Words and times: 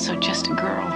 also 0.00 0.16
just 0.16 0.46
a 0.46 0.54
girl 0.54 0.88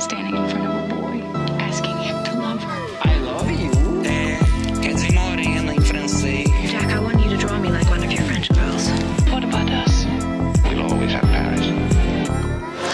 standing 0.00 0.34
in 0.34 0.48
front 0.48 0.66
of 0.66 0.74
a 0.74 0.94
boy, 0.96 1.22
asking 1.60 1.96
him 1.98 2.24
to 2.24 2.32
love 2.40 2.60
her. 2.60 3.08
I 3.08 3.16
love 3.18 3.48
you. 3.48 3.70
É, 4.04 4.36
quer 4.82 4.94
dizer 4.94 5.12
morena 5.12 5.72
em 5.72 5.80
francês. 5.80 6.50
Jack, 6.68 6.92
I 6.92 6.98
want 6.98 7.22
you 7.22 7.30
to 7.30 7.36
draw 7.36 7.56
me 7.60 7.70
like 7.70 7.88
one 7.88 8.02
of 8.02 8.10
your 8.10 8.24
French 8.24 8.48
girls. 8.48 8.90
What 9.30 9.44
about 9.44 9.70
us? 9.70 10.06
We'll 10.64 10.82
always 10.90 11.12
have 11.12 11.24
Paris. 11.30 11.66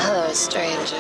Hello, 0.03 0.35
stranger. 0.35 0.99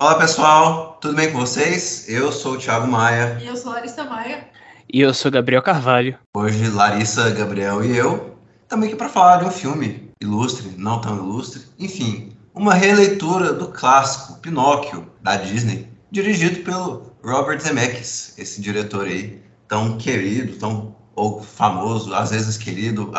Olá 0.00 0.18
pessoal, 0.18 0.98
tudo 1.00 1.14
bem 1.14 1.30
com 1.30 1.38
vocês? 1.38 2.08
Eu 2.08 2.32
sou 2.32 2.54
o 2.54 2.58
Thiago 2.58 2.88
Maia. 2.88 3.38
E 3.40 3.46
eu 3.46 3.56
sou 3.56 3.70
Larissa 3.70 4.02
Maia. 4.02 4.48
E 4.92 5.00
eu 5.00 5.14
sou 5.14 5.30
Gabriel 5.30 5.62
Carvalho. 5.62 6.18
Hoje 6.36 6.68
Larissa, 6.68 7.30
Gabriel 7.30 7.84
e 7.84 7.96
eu 7.96 8.35
estamos 8.66 8.88
aqui 8.88 8.96
para 8.96 9.08
falar 9.08 9.36
de 9.36 9.44
um 9.44 9.50
filme 9.50 10.10
ilustre, 10.20 10.74
não 10.76 11.00
tão 11.00 11.16
ilustre, 11.16 11.62
enfim, 11.78 12.32
uma 12.52 12.74
releitura 12.74 13.52
do 13.52 13.68
clássico 13.68 14.40
Pinóquio 14.40 15.08
da 15.22 15.36
Disney, 15.36 15.88
dirigido 16.10 16.64
pelo 16.64 17.12
Robert 17.24 17.60
Zemeckis, 17.60 18.34
esse 18.36 18.60
diretor 18.60 19.06
aí 19.06 19.40
tão 19.68 19.96
querido, 19.96 20.58
tão 20.58 20.96
ou 21.14 21.44
famoso, 21.44 22.12
às 22.12 22.30
vezes 22.30 22.58
querido, 22.58 23.12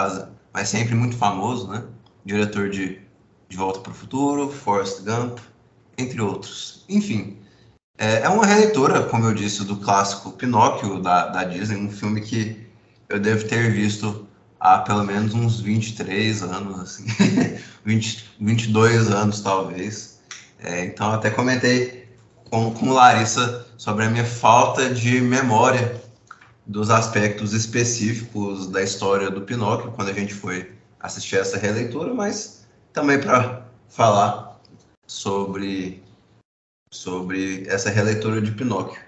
mas 0.54 0.68
sempre 0.68 0.94
muito 0.94 1.16
famoso, 1.16 1.70
né? 1.70 1.82
Diretor 2.26 2.70
de 2.70 3.00
De 3.48 3.56
Volta 3.56 3.80
para 3.80 3.94
o 3.94 3.96
Futuro, 3.96 4.52
Forrest 4.52 5.02
Gump, 5.04 5.40
entre 5.98 6.20
outros. 6.20 6.84
Enfim, 6.90 7.38
é, 7.98 8.24
é 8.24 8.30
uma 8.30 8.46
releitura, 8.46 9.04
como 9.04 9.26
eu 9.26 9.34
disse, 9.34 9.64
do 9.64 9.78
clássico 9.78 10.34
Pinóquio 10.34 11.02
da, 11.02 11.28
da 11.28 11.46
Disney, 11.46 11.78
um 11.78 11.90
filme 11.90 12.20
que 12.20 12.68
eu 13.08 13.18
devo 13.18 13.48
ter 13.48 13.72
visto 13.72 14.27
há 14.60 14.80
pelo 14.80 15.04
menos 15.04 15.34
uns 15.34 15.60
23 15.60 16.44
anos, 16.44 16.80
assim, 16.80 17.06
20, 17.86 18.36
22 18.40 19.10
anos 19.12 19.42
talvez. 19.42 20.20
É, 20.60 20.86
então, 20.86 21.12
até 21.12 21.30
comentei 21.30 22.08
com, 22.50 22.74
com 22.74 22.92
Larissa 22.92 23.66
sobre 23.78 24.06
a 24.06 24.10
minha 24.10 24.26
falta 24.26 24.94
de 24.94 25.22
memória 25.22 26.02
dos 26.66 26.90
aspectos 26.90 27.54
específicos 27.54 28.68
da 28.68 28.82
história 28.82 29.30
do 29.30 29.42
Pinóquio 29.42 29.92
quando 29.92 30.10
a 30.10 30.14
gente 30.14 30.34
foi 30.34 30.72
assistir 31.00 31.38
essa 31.38 31.58
releitura, 31.58 32.14
mas 32.14 32.68
também 32.92 33.20
para 33.20 33.66
falar 33.88 34.60
sobre, 35.06 36.04
sobre 36.92 37.66
essa 37.68 37.90
releitura 37.90 38.42
de 38.42 38.52
Pinóquio. 38.52 39.00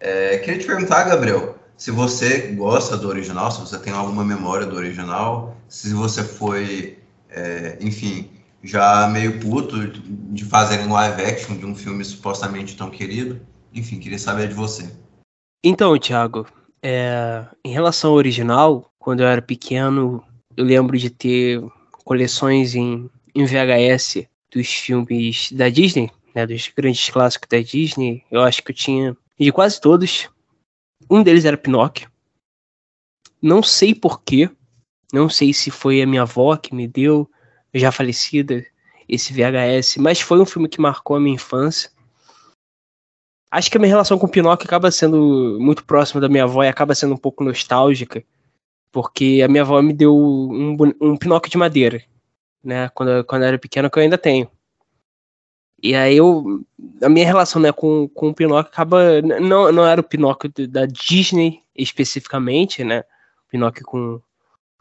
É, 0.00 0.38
queria 0.38 0.58
te 0.58 0.66
perguntar, 0.66 1.04
Gabriel, 1.04 1.58
se 1.82 1.90
você 1.90 2.52
gosta 2.52 2.96
do 2.96 3.08
original, 3.08 3.50
se 3.50 3.58
você 3.58 3.76
tem 3.76 3.92
alguma 3.92 4.24
memória 4.24 4.64
do 4.64 4.76
original, 4.76 5.56
se 5.66 5.92
você 5.92 6.22
foi, 6.22 6.96
é, 7.28 7.76
enfim, 7.80 8.30
já 8.62 9.08
meio 9.08 9.40
puto 9.40 9.88
de 9.88 10.44
fazerem 10.44 10.86
live 10.86 11.20
action 11.20 11.56
de 11.56 11.66
um 11.66 11.74
filme 11.74 12.04
supostamente 12.04 12.76
tão 12.76 12.88
querido. 12.88 13.40
Enfim, 13.74 13.98
queria 13.98 14.20
saber 14.20 14.46
de 14.46 14.54
você. 14.54 14.88
Então, 15.64 15.98
Thiago, 15.98 16.46
é, 16.80 17.44
em 17.64 17.72
relação 17.72 18.12
ao 18.12 18.16
original, 18.16 18.88
quando 18.96 19.24
eu 19.24 19.26
era 19.26 19.42
pequeno, 19.42 20.22
eu 20.56 20.64
lembro 20.64 20.96
de 20.96 21.10
ter 21.10 21.60
coleções 22.04 22.76
em, 22.76 23.10
em 23.34 23.44
VHS 23.44 24.28
dos 24.54 24.68
filmes 24.68 25.50
da 25.50 25.68
Disney, 25.68 26.12
né, 26.32 26.46
dos 26.46 26.70
grandes 26.76 27.10
clássicos 27.10 27.48
da 27.48 27.60
Disney, 27.60 28.22
eu 28.30 28.40
acho 28.40 28.62
que 28.62 28.70
eu 28.70 28.76
tinha 28.76 29.16
de 29.36 29.50
quase 29.50 29.80
todos. 29.80 30.30
Um 31.12 31.22
deles 31.22 31.44
era 31.44 31.58
Pinóquio. 31.58 32.10
Não 33.42 33.62
sei 33.62 33.94
porquê, 33.94 34.48
não 35.12 35.28
sei 35.28 35.52
se 35.52 35.70
foi 35.70 36.00
a 36.00 36.06
minha 36.06 36.22
avó 36.22 36.56
que 36.56 36.74
me 36.74 36.88
deu, 36.88 37.30
já 37.74 37.92
falecida, 37.92 38.64
esse 39.06 39.30
VHS, 39.30 39.98
mas 39.98 40.22
foi 40.22 40.40
um 40.40 40.46
filme 40.46 40.70
que 40.70 40.80
marcou 40.80 41.14
a 41.14 41.20
minha 41.20 41.34
infância. 41.34 41.90
Acho 43.50 43.70
que 43.70 43.76
a 43.76 43.80
minha 43.80 43.90
relação 43.90 44.18
com 44.18 44.26
Pinóquio 44.26 44.66
acaba 44.66 44.90
sendo 44.90 45.58
muito 45.60 45.84
próxima 45.84 46.18
da 46.18 46.30
minha 46.30 46.44
avó 46.44 46.64
e 46.64 46.68
acaba 46.68 46.94
sendo 46.94 47.12
um 47.12 47.18
pouco 47.18 47.44
nostálgica, 47.44 48.24
porque 48.90 49.42
a 49.44 49.48
minha 49.48 49.64
avó 49.64 49.82
me 49.82 49.92
deu 49.92 50.16
um, 50.16 50.74
um 50.98 51.14
Pinóquio 51.18 51.50
de 51.50 51.58
madeira, 51.58 52.02
né? 52.64 52.88
Quando, 52.88 53.22
quando 53.24 53.42
eu 53.42 53.48
era 53.48 53.58
pequeno, 53.58 53.90
que 53.90 53.98
eu 53.98 54.02
ainda 54.02 54.16
tenho. 54.16 54.50
E 55.82 55.94
aí 55.94 56.16
eu. 56.16 56.64
A 57.02 57.08
minha 57.08 57.26
relação 57.26 57.60
né, 57.60 57.72
com, 57.72 58.08
com 58.08 58.28
o 58.28 58.34
Pinóquio 58.34 58.70
acaba. 58.70 59.20
Não, 59.22 59.72
não 59.72 59.86
era 59.86 60.00
o 60.00 60.04
Pinóquio 60.04 60.50
da 60.68 60.86
Disney 60.86 61.60
especificamente, 61.74 62.84
né? 62.84 63.00
O 63.00 63.50
Pinóquio 63.50 63.84
com 63.84 64.20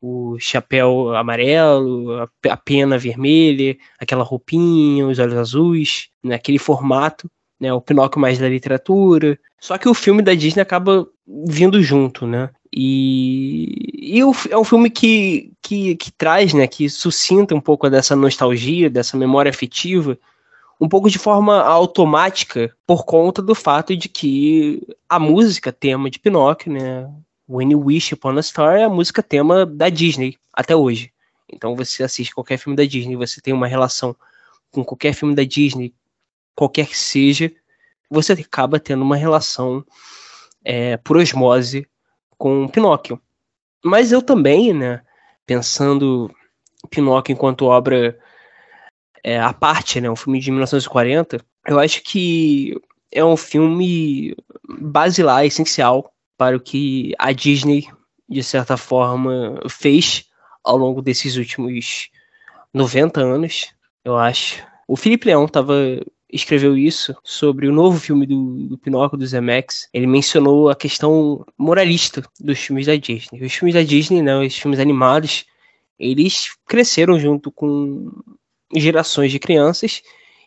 o 0.01 0.37
chapéu 0.39 1.13
amarelo, 1.15 2.27
a, 2.49 2.57
pena 2.57 2.97
vermelha, 2.97 3.77
aquela 3.99 4.23
roupinha, 4.23 5.07
os 5.07 5.19
olhos 5.19 5.37
azuis, 5.37 6.09
né, 6.23 6.33
aquele 6.33 6.57
formato, 6.57 7.29
né, 7.59 7.71
o 7.71 7.79
Pinóquio 7.79 8.19
mais 8.19 8.39
da 8.39 8.49
literatura. 8.49 9.37
Só 9.59 9.77
que 9.77 9.87
o 9.87 9.93
filme 9.93 10.23
da 10.23 10.33
Disney 10.33 10.63
acaba 10.63 11.07
vindo 11.27 11.83
junto, 11.83 12.25
né? 12.25 12.49
E, 12.73 14.15
e 14.17 14.23
o, 14.23 14.33
é 14.49 14.57
um 14.57 14.63
filme 14.63 14.89
que, 14.89 15.51
que, 15.61 15.95
que 15.95 16.11
traz, 16.11 16.51
né, 16.53 16.65
que 16.65 16.89
suscita 16.89 17.53
um 17.53 17.61
pouco 17.61 17.87
dessa 17.87 18.15
nostalgia, 18.15 18.89
dessa 18.89 19.15
memória 19.15 19.51
afetiva, 19.51 20.17
um 20.81 20.89
pouco 20.89 21.11
de 21.11 21.19
forma 21.19 21.61
automática, 21.61 22.75
por 22.87 23.05
conta 23.05 23.39
do 23.39 23.53
fato 23.53 23.95
de 23.95 24.09
que 24.09 24.81
a 25.07 25.19
música 25.19 25.71
tema 25.71 26.09
de 26.09 26.17
Pinóquio, 26.17 26.73
né, 26.73 27.07
When 27.47 27.71
You 27.71 27.85
Wish 27.85 28.15
Upon 28.15 28.35
a 28.35 28.41
Star, 28.41 28.77
é 28.77 28.83
a 28.85 28.89
música 28.89 29.21
tema 29.21 29.63
da 29.63 29.89
Disney 29.89 30.39
até 30.51 30.75
hoje. 30.75 31.13
Então 31.47 31.75
você 31.75 32.03
assiste 32.03 32.33
qualquer 32.33 32.57
filme 32.57 32.75
da 32.75 32.83
Disney, 32.83 33.15
você 33.15 33.39
tem 33.39 33.53
uma 33.53 33.67
relação 33.67 34.15
com 34.71 34.83
qualquer 34.83 35.13
filme 35.13 35.35
da 35.35 35.43
Disney, 35.43 35.93
qualquer 36.55 36.87
que 36.87 36.97
seja, 36.97 37.51
você 38.09 38.33
acaba 38.33 38.79
tendo 38.79 39.03
uma 39.03 39.15
relação 39.15 39.85
é, 40.65 40.97
por 40.97 41.15
osmose 41.15 41.87
com 42.39 42.67
Pinóquio. 42.67 43.21
Mas 43.85 44.11
eu 44.11 44.21
também, 44.21 44.73
né, 44.73 45.01
pensando 45.45 46.33
Pinóquio 46.89 47.33
enquanto 47.33 47.65
obra 47.65 48.17
é, 49.23 49.39
à 49.39 49.53
parte, 49.53 50.01
né, 50.01 50.09
um 50.09 50.15
filme 50.15 50.39
de 50.39 50.51
1940, 50.51 51.43
eu 51.67 51.79
acho 51.79 52.01
que 52.03 52.75
é 53.11 53.23
um 53.23 53.37
filme 53.37 54.35
basilar, 54.79 55.45
essencial 55.45 56.11
para 56.37 56.55
o 56.57 56.59
que 56.59 57.13
a 57.19 57.31
Disney, 57.31 57.87
de 58.27 58.41
certa 58.43 58.77
forma, 58.77 59.59
fez 59.69 60.25
ao 60.63 60.77
longo 60.77 61.01
desses 61.01 61.35
últimos 61.35 62.09
90 62.73 63.21
anos, 63.21 63.73
eu 64.03 64.17
acho. 64.17 64.63
O 64.87 64.95
Felipe 64.95 65.27
Leão 65.27 65.45
estava 65.45 65.75
escreveu 66.31 66.77
isso 66.77 67.15
sobre 67.23 67.67
o 67.67 67.73
novo 67.73 67.99
filme 67.99 68.25
do, 68.25 68.67
do 68.69 68.77
Pinóquio 68.77 69.17
do 69.17 69.27
Zemeckis. 69.27 69.89
Ele 69.93 70.07
mencionou 70.07 70.69
a 70.69 70.75
questão 70.75 71.45
moralista 71.57 72.23
dos 72.39 72.59
filmes 72.59 72.85
da 72.85 72.95
Disney. 72.95 73.43
Os 73.43 73.53
filmes 73.53 73.75
da 73.75 73.83
Disney, 73.83 74.21
né, 74.21 74.37
os 74.39 74.55
filmes 74.55 74.79
animados, 74.79 75.45
eles 75.99 76.55
cresceram 76.65 77.19
junto 77.19 77.51
com 77.51 78.11
gerações 78.75 79.31
de 79.31 79.39
crianças 79.39 80.01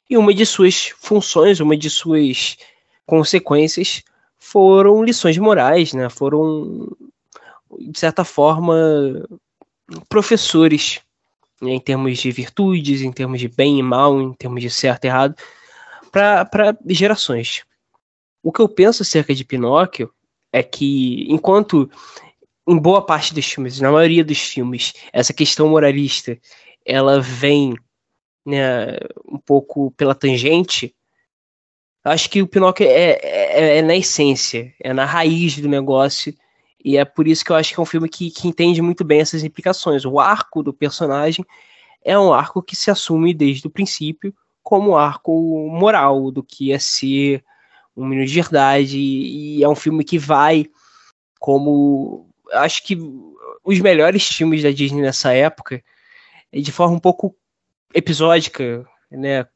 e 0.09 0.17
uma 0.17 0.35
de 0.35 0.45
suas 0.45 0.93
funções, 0.99 1.61
uma 1.61 1.77
de 1.77 1.91
suas 1.91 2.57
consequências 3.07 4.03
foram 4.39 5.03
lições 5.03 5.39
morais, 5.39 5.93
né? 5.93 6.09
Foram 6.09 6.95
de 7.79 7.99
certa 7.99 8.25
forma 8.25 8.75
professores 10.09 11.01
né, 11.61 11.73
em 11.73 11.81
termos 11.81 12.19
de 12.19 12.31
virtudes, 12.31 13.03
em 13.03 13.13
termos 13.13 13.41
de 13.41 13.49
bem 13.49 13.79
e 13.79 13.83
mal, 13.83 14.21
em 14.21 14.33
termos 14.33 14.61
de 14.61 14.71
certo 14.71 15.05
e 15.05 15.09
errado 15.09 15.35
para 16.13 16.77
gerações. 16.87 17.65
O 18.43 18.53
que 18.53 18.61
eu 18.61 18.69
penso 18.69 19.03
acerca 19.03 19.35
de 19.35 19.45
Pinóquio 19.45 20.13
é 20.53 20.63
que, 20.63 21.27
enquanto 21.29 21.91
em 22.69 22.79
boa 22.79 23.05
parte 23.05 23.35
dos 23.35 23.45
filmes, 23.47 23.81
na 23.81 23.91
maioria 23.91 24.25
dos 24.25 24.39
filmes, 24.39 24.95
essa 25.13 25.33
questão 25.33 25.69
moralista 25.69 26.39
ela 26.85 27.21
vem 27.21 27.75
né, 28.45 28.99
um 29.27 29.39
pouco 29.39 29.91
pela 29.93 30.15
tangente, 30.15 30.95
acho 32.05 32.29
que 32.29 32.43
o 32.43 32.47
Pinóquio 32.47 32.87
é, 32.87 33.19
é, 33.23 33.79
é, 33.79 33.83
na 33.83 33.97
essência, 33.97 34.75
é 34.81 34.93
na 34.93 35.05
raiz 35.05 35.59
do 35.59 35.69
negócio, 35.69 36.35
e 36.85 36.99
é 36.99 37.05
por 37.05 37.27
isso 37.27 37.45
que 37.45 37.51
eu 37.51 37.57
acho 37.57 37.73
que 37.73 37.81
é 37.81 37.83
um 37.83 37.87
filme 37.87 38.09
que, 38.09 38.31
que 38.31 38.47
entende 38.47 38.83
muito 38.83 39.03
bem 39.05 39.21
essas 39.21 39.43
implicações. 39.43 40.05
O 40.05 40.21
arco 40.21 40.63
do 40.63 40.73
personagem 40.73 41.45
é 42.05 42.19
um 42.19 42.33
arco 42.33 42.63
que 42.63 42.77
se 42.77 42.91
assume 42.91 43.33
desde 43.33 43.67
o 43.67 43.71
princípio 43.71 44.35
como 44.63 44.97
arco 44.97 45.69
moral 45.71 46.31
do 46.31 46.43
que 46.43 46.73
é 46.73 46.79
ser 46.79 47.43
um 47.97 48.05
menino 48.07 48.27
de 48.27 48.35
verdade. 48.35 48.99
E 48.99 49.63
é 49.65 49.69
um 49.69 49.75
filme 49.75 50.05
que 50.05 50.19
vai 50.19 50.67
como. 51.39 52.29
Acho 52.53 52.83
que 52.85 52.99
os 53.65 53.81
melhores 53.81 54.27
filmes 54.27 54.63
da 54.63 54.71
Disney 54.71 55.01
nessa 55.01 55.33
época, 55.33 55.83
de 56.53 56.71
forma 56.71 56.97
um 56.97 57.01
pouco 57.01 57.35
episódica, 57.95 58.85
né? 59.11 59.47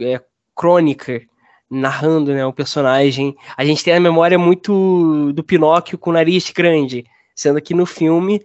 É, 0.00 0.20
crônica, 0.54 1.22
narrando 1.70 2.32
né, 2.32 2.44
o 2.44 2.52
personagem. 2.52 3.36
A 3.56 3.64
gente 3.64 3.84
tem 3.84 3.94
a 3.94 4.00
memória 4.00 4.38
muito 4.38 5.32
do 5.32 5.42
Pinóquio 5.44 5.98
com 5.98 6.10
o 6.10 6.12
nariz 6.12 6.50
grande, 6.50 7.04
sendo 7.34 7.60
que 7.60 7.74
no 7.74 7.86
filme 7.86 8.44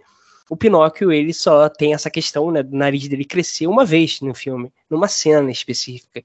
o 0.50 0.56
Pinóquio 0.56 1.10
ele 1.10 1.32
só 1.32 1.68
tem 1.68 1.94
essa 1.94 2.10
questão 2.10 2.50
né, 2.50 2.62
do 2.62 2.76
nariz 2.76 3.08
dele 3.08 3.24
crescer 3.24 3.66
uma 3.66 3.84
vez 3.84 4.20
no 4.20 4.34
filme, 4.34 4.72
numa 4.90 5.08
cena 5.08 5.50
específica. 5.50 6.22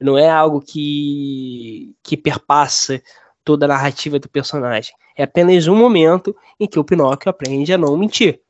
Não 0.00 0.16
é 0.16 0.28
algo 0.30 0.60
que, 0.60 1.94
que 2.02 2.16
perpassa 2.16 3.02
toda 3.44 3.66
a 3.66 3.68
narrativa 3.68 4.18
do 4.18 4.28
personagem. 4.28 4.94
É 5.16 5.22
apenas 5.22 5.66
um 5.66 5.76
momento 5.76 6.34
em 6.58 6.66
que 6.66 6.78
o 6.78 6.84
Pinóquio 6.84 7.30
aprende 7.30 7.72
a 7.72 7.78
não 7.78 7.96
mentir. 7.96 8.40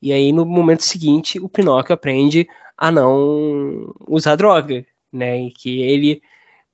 E 0.00 0.12
aí, 0.12 0.32
no 0.32 0.44
momento 0.44 0.82
seguinte, 0.82 1.40
o 1.40 1.48
Pinóquio 1.48 1.94
aprende 1.94 2.46
a 2.76 2.90
não 2.90 3.94
usar 4.08 4.36
droga, 4.36 4.84
né? 5.12 5.42
E 5.42 5.50
que 5.50 5.82
ele 5.82 6.22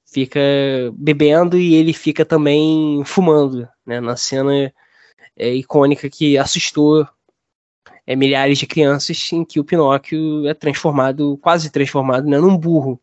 fica 0.05 0.41
bebendo 0.95 1.57
e 1.59 1.75
ele 1.75 1.93
fica 1.93 2.25
também 2.25 3.03
fumando, 3.05 3.69
né? 3.87 4.01
Na 4.01 4.17
cena 4.17 4.73
é, 5.37 5.55
icônica 5.55 6.09
que 6.11 6.37
assustou 6.37 7.07
é, 8.07 8.17
milhares 8.17 8.59
de 8.59 8.67
crianças 8.67 9.31
em 9.33 9.45
que 9.45 9.61
o 9.61 9.65
Pinóquio 9.65 10.47
é 10.47 10.55
transformado, 10.55 11.39
quase 11.39 11.71
transformado, 11.71 12.29
né, 12.29 12.39
num 12.39 12.57
burro. 12.57 13.01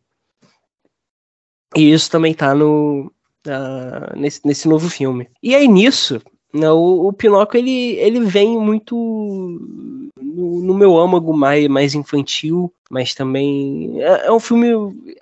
E 1.76 1.92
isso 1.92 2.12
também 2.12 2.34
tá 2.34 2.54
no, 2.54 3.12
uh, 3.48 4.18
nesse, 4.18 4.46
nesse 4.46 4.68
novo 4.68 4.90
filme. 4.90 5.30
E 5.42 5.56
aí 5.56 5.68
nisso, 5.68 6.22
né, 6.54 6.70
o, 6.72 7.08
o 7.08 7.14
Pinóquio 7.14 7.58
ele, 7.58 7.96
ele 7.96 8.20
vem 8.22 8.58
muito 8.58 10.07
no, 10.38 10.62
no, 10.62 10.74
meu 10.76 10.98
âmago 10.98 11.36
mais, 11.36 11.68
mais 11.68 11.96
infantil, 11.96 12.72
mas 12.92 13.16
também 13.16 14.00
é, 14.00 14.28
é, 14.28 14.32
um 14.32 14.40
filme, 14.40 14.68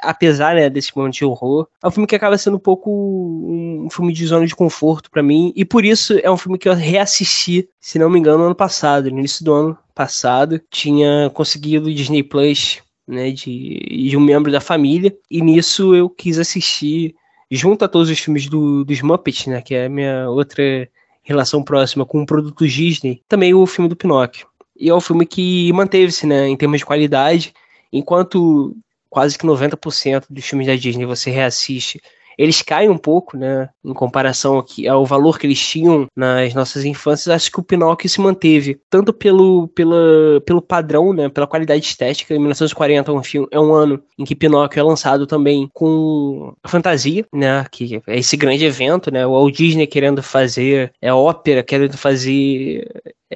apesar 0.02 0.56
né, 0.56 0.70
desse 0.70 0.96
momento 0.96 1.14
de 1.14 1.24
horror, 1.26 1.68
é 1.82 1.88
um 1.88 1.92
filme 1.92 2.06
que 2.06 2.16
acaba 2.16 2.38
sendo 2.38 2.58
um 2.58 2.60
pouco 2.60 2.92
um, 2.92 3.88
filme 3.90 4.12
de 4.12 4.26
zona 4.26 4.46
de 4.46 4.56
conforto 4.56 5.10
para 5.10 5.24
mim, 5.24 5.54
e 5.56 5.64
por 5.64 5.86
isso 5.86 6.20
é 6.22 6.30
um 6.30 6.38
filme 6.38 6.58
que 6.58 6.68
eu 6.68 6.74
reassisti, 6.74 7.68
se 7.80 7.98
não 7.98 8.10
me 8.10 8.20
engano, 8.20 8.40
no 8.40 8.46
ano 8.46 8.56
passado, 8.56 9.10
no 9.10 9.20
início 9.20 9.46
do 9.46 9.54
ano 9.54 9.78
passado, 9.96 10.62
tinha 10.70 11.32
conseguido 11.34 11.88
o 11.88 11.94
Disney 11.94 12.22
Plus 12.22 12.82
né, 13.08 13.32
de, 13.32 14.10
de 14.10 14.18
um 14.18 14.22
membro 14.22 14.52
da 14.52 14.60
família, 14.60 15.16
e 15.32 15.42
nisso 15.42 15.96
eu 15.96 16.10
quis 16.10 16.38
assistir 16.38 17.16
junto 17.50 17.86
a 17.86 17.88
todos 17.88 18.10
os 18.10 18.20
filmes 18.20 18.48
do, 18.48 18.84
dos 18.84 19.02
Muppets, 19.02 19.48
né, 19.48 19.62
que 19.62 19.74
é 19.74 19.86
a 19.86 19.90
minha 19.90 20.30
outra 20.30 20.90
relação 21.24 21.64
próxima 21.64 22.06
com 22.06 22.22
o 22.22 22.26
produto 22.26 22.68
Disney, 22.68 23.22
também 23.28 23.54
o 23.54 23.66
filme 23.66 23.90
do 23.90 23.96
Pinóquio. 23.96 24.48
E 24.78 24.90
é 24.90 24.96
um 24.96 25.02
filme 25.02 25.26
que 25.26 25.72
manteve-se, 25.74 26.26
né, 26.28 26.48
em 26.48 26.58
termos 26.58 26.80
de 26.80 26.86
qualidade, 26.86 27.54
enquanto 27.92 28.76
quase 29.10 29.38
que 29.38 29.46
90% 29.46 30.26
dos 30.30 30.46
filmes 30.46 30.68
da 30.68 30.76
Disney 30.76 31.06
você 31.06 31.30
reassiste 31.32 32.02
eles 32.38 32.62
caem 32.62 32.90
um 32.90 32.98
pouco, 32.98 33.38
né, 33.38 33.70
em 33.84 33.94
comparação 33.94 34.58
aqui 34.60 34.88
ao 34.88 35.06
valor 35.06 35.40
que 35.40 35.48
eles 35.48 35.60
tinham 35.60 36.08
nas 36.16 36.54
nossas 36.54 36.84
infâncias, 36.84 37.34
acho 37.34 37.52
que 37.52 37.60
o 37.60 37.64
Pinóquio 37.64 38.10
se 38.10 38.20
manteve, 38.20 38.80
tanto 38.90 39.14
pelo, 39.14 39.68
pela, 39.70 40.42
pelo 40.46 40.62
padrão, 40.62 41.14
né, 41.14 41.30
pela 41.30 41.48
qualidade 41.48 41.86
estética, 41.86 42.34
em 42.34 42.40
1940 42.40 43.12
é 43.12 43.14
um, 43.14 43.24
filme, 43.24 43.48
é 43.52 43.60
um 43.60 43.74
ano 43.74 44.04
em 44.18 44.26
que 44.26 44.36
Pinóquio 44.36 44.80
é 44.80 44.84
lançado 44.84 45.26
também 45.26 45.70
com 45.74 46.54
fantasia, 46.66 47.26
né, 47.34 47.66
que 47.72 48.02
é 48.08 48.20
esse 48.20 48.36
grande 48.36 48.66
evento, 48.66 49.12
né, 49.12 49.26
o 49.26 49.32
Walt 49.32 49.56
Disney 49.56 49.88
querendo 49.88 50.22
fazer 50.22 50.92
é 51.02 51.14
ópera, 51.14 51.64
querendo 51.64 51.98
fazer 51.98 52.86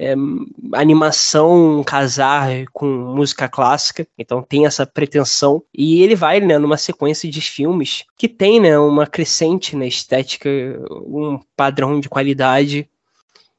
é, 0.00 0.14
animação 0.72 1.84
casar 1.84 2.64
com 2.72 2.86
música 2.86 3.46
clássica, 3.50 4.08
então 4.16 4.42
tem 4.42 4.64
essa 4.64 4.86
pretensão. 4.86 5.62
E 5.74 6.02
ele 6.02 6.14
vai, 6.14 6.40
né, 6.40 6.56
numa 6.56 6.78
sequência 6.78 7.30
de 7.30 7.42
filmes 7.42 8.04
que 8.16 8.26
tem, 8.26 8.58
né, 8.58 8.78
uma 8.78 9.06
crescente 9.06 9.74
na 9.74 9.80
né, 9.80 9.88
estética, 9.88 10.48
um 11.04 11.38
padrão 11.54 12.00
de 12.00 12.08
qualidade 12.08 12.88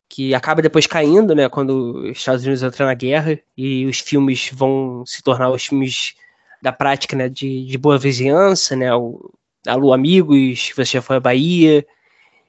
que 0.10 0.34
acaba 0.34 0.64
depois 0.64 0.88
caindo, 0.88 1.36
né, 1.36 1.48
quando 1.48 2.10
os 2.10 2.18
Estados 2.18 2.44
Unidos 2.44 2.64
entram 2.64 2.88
na 2.88 2.96
guerra 2.96 3.40
e 3.56 3.86
os 3.86 4.00
filmes 4.00 4.50
vão 4.52 5.06
se 5.06 5.22
tornar 5.22 5.52
os 5.52 5.64
filmes 5.64 6.16
da 6.60 6.72
prática, 6.72 7.16
né, 7.16 7.30
de, 7.30 7.68
de 7.68 7.78
boa 7.78 8.00
vizinhança, 8.00 8.76
né, 8.76 8.94
o 8.96 9.32
Alô 9.68 9.94
Amigos, 9.94 10.72
Você 10.76 10.94
Já 10.94 11.02
Foi 11.04 11.18
à 11.18 11.20
Bahia, 11.20 11.86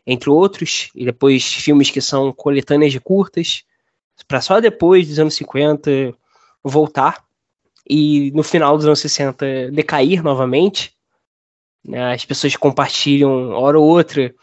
entre 0.06 0.30
outros, 0.30 0.88
e 0.94 1.04
depois 1.04 1.44
filmes 1.44 1.90
que 1.90 2.00
são 2.00 2.32
coletâneas 2.32 2.90
de 2.90 2.98
curtas 2.98 3.64
para 4.26 4.40
só 4.40 4.60
depois 4.60 5.08
dos 5.08 5.18
anos 5.18 5.34
50 5.34 6.14
voltar 6.62 7.24
e 7.88 8.30
no 8.32 8.42
final 8.42 8.76
dos 8.76 8.86
anos 8.86 9.00
60 9.00 9.70
decair 9.72 10.22
novamente. 10.22 10.94
Né? 11.84 12.14
As 12.14 12.24
pessoas 12.24 12.56
compartilham, 12.56 13.50
hora 13.50 13.78
ou 13.78 13.86
outra, 13.86 14.34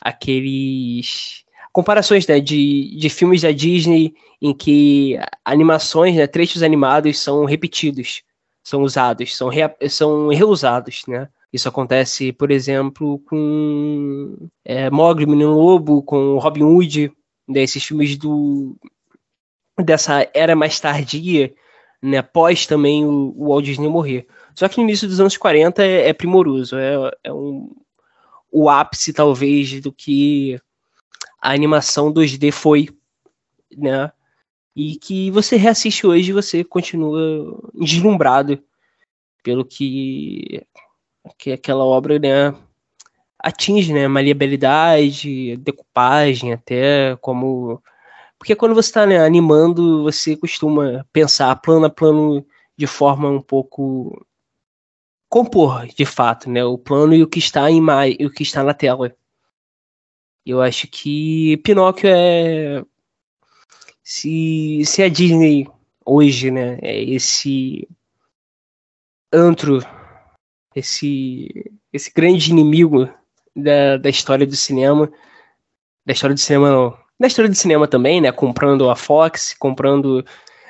aqueles 0.00 1.44
comparações 1.72 2.26
né, 2.26 2.40
de, 2.40 2.96
de 2.96 3.10
filmes 3.10 3.42
da 3.42 3.52
Disney 3.52 4.14
em 4.40 4.54
que 4.54 5.18
animações, 5.44 6.14
né, 6.14 6.26
trechos 6.26 6.62
animados 6.62 7.18
são 7.18 7.44
repetidos, 7.44 8.22
são 8.62 8.82
usados, 8.82 9.36
são, 9.36 9.50
são 9.88 10.28
reusados, 10.28 11.02
né? 11.06 11.28
Isso 11.52 11.68
acontece, 11.68 12.32
por 12.32 12.50
exemplo, 12.50 13.18
com 13.20 14.48
é, 14.64 14.90
Mogli, 14.90 15.26
Menino 15.26 15.54
Lobo, 15.54 16.02
com 16.02 16.38
Robin 16.38 16.64
Hood, 16.64 17.12
né, 17.48 17.62
esses 17.62 17.82
filmes 17.82 18.16
do, 18.16 18.76
dessa 19.82 20.28
era 20.32 20.56
mais 20.56 20.80
tardia, 20.80 21.54
né, 22.02 22.18
após 22.18 22.66
também 22.66 23.04
o, 23.04 23.34
o 23.36 23.48
Walt 23.48 23.64
Disney 23.64 23.88
morrer. 23.88 24.26
Só 24.54 24.68
que 24.68 24.78
no 24.78 24.84
início 24.84 25.06
dos 25.06 25.20
anos 25.20 25.36
40 25.36 25.84
é, 25.84 26.08
é 26.08 26.12
primoroso, 26.12 26.76
é, 26.76 26.94
é 27.24 27.32
um, 27.32 27.74
o 28.50 28.70
ápice, 28.70 29.12
talvez, 29.12 29.80
do 29.80 29.92
que 29.92 30.58
a 31.40 31.52
animação 31.52 32.12
2D 32.12 32.52
foi, 32.52 32.88
né? 33.76 34.10
E 34.74 34.96
que 34.96 35.30
você 35.30 35.56
reassiste 35.56 36.06
hoje 36.06 36.30
e 36.30 36.34
você 36.34 36.64
continua 36.64 37.58
deslumbrado 37.74 38.62
pelo 39.42 39.64
que, 39.64 40.62
que 41.38 41.52
aquela 41.52 41.84
obra, 41.84 42.18
né, 42.18 42.54
atinge, 43.38 43.92
né, 43.92 44.08
maleabilidade, 44.08 45.56
decupagem, 45.58 46.52
até 46.52 47.16
como 47.20 47.82
porque 48.46 48.54
quando 48.54 48.76
você 48.76 48.90
está 48.90 49.04
né, 49.04 49.18
animando, 49.18 50.04
você 50.04 50.36
costuma 50.36 51.04
pensar 51.12 51.56
plano 51.56 51.86
a 51.86 51.90
plano 51.90 52.46
de 52.76 52.86
forma 52.86 53.28
um 53.28 53.42
pouco 53.42 54.24
compor, 55.28 55.84
de 55.88 56.06
fato, 56.06 56.48
né, 56.48 56.64
o 56.64 56.78
plano 56.78 57.12
e 57.12 57.24
o 57.24 57.26
que 57.26 57.40
está 57.40 57.68
em 57.68 57.80
mais, 57.80 58.14
o 58.20 58.30
que 58.30 58.44
está 58.44 58.62
na 58.62 58.72
tela. 58.72 59.12
Eu 60.44 60.62
acho 60.62 60.86
que 60.86 61.56
Pinóquio 61.64 62.08
é 62.08 62.84
se, 64.00 64.80
se 64.86 65.02
a 65.02 65.08
Disney 65.08 65.66
hoje, 66.04 66.52
né, 66.52 66.78
é 66.82 67.02
esse 67.02 67.88
antro, 69.32 69.80
esse 70.72 71.48
esse 71.92 72.12
grande 72.12 72.52
inimigo 72.52 73.12
da, 73.56 73.96
da 73.96 74.08
história 74.08 74.46
do 74.46 74.54
cinema, 74.54 75.12
da 76.04 76.12
história 76.12 76.34
do 76.34 76.38
cinema 76.38 76.70
não, 76.70 77.05
na 77.18 77.26
história 77.26 77.48
do 77.48 77.54
cinema 77.54 77.88
também, 77.88 78.20
né? 78.20 78.30
Comprando 78.30 78.90
a 78.90 78.96
Fox, 78.96 79.54
comprando 79.58 80.24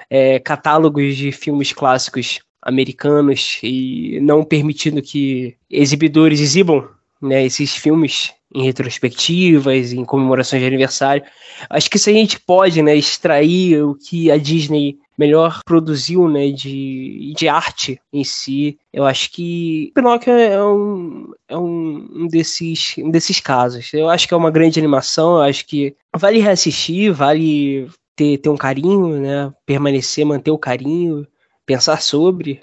é, 0.08 0.38
catálogos 0.38 1.16
de 1.16 1.32
filmes 1.32 1.72
clássicos 1.72 2.40
americanos 2.62 3.58
e 3.62 4.18
não 4.20 4.44
permitindo 4.44 5.00
que 5.00 5.56
exibidores 5.70 6.40
exibam 6.40 6.88
né, 7.22 7.44
esses 7.44 7.76
filmes 7.76 8.32
em 8.54 8.64
retrospectivas, 8.64 9.92
em 9.92 10.04
comemorações 10.04 10.62
de 10.62 10.68
aniversário. 10.68 11.24
Acho 11.68 11.90
que 11.90 11.98
se 11.98 12.10
a 12.10 12.12
gente 12.12 12.40
pode 12.40 12.82
né, 12.82 12.94
extrair 12.96 13.82
o 13.82 13.94
que 13.94 14.30
a 14.30 14.36
Disney 14.36 14.98
melhor 15.18 15.60
produziu 15.64 16.28
né, 16.28 16.50
de, 16.50 17.32
de 17.36 17.48
arte 17.48 18.00
em 18.12 18.24
si, 18.24 18.78
eu 18.92 19.04
acho 19.04 19.30
que 19.32 19.90
Pinóquio 19.94 20.32
é 20.32 20.62
um, 20.62 21.32
é 21.48 21.56
um 21.56 22.26
desses, 22.28 22.94
um 22.98 23.10
desses 23.10 23.40
casos. 23.40 23.92
Eu 23.92 24.08
acho 24.08 24.28
que 24.28 24.34
é 24.34 24.36
uma 24.36 24.50
grande 24.50 24.78
animação, 24.78 25.36
eu 25.36 25.42
acho 25.42 25.66
que 25.66 25.96
vale 26.14 26.38
reassistir, 26.38 27.12
vale 27.12 27.88
ter, 28.14 28.38
ter 28.38 28.48
um 28.48 28.56
carinho, 28.56 29.20
né, 29.20 29.52
permanecer, 29.64 30.24
manter 30.24 30.50
o 30.50 30.58
carinho, 30.58 31.26
pensar 31.64 32.00
sobre. 32.00 32.62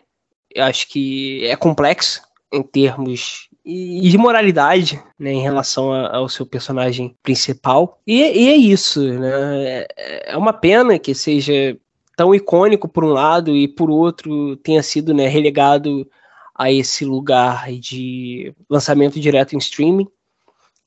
Eu 0.54 0.66
acho 0.66 0.88
que 0.88 1.46
é 1.46 1.56
complexo 1.56 2.22
em 2.52 2.62
termos 2.62 3.50
e 3.66 4.10
de 4.10 4.18
moralidade 4.18 5.02
né, 5.18 5.32
em 5.32 5.42
relação 5.42 5.94
a, 5.94 6.18
ao 6.18 6.28
seu 6.28 6.46
personagem 6.46 7.16
principal. 7.24 8.00
E, 8.06 8.20
e, 8.20 8.50
é 8.50 8.56
isso, 8.56 9.02
né? 9.02 9.86
É, 9.98 10.34
é 10.34 10.38
uma 10.38 10.52
pena 10.52 11.00
que 11.00 11.16
seja 11.16 11.78
tão 12.16 12.34
icônico 12.34 12.88
por 12.88 13.04
um 13.04 13.12
lado 13.12 13.56
e 13.56 13.68
por 13.68 13.90
outro 13.90 14.56
tenha 14.58 14.84
sido 14.84 15.14
né, 15.14 15.28
relegado 15.28 16.10
a 16.56 16.72
esse 16.72 17.04
lugar 17.04 17.72
de 17.72 18.54
lançamento 18.70 19.20
direto 19.20 19.54
em 19.54 19.58
streaming. 19.58 20.08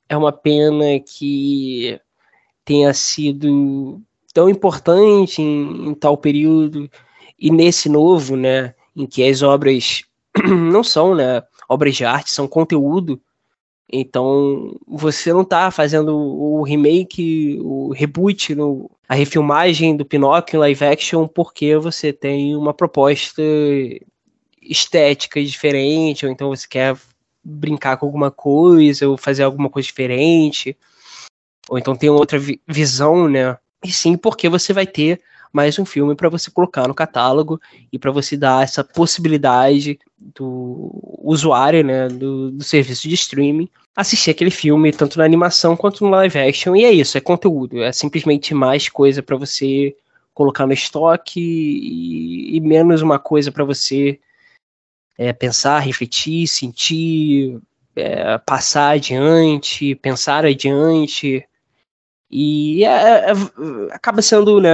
É 0.07 0.15
uma 0.15 0.31
pena 0.31 0.99
que 0.99 1.99
tenha 2.63 2.93
sido 2.93 4.01
tão 4.33 4.49
importante 4.49 5.41
em, 5.41 5.89
em 5.89 5.93
tal 5.93 6.17
período 6.17 6.89
e 7.37 7.51
nesse 7.51 7.89
novo, 7.89 8.35
né, 8.35 8.73
em 8.95 9.05
que 9.05 9.27
as 9.27 9.41
obras 9.41 10.03
não 10.71 10.83
são, 10.83 11.13
né, 11.13 11.43
obras 11.67 11.95
de 11.95 12.05
arte, 12.05 12.31
são 12.31 12.47
conteúdo, 12.47 13.21
Então, 13.91 14.77
você 14.85 15.31
não 15.31 15.43
está 15.43 15.71
fazendo 15.71 16.13
o 16.15 16.61
remake, 16.63 17.57
o 17.61 17.93
reboot, 17.93 18.53
no, 18.53 18.91
a 19.07 19.15
refilmagem 19.15 19.95
do 19.95 20.03
Pinóquio 20.03 20.57
em 20.57 20.59
live 20.59 20.85
action 20.85 21.27
porque 21.27 21.77
você 21.77 22.11
tem 22.11 22.55
uma 22.55 22.73
proposta 22.73 23.41
estética 24.61 25.41
diferente, 25.41 26.25
ou 26.25 26.31
então 26.31 26.49
você 26.49 26.67
quer 26.67 26.97
brincar 27.41 27.95
com 27.95 28.05
alguma 28.05 28.29
coisa, 28.29 29.07
ou 29.07 29.17
fazer 29.17 29.43
alguma 29.43 29.69
coisa 29.69 29.85
diferente, 29.85 30.75
ou 31.69 31.77
então 31.77 31.95
tem 31.95 32.09
outra 32.09 32.37
vi 32.37 32.61
visão, 32.67 33.29
né? 33.29 33.57
E 33.83 33.91
sim 33.91 34.17
porque 34.17 34.49
você 34.49 34.73
vai 34.73 34.85
ter 34.85 35.21
mais 35.51 35.77
um 35.79 35.85
filme 35.85 36.15
para 36.15 36.29
você 36.29 36.51
colocar 36.51 36.87
no 36.87 36.93
catálogo 36.93 37.59
e 37.91 37.97
para 37.97 38.11
você 38.11 38.35
dar 38.37 38.63
essa 38.63 38.83
possibilidade 38.83 39.99
do 40.17 40.91
usuário, 41.23 41.83
né, 41.83 42.07
do, 42.07 42.51
do, 42.51 42.63
serviço 42.63 43.07
de 43.07 43.15
streaming, 43.15 43.69
assistir 43.95 44.31
aquele 44.31 44.51
filme 44.51 44.91
tanto 44.91 45.17
na 45.17 45.25
animação 45.25 45.75
quanto 45.75 46.03
no 46.03 46.09
live 46.11 46.37
action. 46.39 46.75
E 46.75 46.85
é 46.85 46.91
isso, 46.91 47.17
é 47.17 47.21
conteúdo, 47.21 47.81
é 47.81 47.91
simplesmente 47.91 48.53
mais 48.53 48.89
coisa 48.89 49.21
para 49.21 49.37
você 49.37 49.95
colocar 50.33 50.67
no 50.67 50.73
estoque 50.73 51.39
e, 51.39 52.55
e 52.55 52.59
menos 52.59 53.01
uma 53.01 53.17
coisa 53.17 53.51
para 53.51 53.63
você 53.63 54.19
é, 55.17 55.33
pensar, 55.33 55.79
refletir, 55.79 56.47
sentir, 56.47 57.59
é, 57.95 58.37
passar 58.37 58.91
adiante, 58.91 59.95
pensar 59.95 60.45
adiante. 60.45 61.43
E 62.29 62.83
é, 62.83 62.87
é, 62.87 63.31
é 63.31 63.33
acaba 63.91 64.21
sendo 64.21 64.61
né, 64.61 64.69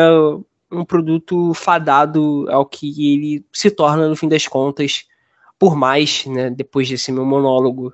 um 0.74 0.84
produto 0.84 1.54
fadado 1.54 2.48
ao 2.50 2.66
que 2.66 3.14
ele 3.14 3.46
se 3.54 3.70
torna 3.70 4.08
no 4.08 4.16
fim 4.16 4.28
das 4.28 4.48
contas, 4.48 5.06
por 5.60 5.76
mais, 5.76 6.26
né, 6.26 6.50
depois 6.50 6.90
desse 6.90 7.12
meu 7.12 7.26
monólogo 7.26 7.94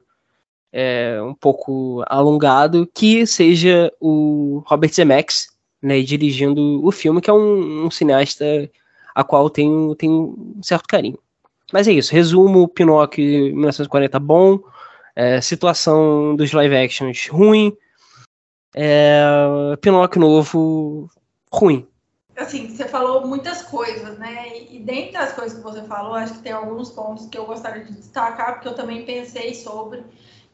é, 0.72 1.22
um 1.22 1.34
pouco 1.34 2.04
alongado, 2.08 2.90
que 2.94 3.26
seja 3.26 3.92
o 4.00 4.64
Robert 4.66 4.94
Zemeckis, 4.94 5.50
né, 5.82 6.02
dirigindo 6.02 6.86
o 6.86 6.92
filme, 6.92 7.22
que 7.22 7.30
é 7.30 7.34
um, 7.34 7.86
um 7.86 7.92
cineasta 7.92 8.70
a 9.14 9.24
qual 9.24 9.50
tenho, 9.50 9.96
tenho 9.96 10.36
um 10.58 10.64
certo 10.64 10.88
carinho. 10.88 11.20
Mas 11.72 11.88
é 11.88 11.92
isso, 11.92 12.14
resumo, 12.14 12.68
Pinóquio 12.68 13.24
1940 13.56 14.20
bom, 14.20 14.60
é, 15.16 15.42
situação 15.42 16.36
dos 16.36 16.52
live 16.52 16.76
actions 16.76 17.28
ruim, 17.28 17.76
é, 18.74 19.22
Pinóquio 19.82 20.22
novo 20.22 21.10
ruim 21.52 21.89
assim, 22.44 22.76
você 22.76 22.88
falou 22.88 23.28
muitas 23.28 23.62
coisas, 23.64 24.18
né? 24.18 24.58
E, 24.72 24.80
dentre 24.80 25.18
as 25.18 25.34
coisas 25.34 25.58
que 25.58 25.64
você 25.64 25.84
falou, 25.84 26.14
acho 26.14 26.34
que 26.36 26.44
tem 26.44 26.52
alguns 26.52 26.92
pontos 26.92 27.28
que 27.28 27.38
eu 27.38 27.46
gostaria 27.46 27.84
de 27.84 27.94
destacar, 27.94 28.54
porque 28.54 28.68
eu 28.68 28.76
também 28.76 29.06
pensei 29.06 29.54
sobre. 29.54 30.04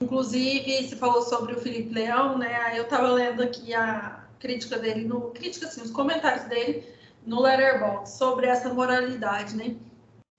Inclusive, 0.02 0.88
você 0.88 0.96
falou 0.96 1.22
sobre 1.22 1.54
o 1.54 1.60
Felipe 1.60 1.94
Leão, 1.94 2.38
né? 2.38 2.78
Eu 2.78 2.84
estava 2.84 3.08
lendo 3.08 3.42
aqui 3.42 3.74
a 3.74 4.26
crítica 4.40 4.78
dele, 4.78 5.06
no, 5.06 5.32
crítica, 5.32 5.68
assim, 5.68 5.82
os 5.82 5.92
comentários 5.92 6.46
dele 6.46 6.88
no 7.26 7.42
Letterboxd 7.42 8.10
sobre 8.18 8.48
essa 8.48 8.74
moralidade, 8.74 9.56
né? 9.56 9.76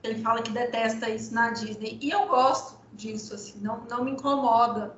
Ele 0.03 0.23
fala 0.23 0.43
que 0.43 0.51
detesta 0.53 1.09
isso 1.09 1.35
na 1.35 1.51
Disney. 1.51 1.99
E 2.01 2.11
eu 2.11 2.27
gosto 2.29 2.79
disso, 2.93 3.35
assim, 3.35 3.59
não, 3.61 3.85
não 3.85 4.05
me 4.05 4.13
incomoda. 4.13 4.97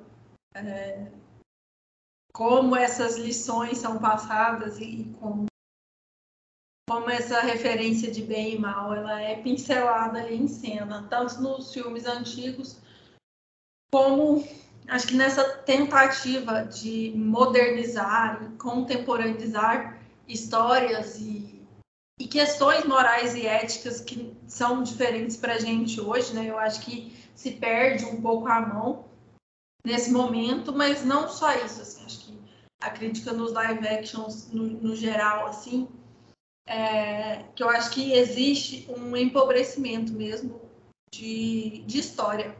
É, 0.53 1.07
como 2.33 2.75
essas 2.75 3.17
lições 3.17 3.77
são 3.77 3.97
passadas 3.99 4.79
e, 4.79 5.15
como 5.19 5.48
como 6.89 7.07
essa 7.07 7.39
referência 7.41 8.09
de 8.09 8.23
bem 8.23 8.55
e 8.55 8.59
mal 8.59 8.95
ela 8.95 9.21
é 9.21 9.35
pincelada 9.35 10.17
ali 10.17 10.35
em 10.35 10.47
cena, 10.47 11.05
tanto 11.07 11.39
nos 11.39 11.71
filmes 11.71 12.07
antigos 12.07 12.77
como 13.93 14.43
acho 14.87 15.05
que 15.05 15.15
nessa 15.15 15.43
tentativa 15.59 16.63
de 16.63 17.13
modernizar 17.15 18.43
e 18.43 18.57
contemporaneizar 18.57 19.99
histórias 20.27 21.19
e, 21.19 21.61
e 22.19 22.27
questões 22.27 22.83
morais 22.85 23.35
e 23.35 23.45
éticas 23.45 24.01
que 24.01 24.35
são 24.47 24.81
diferentes 24.81 25.37
para 25.37 25.53
a 25.53 25.59
gente 25.59 26.01
hoje, 26.01 26.33
né? 26.33 26.49
Eu 26.49 26.57
acho 26.57 26.81
que 26.81 27.15
se 27.35 27.51
perde 27.51 28.05
um 28.05 28.19
pouco 28.19 28.47
a 28.47 28.61
mão 28.61 29.05
nesse 29.85 30.11
momento, 30.11 30.73
mas 30.73 31.05
não 31.05 31.29
só 31.29 31.53
isso, 31.53 31.81
assim, 31.83 32.03
acho 32.03 32.25
que 32.25 32.39
a 32.81 32.89
crítica 32.89 33.31
nos 33.31 33.53
live 33.53 33.87
actions 33.87 34.51
no, 34.51 34.63
no 34.63 34.95
geral, 34.95 35.47
assim, 35.47 35.87
é, 36.69 37.45
que 37.55 37.63
eu 37.63 37.69
acho 37.69 37.89
que 37.89 38.13
existe 38.13 38.87
um 38.95 39.17
empobrecimento 39.17 40.13
mesmo 40.13 40.61
de, 41.11 41.83
de 41.87 41.97
história 41.97 42.55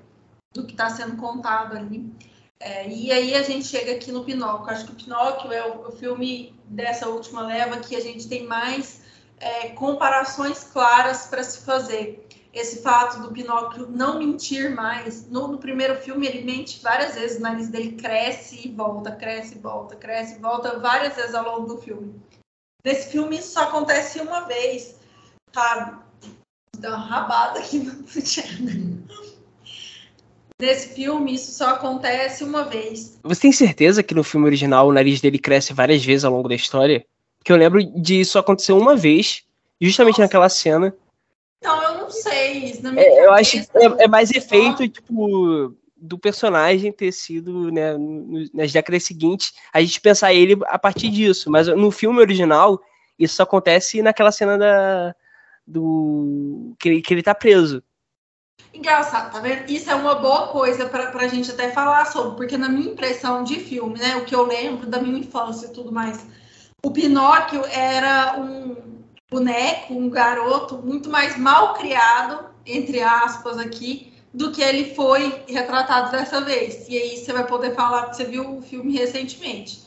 do 0.51 0.65
que 0.65 0.71
está 0.71 0.89
sendo 0.89 1.15
contado 1.15 1.77
ali. 1.77 2.11
É, 2.59 2.89
e 2.89 3.11
aí 3.11 3.35
a 3.35 3.43
gente 3.43 3.67
chega 3.67 3.91
aqui 3.91 4.11
no 4.11 4.25
Pinóquio. 4.25 4.71
Acho 4.71 4.85
que 4.87 4.91
o 4.93 4.95
Pinóquio 4.95 5.53
é 5.53 5.63
o, 5.69 5.87
o 5.87 5.91
filme 5.91 6.59
dessa 6.65 7.07
última 7.07 7.45
leva 7.45 7.77
que 7.77 7.95
a 7.95 8.01
gente 8.01 8.27
tem 8.27 8.47
mais 8.47 9.03
é, 9.39 9.69
comparações 9.69 10.63
claras 10.63 11.27
para 11.27 11.43
se 11.43 11.63
fazer. 11.63 12.27
Esse 12.51 12.81
fato 12.81 13.21
do 13.21 13.31
Pinóquio 13.31 13.87
não 13.91 14.17
mentir 14.17 14.73
mais. 14.73 15.29
No, 15.29 15.47
no, 15.47 15.59
primeiro 15.59 15.95
filme, 15.97 16.25
ele 16.25 16.43
mente 16.43 16.81
várias 16.81 17.13
vezes, 17.13 17.37
o 17.37 17.41
nariz 17.41 17.69
dele 17.69 17.91
cresce 17.91 18.67
e 18.67 18.71
volta, 18.71 19.11
cresce 19.11 19.53
e 19.53 19.59
volta, 19.59 19.95
cresce 19.95 20.37
e 20.37 20.39
volta 20.39 20.79
várias 20.79 21.15
vezes 21.15 21.35
ao 21.35 21.45
longo 21.45 21.75
do 21.75 21.77
filme. 21.79 22.19
Nesse 22.83 23.11
filme 23.11 23.37
isso 23.37 23.51
só 23.51 23.63
acontece 23.63 24.19
uma 24.19 24.41
vez, 24.41 24.95
sabe? 25.53 25.97
Dá 26.77 26.89
uma 26.89 27.05
rabada 27.05 27.59
aqui 27.59 27.79
no 27.79 27.91
Nesse 30.61 30.89
filme 30.89 31.35
isso 31.35 31.53
só 31.53 31.69
acontece 31.69 32.43
uma 32.43 32.65
vez. 32.65 33.17
Você 33.23 33.41
tem 33.41 33.51
certeza 33.51 34.03
que 34.03 34.13
no 34.13 34.25
filme 34.25 34.45
original 34.45 34.87
o 34.87 34.93
nariz 34.93 35.21
dele 35.21 35.39
cresce 35.39 35.71
várias 35.73 36.03
vezes 36.03 36.25
ao 36.25 36.33
longo 36.33 36.49
da 36.49 36.55
história? 36.55 37.05
Que 37.43 37.51
eu 37.51 37.55
lembro 37.55 37.81
disso 37.81 38.37
acontecer 38.37 38.73
uma 38.73 38.93
vez, 38.95 39.45
justamente 39.79 40.15
Nossa. 40.15 40.23
naquela 40.23 40.49
cena. 40.49 40.93
Então, 41.61 41.81
eu 41.83 41.97
não 41.99 42.09
sei. 42.09 42.73
É, 42.97 43.25
eu 43.25 43.31
acho 43.31 43.63
que 43.63 43.77
é, 43.77 44.03
é 44.03 44.07
mais 44.07 44.31
efeito, 44.31 44.87
tipo, 44.87 45.73
do 46.01 46.17
personagem 46.17 46.91
ter 46.91 47.11
sido, 47.11 47.71
né, 47.71 47.95
nas 48.53 48.71
décadas 48.71 49.03
seguintes, 49.03 49.53
a 49.73 49.81
gente 49.81 50.01
pensar 50.01 50.33
ele 50.33 50.57
a 50.67 50.79
partir 50.79 51.09
disso. 51.09 51.49
Mas 51.49 51.67
no 51.67 51.91
filme 51.91 52.19
original, 52.19 52.81
isso 53.17 53.41
acontece 53.43 54.01
naquela 54.01 54.31
cena 54.31 54.57
da, 54.57 55.15
do 55.65 56.75
que 56.79 56.89
ele, 56.89 57.01
que 57.01 57.13
ele 57.13 57.23
tá 57.23 57.35
preso. 57.35 57.83
Engraçado, 58.73 59.31
tá 59.31 59.39
vendo? 59.39 59.69
Isso 59.69 59.89
é 59.89 59.95
uma 59.95 60.15
boa 60.15 60.47
coisa 60.47 60.85
para 60.87 61.09
a 61.09 61.27
gente 61.27 61.51
até 61.51 61.71
falar 61.71 62.05
sobre, 62.05 62.37
porque 62.37 62.57
na 62.57 62.69
minha 62.69 62.91
impressão 62.91 63.43
de 63.43 63.59
filme, 63.59 63.99
né, 63.99 64.17
o 64.17 64.25
que 64.25 64.35
eu 64.35 64.45
lembro 64.45 64.87
da 64.87 65.01
minha 65.01 65.19
infância 65.19 65.67
e 65.67 65.73
tudo 65.73 65.91
mais, 65.91 66.25
o 66.83 66.91
Pinóquio 66.91 67.65
era 67.65 68.37
um 68.39 68.77
boneco, 69.29 69.93
um 69.93 70.09
garoto 70.09 70.77
muito 70.77 71.09
mais 71.09 71.37
mal 71.37 71.73
criado, 71.73 72.45
entre 72.65 73.01
aspas 73.01 73.57
aqui, 73.57 74.08
do 74.33 74.51
que 74.51 74.61
ele 74.61 74.93
foi 74.93 75.43
retratado 75.47 76.11
dessa 76.11 76.41
vez. 76.41 76.87
E 76.87 76.97
aí 76.97 77.17
você 77.17 77.33
vai 77.33 77.45
poder 77.45 77.73
falar 77.75 78.09
que 78.09 78.17
você 78.17 78.25
viu 78.25 78.57
o 78.57 78.61
filme 78.61 78.97
recentemente. 78.97 79.83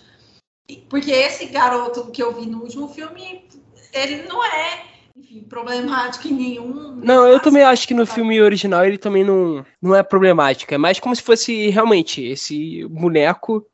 Porque 0.88 1.10
esse 1.10 1.46
garoto 1.46 2.10
que 2.10 2.22
eu 2.22 2.32
vi 2.32 2.46
no 2.46 2.62
último 2.62 2.88
filme, 2.88 3.44
ele 3.92 4.22
não 4.22 4.44
é, 4.44 4.84
enfim, 5.16 5.40
problemático 5.42 6.28
em 6.28 6.32
nenhum. 6.32 6.96
Não, 6.96 7.26
eu 7.26 7.40
também 7.40 7.62
acho 7.62 7.86
que 7.86 7.94
no 7.94 8.06
filme 8.06 8.40
original 8.40 8.84
ele 8.84 8.98
também 8.98 9.24
não, 9.24 9.64
não 9.80 9.94
é 9.94 10.02
problemático. 10.02 10.74
É 10.74 10.78
mais 10.78 10.98
como 10.98 11.14
se 11.14 11.22
fosse 11.22 11.68
realmente 11.68 12.22
esse 12.22 12.84
boneco 12.88 13.66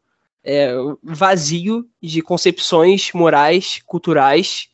é, 0.42 0.72
vazio 1.02 1.87
de 2.02 2.22
concepções 2.22 3.10
morais, 3.12 3.80
culturais 3.87 4.68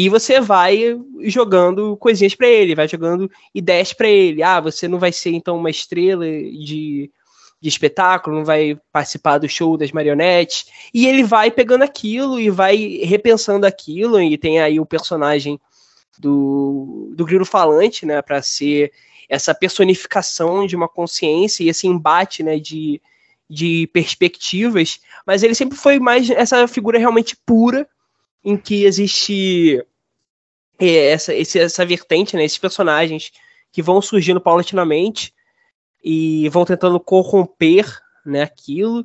e 0.00 0.08
você 0.08 0.40
vai 0.40 0.96
jogando 1.22 1.96
coisinhas 1.96 2.32
para 2.32 2.46
ele, 2.46 2.76
vai 2.76 2.86
jogando 2.86 3.28
ideias 3.52 3.92
para 3.92 4.06
ele. 4.06 4.44
Ah, 4.44 4.60
você 4.60 4.86
não 4.86 4.96
vai 4.96 5.10
ser 5.10 5.30
então 5.30 5.56
uma 5.56 5.70
estrela 5.70 6.24
de, 6.24 7.10
de 7.60 7.68
espetáculo, 7.68 8.36
não 8.36 8.44
vai 8.44 8.78
participar 8.92 9.38
do 9.38 9.48
show 9.48 9.76
das 9.76 9.90
marionetes. 9.90 10.66
E 10.94 11.08
ele 11.08 11.24
vai 11.24 11.50
pegando 11.50 11.82
aquilo 11.82 12.38
e 12.38 12.48
vai 12.48 12.76
repensando 13.02 13.66
aquilo. 13.66 14.22
E 14.22 14.38
tem 14.38 14.60
aí 14.60 14.78
o 14.78 14.86
personagem 14.86 15.58
do, 16.16 17.12
do 17.16 17.24
grilo 17.24 17.44
falante, 17.44 18.06
né, 18.06 18.22
para 18.22 18.40
ser 18.40 18.92
essa 19.28 19.52
personificação 19.52 20.64
de 20.64 20.76
uma 20.76 20.88
consciência 20.88 21.64
e 21.64 21.70
esse 21.70 21.88
embate, 21.88 22.44
né, 22.44 22.56
de, 22.60 23.02
de 23.50 23.88
perspectivas. 23.92 25.00
Mas 25.26 25.42
ele 25.42 25.56
sempre 25.56 25.76
foi 25.76 25.98
mais 25.98 26.30
essa 26.30 26.68
figura 26.68 27.00
realmente 27.00 27.36
pura 27.44 27.84
em 28.44 28.56
que 28.56 28.84
existe 28.84 29.84
é, 30.78 31.10
essa, 31.10 31.34
essa 31.34 31.84
vertente, 31.84 32.36
né, 32.36 32.44
esses 32.44 32.58
personagens 32.58 33.32
que 33.72 33.82
vão 33.82 34.00
surgindo 34.00 34.40
paulatinamente 34.40 35.34
e 36.02 36.48
vão 36.48 36.64
tentando 36.64 36.98
corromper 37.00 37.86
né, 38.24 38.42
aquilo, 38.42 39.04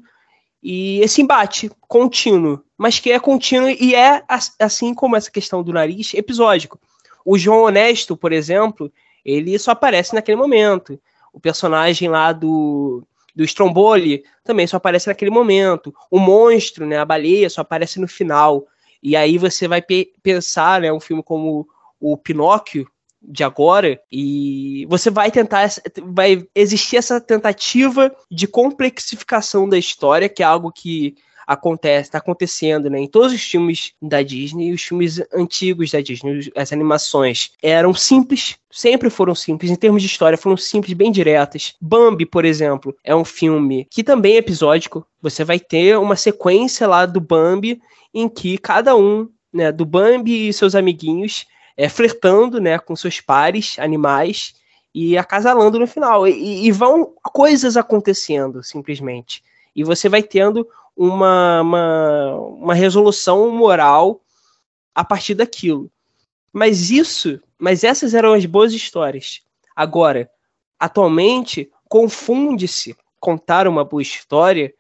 e 0.62 1.02
esse 1.02 1.22
embate 1.22 1.70
contínuo, 1.82 2.64
mas 2.78 3.00
que 3.00 3.12
é 3.12 3.20
contínuo 3.20 3.70
e 3.70 3.94
é, 3.94 4.24
assim 4.60 4.94
como 4.94 5.16
essa 5.16 5.30
questão 5.30 5.62
do 5.62 5.74
nariz, 5.74 6.14
episódico. 6.14 6.80
O 7.26 7.38
João 7.38 7.64
Honesto, 7.64 8.16
por 8.16 8.32
exemplo, 8.32 8.92
ele 9.26 9.60
só 9.60 9.72
aparece 9.72 10.14
naquele 10.16 10.38
momento. 10.38 11.00
O 11.34 11.40
personagem 11.40 12.08
lá 12.08 12.32
do 12.32 13.06
do 13.36 13.44
Stromboli 13.44 14.24
também 14.44 14.68
só 14.68 14.78
aparece 14.78 15.08
naquele 15.08 15.32
momento. 15.32 15.94
O 16.10 16.20
monstro, 16.20 16.86
né, 16.86 16.98
a 16.98 17.06
baleia, 17.06 17.50
só 17.50 17.62
aparece 17.62 18.00
no 18.00 18.08
final. 18.08 18.66
E 19.04 19.16
aí 19.16 19.38
você 19.38 19.68
vai 19.68 19.82
pe 19.82 20.14
pensar, 20.24 20.82
né, 20.82 20.92
um 20.92 21.00
filme 21.00 21.22
como 21.22 21.68
o 22.00 22.18
Pinóquio 22.18 22.88
de 23.22 23.44
agora 23.44 24.00
e 24.12 24.86
você 24.90 25.10
vai 25.10 25.32
tentar 25.32 25.70
vai 26.04 26.46
existir 26.54 26.98
essa 26.98 27.22
tentativa 27.22 28.14
de 28.30 28.48
complexificação 28.48 29.68
da 29.68 29.78
história, 29.78 30.28
que 30.28 30.44
é 30.44 30.46
algo 30.46 30.72
que 30.72 31.16
acontece, 31.46 32.08
está 32.08 32.18
acontecendo, 32.18 32.90
né? 32.90 33.00
Em 33.00 33.08
todos 33.08 33.34
os 33.34 33.42
filmes 33.42 33.94
da 34.02 34.22
Disney, 34.22 34.74
os 34.74 34.82
filmes 34.82 35.22
antigos 35.34 35.92
da 35.92 36.02
Disney, 36.02 36.52
as 36.56 36.72
animações 36.72 37.52
eram 37.62 37.94
simples, 37.94 38.56
sempre 38.72 39.10
foram 39.10 39.36
simples 39.36 39.70
em 39.70 39.76
termos 39.76 40.02
de 40.02 40.08
história, 40.08 40.38
foram 40.38 40.58
simples, 40.58 40.94
bem 40.94 41.12
diretas. 41.12 41.74
Bambi, 41.82 42.26
por 42.26 42.46
exemplo, 42.46 42.96
é 43.04 43.16
um 43.16 43.26
filme 43.26 43.86
que 43.90 44.04
também 44.04 44.36
é 44.36 44.38
episódico. 44.38 45.06
Você 45.22 45.44
vai 45.44 45.60
ter 45.60 45.98
uma 45.98 46.16
sequência 46.16 46.88
lá 46.88 47.06
do 47.06 47.20
Bambi 47.20 47.82
em 48.14 48.30
que 48.30 48.58
cada 48.58 48.96
um, 48.96 49.30
né, 49.52 49.72
do 49.72 49.86
Bambi 49.86 50.48
e 50.48 50.54
seus 50.54 50.76
amiguinhos, 50.76 51.46
é 51.76 51.90
flertando, 51.90 52.60
né, 52.60 52.78
com 52.78 52.96
seus 52.96 53.20
pares 53.20 53.78
animais 53.80 54.54
e 54.94 55.18
acasalando 55.18 55.80
no 55.80 55.88
final. 55.88 56.28
E, 56.28 56.66
e 56.66 56.72
vão 56.72 57.14
coisas 57.24 57.76
acontecendo, 57.76 58.64
simplesmente. 58.64 59.44
E 59.76 59.84
você 59.84 60.08
vai 60.08 60.22
tendo 60.22 60.68
uma, 60.96 61.62
uma, 61.62 62.36
uma 62.36 62.74
resolução 62.76 63.50
moral 63.50 64.22
a 64.94 65.04
partir 65.04 65.34
daquilo. 65.34 65.90
Mas 66.52 66.92
isso, 66.92 67.40
mas 67.58 67.84
essas 67.84 68.14
eram 68.14 68.34
as 68.34 68.46
boas 68.46 68.74
histórias. 68.74 69.42
Agora, 69.76 70.30
atualmente, 70.80 71.72
confunde-se 71.90 72.96
contar 73.20 73.68
uma 73.68 73.84
boa 73.84 74.02
história 74.02 74.74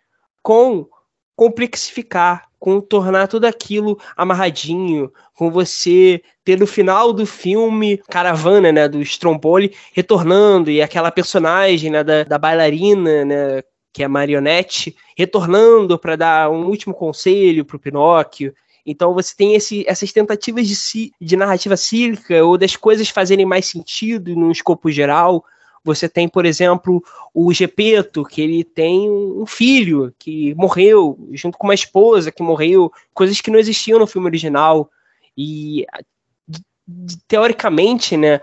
com 0.43 0.87
complexificar, 1.35 2.47
com 2.59 2.79
tornar 2.79 3.27
tudo 3.27 3.45
aquilo 3.45 3.99
amarradinho, 4.15 5.11
com 5.35 5.51
você 5.51 6.21
ter 6.45 6.57
no 6.57 6.65
final 6.65 7.11
do 7.11 7.25
filme 7.25 7.97
caravana, 8.09 8.71
né, 8.71 8.87
do 8.87 9.01
Stromboli 9.01 9.73
retornando 9.91 10.71
e 10.71 10.81
aquela 10.81 11.11
personagem, 11.11 11.91
né, 11.91 12.03
da, 12.03 12.23
da 12.23 12.37
bailarina, 12.37 13.25
né, 13.25 13.63
que 13.91 14.01
é 14.01 14.05
a 14.05 14.09
marionete, 14.09 14.95
retornando 15.17 15.99
para 15.99 16.15
dar 16.15 16.49
um 16.49 16.65
último 16.65 16.93
conselho 16.93 17.65
para 17.65 17.75
o 17.75 17.79
Pinóquio. 17.79 18.53
Então 18.85 19.13
você 19.13 19.35
tem 19.35 19.55
esse, 19.55 19.85
essas 19.87 20.11
tentativas 20.11 20.67
de, 20.67 21.11
de 21.21 21.37
narrativa 21.37 21.77
cíclica 21.77 22.43
ou 22.43 22.57
das 22.57 22.75
coisas 22.75 23.09
fazerem 23.09 23.45
mais 23.45 23.65
sentido 23.65 24.35
num 24.35 24.51
escopo 24.51 24.91
geral. 24.91 25.45
Você 25.83 26.07
tem, 26.07 26.29
por 26.29 26.45
exemplo, 26.45 27.03
o 27.33 27.51
Gepeto, 27.53 28.23
que 28.23 28.41
ele 28.41 28.63
tem 28.63 29.09
um 29.11 29.45
filho 29.45 30.13
que 30.17 30.55
morreu, 30.55 31.17
junto 31.33 31.57
com 31.57 31.67
uma 31.67 31.73
esposa 31.73 32.31
que 32.31 32.41
morreu, 32.41 32.91
coisas 33.13 33.41
que 33.41 33.51
não 33.51 33.59
existiam 33.59 33.99
no 33.99 34.07
filme 34.07 34.27
original. 34.27 34.89
E 35.37 35.85
teoricamente, 37.27 38.15
né, 38.15 38.39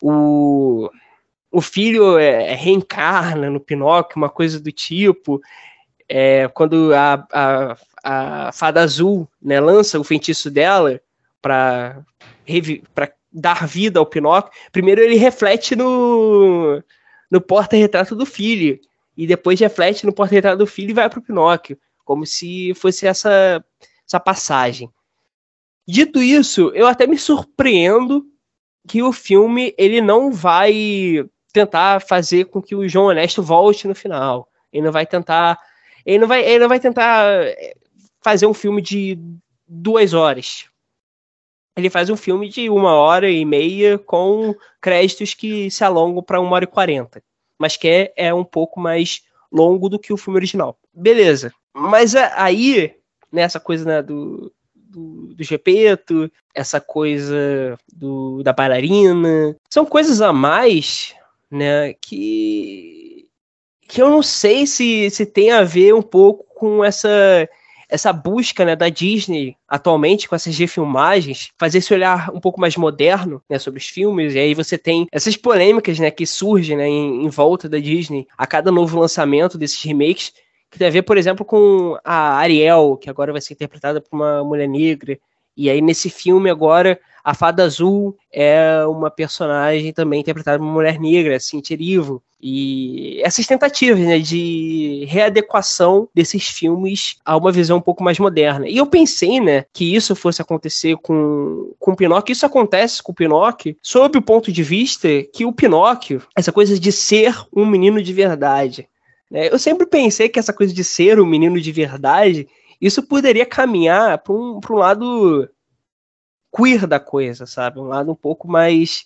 o, 0.00 0.90
o 1.50 1.60
filho 1.60 2.18
é, 2.18 2.52
é, 2.52 2.54
reencarna 2.54 3.50
no 3.50 3.60
Pinóquio, 3.60 4.16
uma 4.16 4.30
coisa 4.30 4.58
do 4.58 4.72
tipo. 4.72 5.40
É, 6.08 6.48
quando 6.48 6.92
a, 6.94 7.26
a, 7.32 7.76
a 8.02 8.52
fada 8.52 8.82
azul 8.82 9.28
né, 9.40 9.60
lança 9.60 9.98
o 9.98 10.04
feitiço 10.04 10.50
dela 10.50 11.00
para 11.40 12.02
dar 13.34 13.66
vida 13.66 13.98
ao 13.98 14.06
Pinóquio, 14.06 14.52
primeiro 14.70 15.00
ele 15.00 15.16
reflete 15.16 15.74
no, 15.74 16.80
no 17.28 17.40
porta-retrato 17.40 18.14
do 18.14 18.24
filho, 18.24 18.78
e 19.16 19.26
depois 19.26 19.58
reflete 19.60 20.06
no 20.06 20.12
porta-retrato 20.12 20.58
do 20.58 20.66
filho 20.66 20.90
e 20.90 20.94
vai 20.94 21.10
para 21.10 21.18
o 21.18 21.22
Pinóquio, 21.22 21.78
como 22.04 22.24
se 22.24 22.72
fosse 22.74 23.06
essa, 23.06 23.64
essa 24.06 24.20
passagem. 24.20 24.90
Dito 25.86 26.22
isso, 26.22 26.70
eu 26.74 26.86
até 26.86 27.06
me 27.06 27.18
surpreendo 27.18 28.24
que 28.88 29.02
o 29.02 29.12
filme 29.12 29.74
ele 29.76 30.00
não 30.00 30.32
vai 30.32 31.24
tentar 31.52 32.00
fazer 32.00 32.46
com 32.46 32.60
que 32.60 32.74
o 32.74 32.88
João 32.88 33.06
Honesto 33.06 33.42
volte 33.42 33.86
no 33.86 33.94
final. 33.94 34.48
Ele 34.72 34.84
não 34.84 34.92
vai 34.92 35.06
tentar. 35.06 35.58
Ele 36.04 36.18
não 36.18 36.28
vai, 36.28 36.44
ele 36.44 36.58
não 36.58 36.68
vai 36.68 36.80
tentar 36.80 37.24
eh, 37.26 37.74
fazer 38.20 38.46
um 38.46 38.54
filme 38.54 38.82
de 38.82 39.18
duas 39.66 40.12
horas. 40.12 40.66
Ele 41.76 41.90
faz 41.90 42.08
um 42.08 42.16
filme 42.16 42.48
de 42.48 42.70
uma 42.70 42.94
hora 42.94 43.30
e 43.30 43.44
meia 43.44 43.98
com 43.98 44.54
créditos 44.80 45.34
que 45.34 45.70
se 45.70 45.82
alongam 45.82 46.22
para 46.22 46.40
uma 46.40 46.54
hora 46.54 46.64
e 46.64 46.68
quarenta. 46.68 47.22
Mas 47.58 47.76
que 47.76 47.88
é, 47.88 48.12
é 48.16 48.34
um 48.34 48.44
pouco 48.44 48.80
mais 48.80 49.22
longo 49.50 49.88
do 49.88 49.98
que 49.98 50.12
o 50.12 50.16
filme 50.16 50.38
original. 50.38 50.78
Beleza. 50.92 51.52
Mas 51.74 52.14
aí, 52.14 52.94
nessa 53.32 53.58
coisa 53.58 53.84
né, 53.84 54.02
do, 54.02 54.52
do, 54.74 55.34
do 55.34 55.42
Gepeto, 55.42 56.30
essa 56.54 56.80
coisa 56.80 57.76
do, 57.92 58.42
da 58.42 58.52
bailarina, 58.52 59.56
são 59.68 59.84
coisas 59.84 60.20
a 60.20 60.32
mais 60.32 61.14
né? 61.54 61.94
Que, 61.94 63.28
que 63.88 64.02
eu 64.02 64.10
não 64.10 64.22
sei 64.22 64.66
se, 64.66 65.08
se 65.10 65.24
tem 65.24 65.52
a 65.52 65.62
ver 65.62 65.94
um 65.94 66.02
pouco 66.02 66.44
com 66.54 66.84
essa 66.84 67.48
essa 67.88 68.12
busca 68.12 68.64
né, 68.64 68.74
da 68.76 68.88
Disney 68.88 69.56
atualmente 69.68 70.28
com 70.28 70.34
essas 70.34 70.56
refilmagens, 70.58 71.50
fazer 71.58 71.78
esse 71.78 71.92
olhar 71.92 72.30
um 72.34 72.40
pouco 72.40 72.60
mais 72.60 72.76
moderno 72.76 73.42
né, 73.48 73.58
sobre 73.58 73.78
os 73.78 73.86
filmes, 73.86 74.34
e 74.34 74.38
aí 74.38 74.54
você 74.54 74.78
tem 74.78 75.06
essas 75.12 75.36
polêmicas 75.36 75.98
né, 75.98 76.10
que 76.10 76.26
surgem 76.26 76.76
né, 76.76 76.88
em, 76.88 77.24
em, 77.24 77.28
volta 77.28 77.68
da 77.68 77.78
Disney 77.78 78.26
a 78.36 78.46
cada 78.46 78.70
novo 78.70 78.98
lançamento 78.98 79.58
desses 79.58 79.82
remakes, 79.82 80.32
que 80.70 80.78
tem 80.78 80.88
a 80.88 80.90
ver, 80.90 81.02
por 81.02 81.16
exemplo, 81.16 81.44
com 81.44 81.96
a 82.04 82.36
Ariel, 82.36 82.98
que 83.00 83.08
agora 83.08 83.32
vai 83.32 83.40
ser 83.40 83.54
interpretada 83.54 84.00
por 84.00 84.16
uma 84.16 84.42
mulher 84.42 84.68
negra, 84.68 85.18
e 85.56 85.70
aí 85.70 85.80
nesse 85.80 86.10
filme 86.10 86.50
agora 86.50 86.98
a 87.24 87.32
Fada 87.32 87.64
Azul 87.64 88.14
é 88.30 88.84
uma 88.86 89.10
personagem 89.10 89.90
também 89.94 90.20
interpretada 90.20 90.58
por 90.58 90.64
uma 90.64 90.74
mulher 90.74 91.00
negra, 91.00 91.40
Cynthia 91.40 91.74
Erivo. 91.74 92.22
E 92.38 93.22
essas 93.22 93.46
tentativas 93.46 93.98
né, 94.00 94.18
de 94.18 95.06
readequação 95.08 96.06
desses 96.14 96.46
filmes 96.46 97.16
a 97.24 97.34
uma 97.34 97.50
visão 97.50 97.78
um 97.78 97.80
pouco 97.80 98.04
mais 98.04 98.18
moderna. 98.18 98.68
E 98.68 98.76
eu 98.76 98.84
pensei 98.86 99.40
né, 99.40 99.64
que 99.72 99.94
isso 99.94 100.14
fosse 100.14 100.42
acontecer 100.42 100.98
com, 100.98 101.72
com 101.78 101.92
o 101.92 101.96
Pinóquio. 101.96 102.34
Isso 102.34 102.44
acontece 102.44 103.02
com 103.02 103.12
o 103.12 103.14
Pinóquio 103.14 103.74
sob 103.80 104.18
o 104.18 104.22
ponto 104.22 104.52
de 104.52 104.62
vista 104.62 105.08
que 105.32 105.46
o 105.46 105.52
Pinóquio, 105.52 106.22
essa 106.36 106.52
coisa 106.52 106.78
de 106.78 106.92
ser 106.92 107.34
um 107.56 107.64
menino 107.64 108.02
de 108.02 108.12
verdade. 108.12 108.86
Né, 109.30 109.48
eu 109.50 109.58
sempre 109.58 109.86
pensei 109.86 110.28
que 110.28 110.38
essa 110.38 110.52
coisa 110.52 110.74
de 110.74 110.84
ser 110.84 111.18
um 111.18 111.24
menino 111.24 111.58
de 111.58 111.72
verdade 111.72 112.46
isso 112.80 113.02
poderia 113.02 113.46
caminhar 113.46 114.18
para 114.18 114.34
um, 114.34 114.60
um 114.70 114.74
lado 114.74 115.48
queer 116.54 116.86
da 116.86 117.00
coisa, 117.00 117.46
sabe? 117.46 117.80
Um 117.80 117.88
lado 117.88 118.12
um 118.12 118.14
pouco 118.14 118.46
mais 118.46 119.04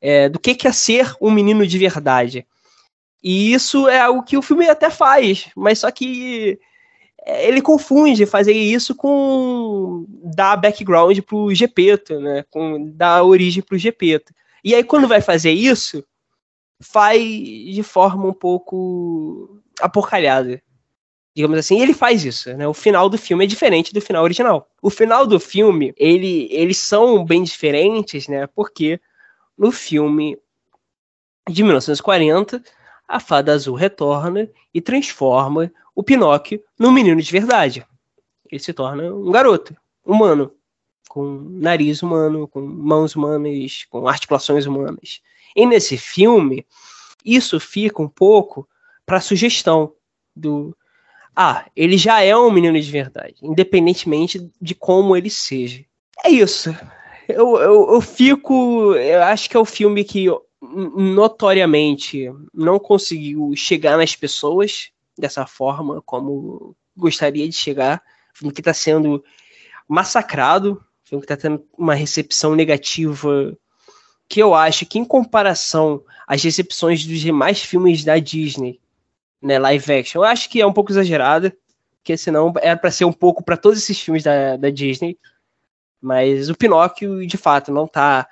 é, 0.00 0.28
do 0.28 0.38
que, 0.38 0.54
que 0.54 0.66
é 0.66 0.72
ser 0.72 1.14
um 1.20 1.30
menino 1.30 1.66
de 1.66 1.78
verdade. 1.78 2.46
E 3.22 3.52
isso 3.52 3.88
é 3.88 4.00
algo 4.00 4.22
que 4.22 4.36
o 4.36 4.42
filme 4.42 4.68
até 4.68 4.90
faz, 4.90 5.50
mas 5.56 5.80
só 5.80 5.90
que 5.90 6.58
é, 7.24 7.46
ele 7.46 7.60
confunde 7.60 8.24
fazer 8.26 8.52
isso 8.52 8.94
com 8.94 10.06
dar 10.08 10.56
background 10.56 11.18
pro 11.20 11.54
Gepeto, 11.54 12.20
né? 12.20 12.44
Com 12.50 12.90
dar 12.92 13.24
origem 13.24 13.62
pro 13.62 13.78
Gepeto. 13.78 14.32
E 14.64 14.74
aí 14.74 14.84
quando 14.84 15.08
vai 15.08 15.20
fazer 15.20 15.52
isso, 15.52 16.04
faz 16.80 17.20
de 17.20 17.82
forma 17.82 18.28
um 18.28 18.32
pouco 18.32 19.60
aporcalhada 19.80 20.62
digamos 21.38 21.56
assim, 21.56 21.80
ele 21.80 21.94
faz 21.94 22.24
isso, 22.24 22.52
né? 22.54 22.66
O 22.66 22.74
final 22.74 23.08
do 23.08 23.16
filme 23.16 23.44
é 23.44 23.46
diferente 23.46 23.94
do 23.94 24.00
final 24.00 24.24
original. 24.24 24.68
O 24.82 24.90
final 24.90 25.24
do 25.24 25.38
filme, 25.38 25.94
ele, 25.96 26.48
eles 26.50 26.78
são 26.78 27.24
bem 27.24 27.44
diferentes, 27.44 28.26
né? 28.26 28.48
Porque 28.48 29.00
no 29.56 29.70
filme 29.70 30.36
de 31.48 31.62
1940, 31.62 32.60
a 33.06 33.20
fada 33.20 33.52
azul 33.52 33.76
retorna 33.76 34.50
e 34.74 34.80
transforma 34.80 35.72
o 35.94 36.02
Pinóquio 36.02 36.60
num 36.76 36.90
menino 36.90 37.22
de 37.22 37.30
verdade. 37.30 37.86
Ele 38.50 38.60
se 38.60 38.72
torna 38.72 39.04
um 39.14 39.30
garoto, 39.30 39.76
humano, 40.04 40.52
com 41.08 41.24
nariz 41.52 42.02
humano, 42.02 42.48
com 42.48 42.60
mãos 42.60 43.14
humanas, 43.14 43.86
com 43.88 44.08
articulações 44.08 44.66
humanas. 44.66 45.22
E 45.54 45.64
nesse 45.64 45.96
filme, 45.96 46.66
isso 47.24 47.60
fica 47.60 48.02
um 48.02 48.08
pouco 48.08 48.68
para 49.06 49.20
sugestão 49.20 49.92
do, 50.34 50.76
ah, 51.40 51.66
ele 51.76 51.96
já 51.96 52.20
é 52.20 52.36
um 52.36 52.50
menino 52.50 52.80
de 52.80 52.90
verdade, 52.90 53.36
independentemente 53.40 54.50
de 54.60 54.74
como 54.74 55.16
ele 55.16 55.30
seja. 55.30 55.84
É 56.24 56.30
isso. 56.30 56.74
Eu, 57.28 57.56
eu, 57.58 57.92
eu 57.92 58.00
fico. 58.00 58.96
Eu 58.96 59.22
acho 59.22 59.48
que 59.48 59.56
é 59.56 59.60
o 59.60 59.64
filme 59.64 60.02
que 60.02 60.26
notoriamente 60.60 62.28
não 62.52 62.76
conseguiu 62.80 63.52
chegar 63.54 63.96
nas 63.96 64.16
pessoas 64.16 64.90
dessa 65.16 65.46
forma 65.46 66.02
como 66.02 66.74
gostaria 66.96 67.48
de 67.48 67.54
chegar. 67.54 68.02
O 68.34 68.38
filme 68.38 68.52
que 68.52 68.60
está 68.60 68.74
sendo 68.74 69.22
massacrado, 69.86 70.72
o 70.72 71.08
filme 71.08 71.24
que 71.24 71.32
está 71.32 71.48
tendo 71.48 71.64
uma 71.78 71.94
recepção 71.94 72.56
negativa 72.56 73.56
que 74.28 74.42
eu 74.42 74.54
acho 74.56 74.84
que, 74.84 74.98
em 74.98 75.04
comparação 75.04 76.02
às 76.26 76.42
recepções 76.42 77.06
dos 77.06 77.20
demais 77.20 77.62
filmes 77.62 78.02
da 78.02 78.18
Disney, 78.18 78.80
né, 79.42 79.58
live 79.58 79.92
action. 79.92 80.20
Eu 80.20 80.24
acho 80.24 80.48
que 80.48 80.60
é 80.60 80.66
um 80.66 80.72
pouco 80.72 80.92
exagerada, 80.92 81.56
porque 81.96 82.16
senão 82.16 82.52
era 82.60 82.76
para 82.76 82.90
ser 82.90 83.04
um 83.04 83.12
pouco 83.12 83.42
para 83.42 83.56
todos 83.56 83.78
esses 83.78 84.00
filmes 84.00 84.22
da, 84.22 84.56
da 84.56 84.70
Disney. 84.70 85.18
Mas 86.00 86.48
o 86.48 86.56
Pinóquio, 86.56 87.26
de 87.26 87.36
fato, 87.36 87.72
não 87.72 87.86
tá 87.86 88.26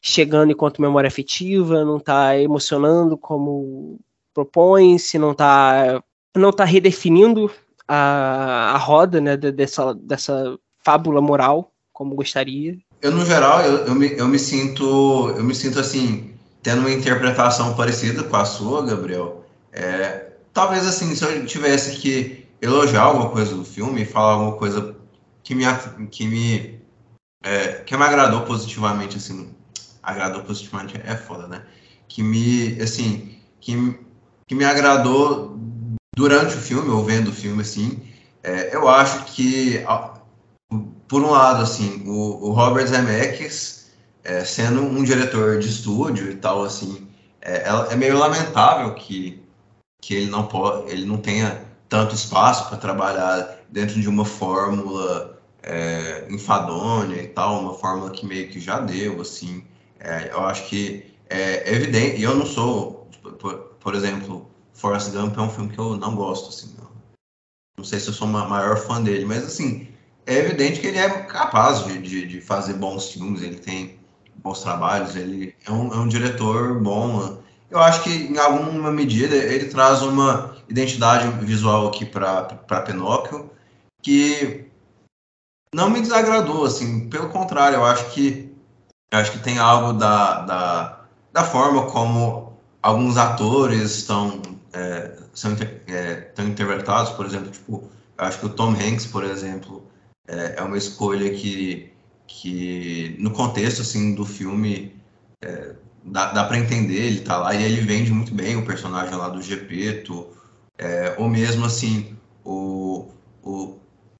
chegando 0.00 0.52
enquanto 0.52 0.82
memória 0.82 1.08
afetiva, 1.08 1.84
não 1.84 1.98
tá 1.98 2.36
emocionando 2.38 3.16
como 3.16 3.98
propõe-se, 4.34 5.18
não 5.18 5.34
tá, 5.34 6.02
não 6.34 6.52
tá 6.52 6.64
redefinindo 6.64 7.50
a, 7.86 8.72
a 8.74 8.78
roda 8.78 9.20
né, 9.20 9.36
dessa, 9.36 9.94
dessa 9.94 10.58
fábula 10.84 11.20
moral 11.20 11.72
como 11.92 12.14
gostaria. 12.14 12.76
Eu, 13.00 13.12
no 13.12 13.24
geral, 13.24 13.60
eu, 13.62 13.86
eu, 13.86 13.94
me, 13.94 14.12
eu 14.16 14.26
me 14.26 14.38
sinto 14.38 15.34
eu 15.36 15.44
me 15.44 15.54
sinto 15.54 15.78
assim, 15.78 16.34
tendo 16.62 16.80
uma 16.80 16.90
interpretação 16.90 17.74
parecida 17.74 18.22
com 18.24 18.36
a 18.36 18.44
sua, 18.44 18.84
Gabriel. 18.84 19.41
É, 19.72 20.32
talvez 20.52 20.86
assim, 20.86 21.14
se 21.14 21.24
eu 21.24 21.46
tivesse 21.46 21.96
que 21.96 22.46
elogiar 22.60 23.02
alguma 23.02 23.30
coisa 23.30 23.54
do 23.54 23.64
filme, 23.64 24.04
falar 24.04 24.34
alguma 24.34 24.56
coisa 24.56 24.94
que 25.42 25.54
me, 25.54 25.64
que 26.10 26.26
me, 26.26 26.80
é, 27.42 27.72
que 27.84 27.96
me 27.96 28.04
agradou 28.04 28.42
positivamente, 28.42 29.16
assim, 29.16 29.54
agradou 30.02 30.42
positivamente 30.44 31.00
é 31.04 31.16
foda, 31.16 31.46
né? 31.48 31.62
Que 32.06 32.22
me, 32.22 32.80
assim, 32.80 33.38
que, 33.60 33.98
que 34.46 34.54
me 34.54 34.64
agradou 34.64 35.58
durante 36.14 36.54
o 36.54 36.60
filme, 36.60 36.90
ou 36.90 37.02
vendo 37.02 37.28
o 37.28 37.34
filme, 37.34 37.62
assim, 37.62 38.02
é, 38.42 38.74
eu 38.74 38.88
acho 38.88 39.24
que, 39.26 39.84
por 41.08 41.22
um 41.22 41.30
lado, 41.30 41.62
assim, 41.62 42.04
o, 42.06 42.48
o 42.48 42.52
Robert 42.52 42.86
Zemeckis, 42.86 43.90
é, 44.22 44.44
sendo 44.44 44.82
um 44.82 45.02
diretor 45.02 45.58
de 45.58 45.68
estúdio 45.68 46.30
e 46.30 46.36
tal, 46.36 46.62
assim, 46.62 47.08
é, 47.40 47.64
é 47.90 47.96
meio 47.96 48.18
lamentável 48.18 48.94
que, 48.94 49.41
que 50.02 50.14
ele 50.14 50.26
não 50.26 50.46
pode, 50.46 50.90
ele 50.90 51.06
não 51.06 51.16
tenha 51.16 51.64
tanto 51.88 52.14
espaço 52.14 52.68
para 52.68 52.76
trabalhar 52.76 53.60
dentro 53.70 54.00
de 54.00 54.08
uma 54.08 54.24
fórmula 54.24 55.40
é, 55.62 56.26
enfadonha 56.28 57.22
e 57.22 57.28
tal, 57.28 57.60
uma 57.60 57.74
fórmula 57.74 58.10
que 58.10 58.26
meio 58.26 58.48
que 58.50 58.60
já 58.60 58.80
deu, 58.80 59.20
assim. 59.20 59.64
É, 60.00 60.30
eu 60.32 60.40
acho 60.40 60.68
que 60.68 61.06
é 61.30 61.72
evidente, 61.72 62.16
e 62.16 62.24
eu 62.24 62.34
não 62.34 62.44
sou, 62.44 63.08
por, 63.38 63.54
por, 63.80 63.94
exemplo, 63.94 64.50
Forrest 64.74 65.10
Gump 65.12 65.38
é 65.38 65.40
um 65.40 65.48
filme 65.48 65.70
que 65.70 65.78
eu 65.78 65.96
não 65.96 66.16
gosto, 66.16 66.48
assim, 66.48 66.74
não, 66.76 66.90
não 67.78 67.84
sei 67.84 68.00
se 68.00 68.08
eu 68.08 68.12
sou 68.12 68.26
uma 68.26 68.46
maior 68.46 68.76
fã 68.76 69.00
dele, 69.00 69.24
mas 69.24 69.44
assim, 69.44 69.88
é 70.26 70.36
evidente 70.36 70.80
que 70.80 70.88
ele 70.88 70.98
é 70.98 71.08
capaz 71.08 71.84
de, 71.84 71.98
de, 71.98 72.26
de 72.26 72.40
fazer 72.40 72.74
bons 72.74 73.12
filmes, 73.12 73.40
ele 73.42 73.56
tem 73.56 73.98
bons 74.36 74.62
trabalhos, 74.62 75.14
ele 75.14 75.54
é 75.64 75.70
um, 75.70 75.92
é 75.92 75.96
um 75.96 76.08
diretor 76.08 76.80
bom. 76.80 77.41
Eu 77.72 77.80
acho 77.80 78.02
que, 78.02 78.10
em 78.10 78.36
alguma 78.36 78.92
medida, 78.92 79.34
ele 79.34 79.70
traz 79.70 80.02
uma 80.02 80.54
identidade 80.68 81.26
visual 81.42 81.88
aqui 81.88 82.04
para 82.04 82.82
Pinóquio 82.84 83.50
que 84.02 84.66
não 85.74 85.88
me 85.88 86.02
desagradou, 86.02 86.66
assim, 86.66 87.08
pelo 87.08 87.30
contrário, 87.30 87.76
eu 87.76 87.84
acho 87.84 88.10
que 88.10 88.52
eu 89.10 89.18
acho 89.18 89.32
que 89.32 89.38
tem 89.38 89.58
algo 89.58 89.94
da, 89.94 90.40
da, 90.42 91.04
da 91.32 91.44
forma 91.44 91.90
como 91.90 92.58
alguns 92.82 93.16
atores 93.16 93.96
estão, 93.96 94.42
é, 94.72 95.16
são, 95.32 95.56
é, 95.86 96.28
estão 96.28 96.46
interpretados, 96.48 97.12
por 97.12 97.24
exemplo, 97.24 97.50
tipo, 97.50 97.90
eu 98.18 98.24
acho 98.24 98.38
que 98.38 98.46
o 98.46 98.50
Tom 98.50 98.72
Hanks, 98.72 99.06
por 99.06 99.24
exemplo, 99.24 99.86
é, 100.28 100.56
é 100.58 100.62
uma 100.62 100.76
escolha 100.76 101.32
que, 101.32 101.90
que 102.26 103.16
no 103.18 103.30
contexto 103.30 103.80
assim 103.80 104.14
do 104.14 104.26
filme 104.26 104.94
é, 105.42 105.74
dá, 106.04 106.32
dá 106.32 106.44
para 106.44 106.58
entender, 106.58 107.06
ele 107.06 107.20
tá 107.20 107.38
lá 107.38 107.54
e 107.54 107.62
ele 107.62 107.80
vende 107.80 108.12
muito 108.12 108.34
bem 108.34 108.56
o 108.56 108.66
personagem 108.66 109.14
lá 109.14 109.28
do 109.28 109.42
Gepeto, 109.42 110.26
é, 110.78 111.14
ou 111.18 111.28
mesmo 111.28 111.64
assim 111.64 112.16
o, 112.44 113.08
o, 113.42 113.76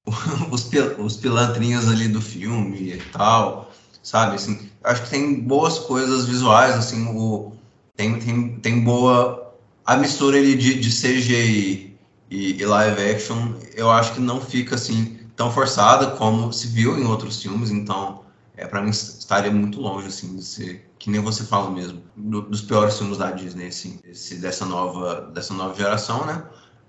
os, 0.50 0.70
os 0.98 1.16
pilantrinhos 1.16 1.88
ali 1.88 2.08
do 2.08 2.20
filme 2.20 2.94
e 2.94 3.02
tal, 3.12 3.70
sabe? 4.02 4.36
Assim, 4.36 4.70
acho 4.84 5.02
que 5.02 5.10
tem 5.10 5.40
boas 5.40 5.78
coisas 5.78 6.26
visuais, 6.26 6.76
assim, 6.76 7.06
o, 7.08 7.52
tem, 7.96 8.18
tem, 8.18 8.58
tem 8.58 8.80
boa 8.80 9.52
a 9.84 9.96
mistura 9.96 10.38
ali 10.38 10.54
de, 10.54 10.78
de 10.78 10.90
CGI 10.90 11.96
e, 12.30 12.52
e, 12.52 12.64
live 12.64 13.10
action, 13.10 13.54
eu 13.74 13.90
acho 13.90 14.14
que 14.14 14.20
não 14.20 14.40
fica 14.40 14.76
assim 14.76 15.18
tão 15.36 15.50
forçada 15.50 16.12
como 16.12 16.52
se 16.52 16.68
viu 16.68 16.98
em 16.98 17.04
outros 17.04 17.42
filmes, 17.42 17.70
então 17.70 18.21
é 18.62 18.66
para 18.66 18.80
mim 18.80 18.90
estaria 18.90 19.50
muito 19.50 19.80
longe 19.80 20.06
assim 20.06 20.36
de 20.36 20.44
ser 20.44 20.88
que 20.98 21.10
nem 21.10 21.20
você 21.20 21.44
fala 21.44 21.70
mesmo 21.70 22.02
do, 22.16 22.42
dos 22.42 22.62
piores 22.62 22.96
filmes 22.96 23.18
da 23.18 23.30
Disney 23.30 23.66
assim, 23.66 23.98
esse, 24.04 24.36
dessa 24.36 24.64
nova 24.64 25.30
dessa 25.34 25.52
nova 25.52 25.74
geração, 25.74 26.24
né? 26.24 26.44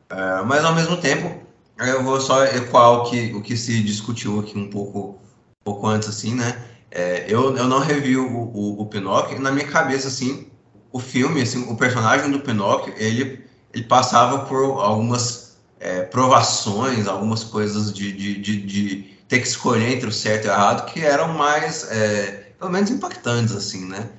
É, 0.09 0.43
mas 0.43 0.63
ao 0.63 0.75
mesmo 0.75 0.97
tempo 0.97 1.41
eu 1.79 2.03
vou 2.03 2.21
só 2.21 2.45
ecoar 2.45 2.91
o 2.91 3.09
que 3.09 3.33
o 3.33 3.41
que 3.41 3.57
se 3.57 3.81
discutiu 3.83 4.39
aqui 4.39 4.57
um 4.57 4.69
pouco 4.69 5.19
um 5.61 5.63
pouco 5.63 5.87
antes 5.87 6.09
assim, 6.09 6.35
né? 6.35 6.63
É, 6.91 7.25
eu, 7.27 7.57
eu 7.57 7.67
não 7.67 7.79
revi 7.79 8.15
o, 8.17 8.27
o, 8.27 8.81
o 8.81 8.85
Pinóquio, 8.85 9.41
na 9.41 9.51
minha 9.51 9.65
cabeça, 9.65 10.07
assim, 10.07 10.45
o 10.91 10.99
filme, 10.99 11.41
assim, 11.41 11.67
o 11.67 11.75
personagem 11.75 12.29
do 12.29 12.39
Pinóquio, 12.39 12.93
ele, 12.97 13.43
ele 13.73 13.83
passava 13.85 14.45
por 14.45 14.79
algumas 14.79 15.57
é, 15.79 16.03
provações, 16.03 17.07
algumas 17.07 17.43
coisas 17.43 17.91
de, 17.91 18.11
de, 18.11 18.39
de, 18.39 18.61
de, 18.61 19.12
ter 19.33 19.39
que 19.39 19.47
escolher 19.47 19.89
entre 19.89 20.07
o 20.07 20.11
certo 20.11 20.45
e 20.45 20.47
o 20.47 20.51
errado, 20.51 20.85
que 20.85 21.01
eram 21.01 21.33
mais, 21.33 21.89
é, 21.89 22.53
pelo 22.59 22.69
menos, 22.69 22.91
impactantes, 22.91 23.55
assim, 23.55 23.83
né? 23.85 24.11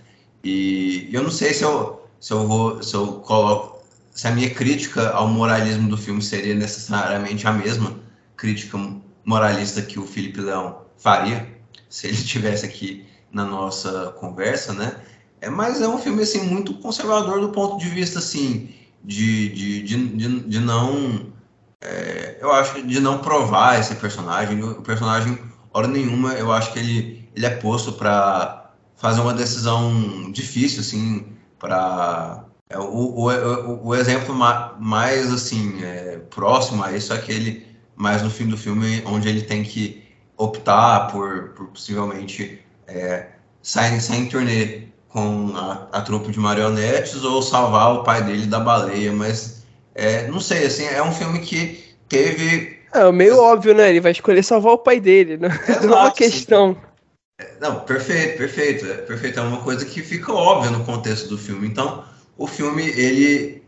E 0.43 1.09
eu 1.13 1.23
não 1.23 1.31
sei 1.31 1.55
se 1.55 1.63
eu, 1.63 2.05
se 2.19 2.33
eu 2.33 2.45
vou, 2.49 2.83
se 2.83 2.95
eu 2.95 3.21
coloco, 3.21 3.81
se 4.11 4.27
a 4.27 4.33
minha 4.33 4.51
crítica 4.51 5.11
ao 5.11 5.29
moralismo 5.29 5.89
do 5.89 5.97
filme 5.97 6.21
seria 6.21 6.55
necessariamente 6.57 7.47
a 7.47 7.53
mesma 7.53 7.97
crítica 8.37 8.77
moralista 9.25 9.83
que 9.83 10.01
o 10.01 10.07
Felipe 10.07 10.41
Leão 10.41 10.81
faria, 10.99 11.49
se 11.89 12.09
ele 12.09 12.17
estivesse 12.19 12.67
aqui 12.67 13.07
na 13.31 13.45
nossa 13.45 14.13
conversa, 14.19 14.73
né? 14.73 14.97
É, 15.41 15.49
mas 15.49 15.81
é 15.81 15.87
um 15.87 15.99
filme 15.99 16.25
assim 16.25 16.43
muito 16.43 16.75
conservador 16.75 17.41
do 17.41 17.51
ponto 17.51 17.79
de 17.79 17.89
vista 17.89 18.19
assim 18.19 18.69
de, 19.05 19.49
de, 19.51 19.83
de, 19.83 20.09
de, 20.09 20.41
de 20.41 20.59
não 20.59 21.33
é, 21.85 22.39
eu 22.41 22.51
acho 22.53 22.83
de 22.83 23.01
não 23.01 23.19
provar 23.19 23.79
esse 23.79 23.95
personagem 23.97 24.63
o 24.63 24.83
personagem 24.83 25.39
hora 25.73 25.87
nenhuma 25.87 26.33
eu 26.33 26.51
acho 26.53 26.73
que 26.73 26.79
ele 26.79 27.29
ele 27.37 27.47
é 27.47 27.51
posto 27.51 27.93
para 27.93 28.71
fazer 28.97 29.21
uma 29.21 29.35
decisão 29.35 30.31
difícil 30.33 30.81
assim 30.81 31.27
para 31.59 32.45
é, 32.71 32.79
o, 32.79 32.85
o, 32.85 33.89
o, 33.89 33.95
exemplo 33.95 34.35
mais 34.79 35.33
assim 35.33 35.83
é, 35.83 36.19
próximo 36.31 36.83
a 36.83 36.93
isso 36.93 37.13
é 37.13 37.17
aquele 37.17 37.67
mais 37.95 38.23
no 38.23 38.31
fim 38.31 38.47
do 38.47 38.57
filme 38.57 39.03
onde 39.07 39.29
ele 39.29 39.43
tem 39.43 39.63
que 39.63 40.03
optar 40.37 41.09
por, 41.13 41.51
por 41.51 41.69
possivelmente 41.69 42.61
é, 42.87 43.29
sair, 43.63 44.01
sair 44.01 44.21
em 44.21 44.29
turnê 44.29 44.89
com 45.09 45.53
a, 45.57 45.89
a 45.93 46.01
trupe 46.01 46.33
de 46.33 46.41
marionetes 46.41 47.23
ou 47.23 47.41
salvar 47.41 47.95
o 47.95 48.03
pai 48.03 48.23
dele 48.25 48.47
da 48.47 48.59
baleia, 48.59 49.13
mas 49.13 49.54
é, 49.95 50.27
não 50.27 50.41
sei, 50.41 50.67
assim, 50.67 50.85
é 50.85 51.03
um 51.03 51.13
filme 51.13 51.39
que 51.41 51.85
teve... 52.09 52.79
É 52.93 53.11
meio 53.11 53.39
óbvio, 53.39 53.75
né? 53.75 53.91
Ele 53.91 54.01
vai 54.01 54.13
escolher 54.13 54.43
salvar 54.43 54.75
o 54.75 54.79
pai 54.79 55.01
dele, 55.01 55.37
né? 55.37 55.49
Exato, 55.69 55.87
não 55.87 55.99
é 55.99 56.01
uma 56.03 56.11
questão. 56.11 56.77
É, 57.41 57.55
não, 57.61 57.81
perfeito, 57.81 58.39
perfeito, 58.39 58.87
é, 58.87 58.95
perfeito. 58.99 59.41
É 59.41 59.43
uma 59.43 59.63
coisa 59.63 59.85
que 59.85 60.03
fica 60.03 60.33
óbvia 60.33 60.71
no 60.71 60.85
contexto 60.85 61.29
do 61.29 61.39
filme. 61.39 61.67
Então, 61.67 62.05
o 62.37 62.47
filme, 62.47 62.87
ele... 62.89 63.63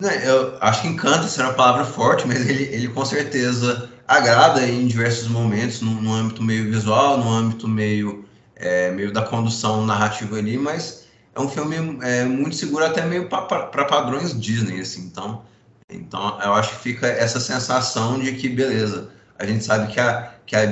Né, 0.00 0.22
eu 0.24 0.56
acho 0.60 0.82
que 0.82 0.88
encanta 0.88 1.28
ser 1.28 1.42
uma 1.42 1.52
palavra 1.52 1.84
forte, 1.84 2.26
mas 2.26 2.48
ele, 2.48 2.64
ele 2.74 2.88
com 2.88 3.04
certeza 3.04 3.88
agrada 4.06 4.66
em 4.66 4.86
diversos 4.86 5.28
momentos, 5.28 5.80
no, 5.80 5.90
no 6.00 6.12
âmbito 6.12 6.42
meio 6.42 6.64
visual, 6.64 7.18
no 7.18 7.30
âmbito 7.30 7.68
meio, 7.68 8.24
é, 8.56 8.90
meio 8.90 9.12
da 9.12 9.22
condução 9.22 9.86
narrativa 9.86 10.36
ali, 10.36 10.58
mas 10.58 11.06
é 11.34 11.40
um 11.40 11.48
filme 11.48 11.98
é, 12.02 12.24
muito 12.24 12.56
seguro 12.56 12.84
até 12.84 13.04
meio 13.04 13.28
para 13.28 13.84
padrões 13.84 14.38
Disney, 14.38 14.80
assim, 14.80 15.02
então, 15.02 15.44
então 15.94 16.38
eu 16.42 16.54
acho 16.54 16.70
que 16.70 16.82
fica 16.82 17.06
essa 17.06 17.40
sensação 17.40 18.18
de 18.18 18.32
que, 18.32 18.48
beleza, 18.48 19.10
a 19.38 19.46
gente 19.46 19.64
sabe 19.64 19.92
que 19.92 20.00
a, 20.00 20.32
que 20.46 20.56
a, 20.56 20.62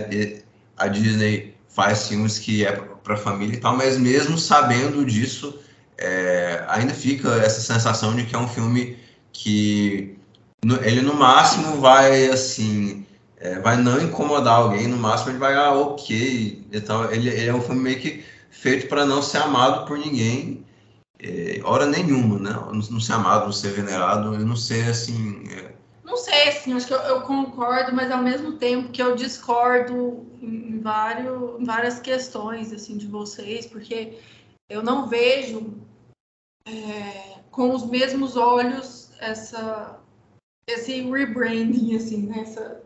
a 0.77 0.89
Disney 0.89 1.55
faz 1.69 2.09
filmes 2.09 2.39
que 2.39 2.65
é 2.65 2.73
para 2.73 3.17
família 3.17 3.55
e 3.55 3.61
tal, 3.61 3.77
mas 3.77 3.97
mesmo 3.99 4.39
sabendo 4.39 5.05
disso, 5.05 5.59
é, 5.99 6.65
ainda 6.69 6.95
fica 6.95 7.29
essa 7.37 7.61
sensação 7.61 8.15
de 8.15 8.25
que 8.25 8.35
é 8.35 8.39
um 8.39 8.49
filme 8.49 8.99
que 9.33 10.17
no, 10.65 10.83
ele 10.85 11.03
no 11.03 11.15
máximo 11.15 11.81
vai 11.81 12.29
assim 12.29 13.07
é, 13.41 13.59
vai 13.59 13.77
não 13.77 14.01
incomodar 14.01 14.57
alguém, 14.57 14.87
no 14.87 14.99
máximo 14.99 15.31
ele 15.31 15.39
vai, 15.39 15.55
ah, 15.55 15.73
ok. 15.73 16.67
Então, 16.71 17.11
ele, 17.11 17.31
ele 17.31 17.49
é 17.49 17.55
um 17.55 17.63
filme 17.63 17.81
meio 17.81 17.99
que 17.99 18.23
feito 18.51 18.87
para 18.87 19.07
não 19.07 19.23
ser 19.23 19.39
amado 19.39 19.87
por 19.87 19.99
ninguém, 19.99 20.65
é, 21.23 21.61
hora 21.65 21.87
nenhuma, 21.87 22.39
né? 22.39 22.51
Não, 22.73 23.01
ser 23.01 23.13
amado, 23.13 23.47
não 23.47 23.53
ser 23.53 23.73
venerado, 23.73 24.35
eu 24.35 24.47
não 24.47 24.57
sei, 24.57 24.83
assim... 24.83 25.45
É... 25.51 25.75
Não 26.03 26.17
sei, 26.17 26.49
assim, 26.49 26.73
acho 26.73 26.87
que 26.87 26.95
eu, 26.95 26.99
eu, 26.99 27.21
concordo, 27.23 27.95
mas 27.95 28.11
ao 28.11 28.23
mesmo 28.23 28.53
tempo 28.53 28.91
que 28.91 29.01
eu 29.01 29.15
discordo 29.15 30.27
em, 30.43 30.81
vários, 30.81 31.61
em 31.61 31.65
várias 31.65 32.01
questões, 32.01 32.73
assim, 32.73 32.97
de 32.97 33.07
vocês, 33.07 33.67
porque 33.67 34.19
eu 34.69 34.83
não 34.83 35.09
vejo 35.09 35.73
é, 36.67 37.41
com 37.51 37.75
os 37.75 37.87
mesmos 37.87 38.37
olhos 38.37 39.11
essa 39.21 40.01
esse 40.67 41.01
rebranding, 41.03 41.97
assim, 41.97 42.27
nessa 42.27 42.83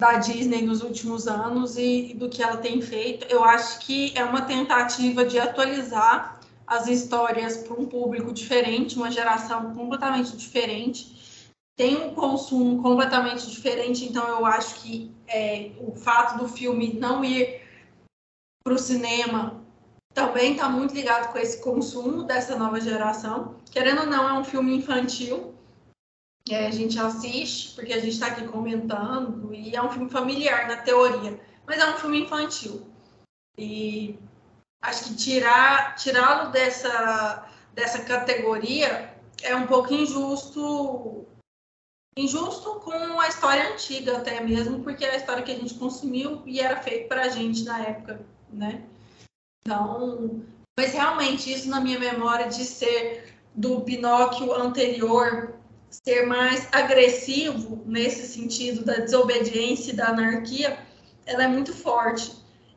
da 0.00 0.14
Disney 0.18 0.62
nos 0.62 0.82
últimos 0.82 1.28
anos 1.28 1.76
e, 1.76 2.10
e 2.10 2.14
do 2.14 2.28
que 2.28 2.42
ela 2.42 2.56
tem 2.56 2.80
feito. 2.80 3.26
Eu 3.30 3.44
acho 3.44 3.78
que 3.80 4.12
é 4.16 4.24
uma 4.24 4.42
tentativa 4.42 5.24
de 5.24 5.38
atualizar 5.38 6.33
as 6.66 6.86
histórias 6.86 7.58
para 7.58 7.74
um 7.74 7.86
público 7.86 8.32
diferente, 8.32 8.96
uma 8.96 9.10
geração 9.10 9.74
completamente 9.74 10.36
diferente. 10.36 11.52
Tem 11.76 11.96
um 11.96 12.14
consumo 12.14 12.82
completamente 12.82 13.50
diferente, 13.50 14.04
então 14.04 14.26
eu 14.28 14.46
acho 14.46 14.76
que 14.76 15.10
é, 15.26 15.72
o 15.78 15.94
fato 15.96 16.38
do 16.38 16.48
filme 16.48 16.94
não 16.94 17.24
ir 17.24 17.62
para 18.62 18.74
o 18.74 18.78
cinema 18.78 19.62
também 20.14 20.52
está 20.52 20.68
muito 20.68 20.94
ligado 20.94 21.32
com 21.32 21.38
esse 21.38 21.60
consumo 21.60 22.22
dessa 22.22 22.56
nova 22.56 22.80
geração. 22.80 23.56
Querendo 23.70 24.02
ou 24.02 24.06
não, 24.06 24.28
é 24.28 24.32
um 24.32 24.44
filme 24.44 24.76
infantil, 24.76 25.54
é, 26.48 26.66
a 26.66 26.70
gente 26.70 26.98
assiste 26.98 27.74
porque 27.74 27.92
a 27.92 27.98
gente 27.98 28.12
está 28.12 28.28
aqui 28.28 28.46
comentando 28.46 29.52
e 29.52 29.74
é 29.74 29.82
um 29.82 29.90
filme 29.90 30.08
familiar 30.08 30.68
na 30.68 30.76
teoria, 30.76 31.40
mas 31.66 31.78
é 31.78 31.90
um 31.90 31.98
filme 31.98 32.22
infantil. 32.22 32.86
E 33.58 34.16
acho 34.84 35.04
que 35.04 35.16
tirar 35.16 35.94
tirá-lo 35.96 36.50
dessa 36.50 37.48
dessa 37.74 38.02
categoria 38.04 39.12
é 39.42 39.54
um 39.54 39.66
pouco 39.66 39.92
injusto 39.92 41.26
injusto 42.16 42.80
com 42.80 43.20
a 43.20 43.28
história 43.28 43.72
antiga 43.72 44.18
até 44.18 44.40
mesmo 44.40 44.82
porque 44.82 45.04
é 45.04 45.12
a 45.12 45.16
história 45.16 45.42
que 45.42 45.52
a 45.52 45.56
gente 45.56 45.74
consumiu 45.74 46.42
e 46.46 46.60
era 46.60 46.76
feito 46.80 47.08
para 47.08 47.22
a 47.22 47.28
gente 47.28 47.64
na 47.64 47.80
época 47.80 48.20
né 48.50 48.84
então 49.60 50.42
mas 50.78 50.92
realmente 50.92 51.52
isso 51.52 51.68
na 51.68 51.80
minha 51.80 51.98
memória 51.98 52.48
de 52.48 52.64
ser 52.64 53.34
do 53.54 53.80
Pinóquio 53.80 54.52
anterior 54.52 55.54
ser 56.02 56.26
mais 56.26 56.68
agressivo 56.72 57.82
nesse 57.86 58.26
sentido 58.26 58.84
da 58.84 58.94
desobediência 58.94 59.92
e 59.92 59.96
da 59.96 60.08
anarquia, 60.08 60.78
ela 61.24 61.44
é 61.44 61.48
muito 61.48 61.72
forte. 61.72 62.32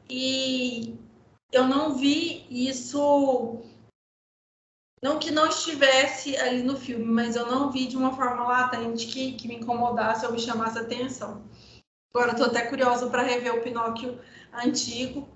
E 0.10 0.96
eu 1.51 1.67
não 1.67 1.95
vi 1.95 2.45
isso, 2.49 3.62
não 5.01 5.19
que 5.19 5.31
não 5.31 5.47
estivesse 5.47 6.36
ali 6.38 6.63
no 6.63 6.77
filme, 6.77 7.05
mas 7.05 7.36
eu 7.36 7.45
não 7.45 7.71
vi 7.71 7.88
de 7.88 7.95
uma 7.95 8.15
forma 8.15 8.43
latente 8.43 9.07
que, 9.07 9.33
que 9.33 9.47
me 9.47 9.55
incomodasse 9.55 10.25
ou 10.25 10.31
me 10.31 10.39
chamasse 10.39 10.77
atenção. 10.77 11.43
Agora 12.13 12.31
estou 12.31 12.47
até 12.47 12.67
curiosa 12.67 13.10
para 13.10 13.21
rever 13.21 13.55
o 13.55 13.62
Pinóquio 13.62 14.19
antigo, 14.53 15.27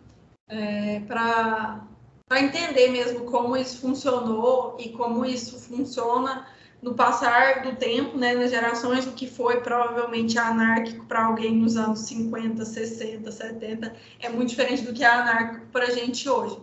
é, 0.48 1.00
para 1.02 1.88
entender 2.32 2.90
mesmo 2.90 3.26
como 3.30 3.56
isso 3.56 3.80
funcionou 3.80 4.78
e 4.80 4.90
como 4.90 5.26
isso 5.26 5.60
funciona 5.60 6.48
no 6.82 6.96
passar 6.96 7.62
do 7.62 7.76
tempo, 7.76 8.18
né, 8.18 8.34
nas 8.34 8.50
gerações, 8.50 9.06
o 9.06 9.14
que 9.14 9.28
foi 9.28 9.62
provavelmente 9.62 10.38
anárquico 10.40 11.06
para 11.06 11.26
alguém 11.26 11.56
nos 11.56 11.78
anos 11.78 12.00
50, 12.02 12.66
60, 12.66 13.32
70, 13.32 13.96
é 14.20 14.30
muito 14.30 14.50
diferente 14.50 14.84
do 14.84 14.94
que 14.94 15.04
é 15.04 15.08
anárquico 15.08 15.68
para 15.68 15.86
a 15.86 15.92
gente 15.92 16.28
hoje. 16.28 16.60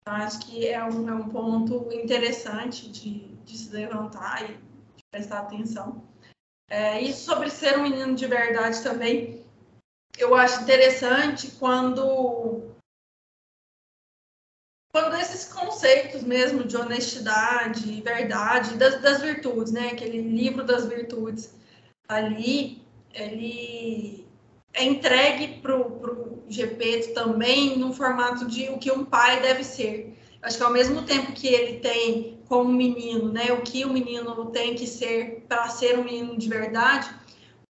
Então, 0.00 0.14
acho 0.14 0.38
que 0.40 0.66
é 0.66 0.82
um, 0.84 1.08
é 1.08 1.14
um 1.14 1.28
ponto 1.28 1.92
interessante 1.92 2.88
de, 2.88 3.34
de, 3.44 3.58
se 3.58 3.72
levantar 3.72 4.48
e 4.48 4.54
de 4.54 5.02
prestar 5.10 5.40
atenção. 5.40 6.04
É, 6.68 7.02
e 7.02 7.12
sobre 7.12 7.50
ser 7.50 7.76
um 7.76 7.82
menino 7.82 8.14
de 8.14 8.26
verdade 8.26 8.80
também, 8.82 9.44
eu 10.16 10.34
acho 10.34 10.62
interessante 10.62 11.50
quando 11.58 12.70
quando 14.92 15.16
esses 15.16 15.44
conceitos 15.44 16.22
mesmo 16.22 16.64
de 16.64 16.76
honestidade, 16.76 18.02
verdade, 18.02 18.76
das, 18.76 19.00
das 19.00 19.22
virtudes, 19.22 19.72
né? 19.72 19.90
Aquele 19.92 20.20
livro 20.20 20.64
das 20.64 20.86
virtudes 20.86 21.54
ali, 22.08 22.82
ele 23.14 24.26
é 24.72 24.84
entregue 24.84 25.60
para 25.60 25.76
o 25.76 26.42
GP 26.48 27.08
também 27.14 27.78
no 27.78 27.92
formato 27.92 28.46
de 28.46 28.68
o 28.70 28.78
que 28.78 28.90
um 28.90 29.04
pai 29.04 29.40
deve 29.40 29.64
ser. 29.64 30.16
Acho 30.42 30.56
que 30.56 30.62
ao 30.62 30.72
mesmo 30.72 31.02
tempo 31.02 31.32
que 31.32 31.46
ele 31.46 31.78
tem 31.80 32.40
como 32.48 32.72
menino, 32.72 33.30
né, 33.32 33.52
o 33.52 33.62
que 33.62 33.84
o 33.84 33.92
menino 33.92 34.46
tem 34.46 34.74
que 34.74 34.86
ser 34.86 35.44
para 35.48 35.68
ser 35.68 35.98
um 35.98 36.04
menino 36.04 36.36
de 36.36 36.48
verdade, 36.48 37.08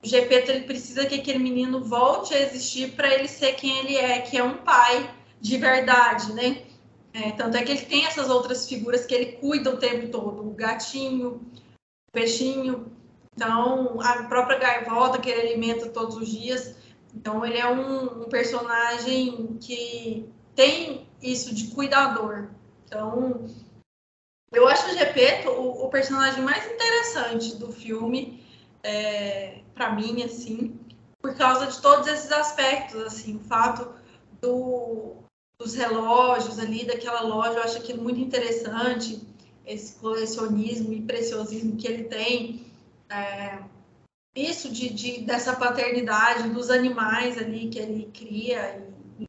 o 0.02 0.08
GP 0.08 0.34
ele 0.34 0.60
precisa 0.60 1.04
que 1.04 1.16
aquele 1.16 1.38
menino 1.38 1.84
volte 1.84 2.32
a 2.32 2.40
existir 2.40 2.92
para 2.92 3.12
ele 3.12 3.28
ser 3.28 3.52
quem 3.52 3.78
ele 3.80 3.96
é, 3.96 4.20
que 4.20 4.38
é 4.38 4.42
um 4.42 4.56
pai 4.58 5.10
de 5.38 5.58
verdade, 5.58 6.32
né? 6.32 6.62
É, 7.12 7.32
tanto 7.32 7.56
é 7.56 7.64
que 7.64 7.72
ele 7.72 7.86
tem 7.86 8.06
essas 8.06 8.30
outras 8.30 8.68
figuras 8.68 9.04
que 9.04 9.14
ele 9.14 9.32
cuida 9.32 9.70
o 9.70 9.78
tempo 9.78 10.08
todo, 10.08 10.48
o 10.48 10.54
gatinho, 10.54 11.40
o 12.08 12.12
peixinho, 12.12 12.92
então 13.34 14.00
a 14.00 14.24
própria 14.24 14.58
gaivota 14.58 15.18
que 15.18 15.28
ele 15.28 15.48
alimenta 15.48 15.88
todos 15.88 16.16
os 16.16 16.28
dias. 16.28 16.76
Então 17.14 17.44
ele 17.44 17.58
é 17.58 17.66
um, 17.66 18.22
um 18.22 18.28
personagem 18.28 19.58
que 19.60 20.30
tem 20.54 21.08
isso 21.20 21.52
de 21.54 21.68
cuidador. 21.68 22.50
Então 22.86 23.46
eu 24.52 24.68
acho 24.68 24.88
o 24.88 24.98
Gepeto 24.98 25.48
o, 25.50 25.86
o 25.86 25.88
personagem 25.90 26.42
mais 26.42 26.64
interessante 26.70 27.56
do 27.56 27.72
filme, 27.72 28.44
é, 28.82 29.62
para 29.74 29.92
mim, 29.92 30.22
assim, 30.22 30.78
por 31.20 31.34
causa 31.36 31.66
de 31.66 31.80
todos 31.80 32.06
esses 32.06 32.30
aspectos, 32.32 33.00
assim, 33.02 33.36
o 33.36 33.40
fato 33.40 33.92
do 34.40 35.16
dos 35.60 35.74
relógios 35.74 36.58
ali 36.58 36.86
daquela 36.86 37.20
loja, 37.20 37.58
eu 37.58 37.62
acho 37.62 37.76
aquilo 37.76 38.02
muito 38.02 38.18
interessante, 38.18 39.20
esse 39.66 39.94
colecionismo 39.96 40.90
e 40.94 41.02
preciosismo 41.02 41.76
que 41.76 41.86
ele 41.86 42.04
tem. 42.04 42.64
É, 43.10 43.58
isso 44.34 44.72
de, 44.72 44.88
de, 44.88 45.20
dessa 45.20 45.54
paternidade 45.54 46.48
dos 46.48 46.70
animais 46.70 47.36
ali 47.36 47.68
que 47.68 47.78
ele 47.78 48.10
cria 48.14 48.82
e, 49.18 49.26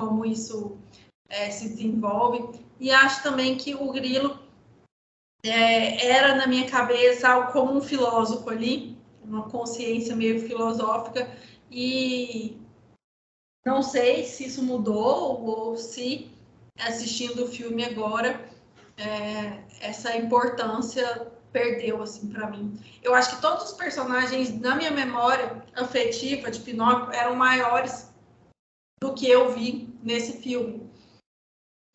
como 0.00 0.26
isso 0.26 0.76
é, 1.28 1.48
se 1.48 1.68
desenvolve. 1.68 2.58
E 2.80 2.90
acho 2.90 3.22
também 3.22 3.56
que 3.56 3.72
o 3.72 3.92
Grilo 3.92 4.40
é, 5.44 6.08
era 6.08 6.34
na 6.34 6.48
minha 6.48 6.68
cabeça 6.68 7.28
algo 7.28 7.52
como 7.52 7.76
um 7.76 7.80
filósofo 7.80 8.50
ali, 8.50 8.98
uma 9.22 9.48
consciência 9.48 10.16
meio 10.16 10.40
filosófica 10.40 11.30
e 11.70 12.60
não 13.64 13.82
sei 13.82 14.24
se 14.24 14.46
isso 14.46 14.62
mudou 14.62 15.44
ou 15.44 15.76
se 15.76 16.30
assistindo 16.78 17.44
o 17.44 17.48
filme 17.48 17.84
agora 17.84 18.48
é, 18.96 19.62
essa 19.80 20.16
importância 20.16 21.30
perdeu 21.52 22.02
assim 22.02 22.28
para 22.28 22.50
mim. 22.50 22.78
Eu 23.02 23.14
acho 23.14 23.36
que 23.36 23.42
todos 23.42 23.64
os 23.64 23.72
personagens 23.72 24.58
na 24.58 24.74
minha 24.74 24.90
memória 24.90 25.62
afetiva 25.74 26.50
de 26.50 26.60
Pinóquio 26.60 27.12
eram 27.12 27.36
maiores 27.36 28.10
do 29.00 29.12
que 29.12 29.28
eu 29.28 29.52
vi 29.52 29.92
nesse 30.02 30.38
filme. 30.38 30.90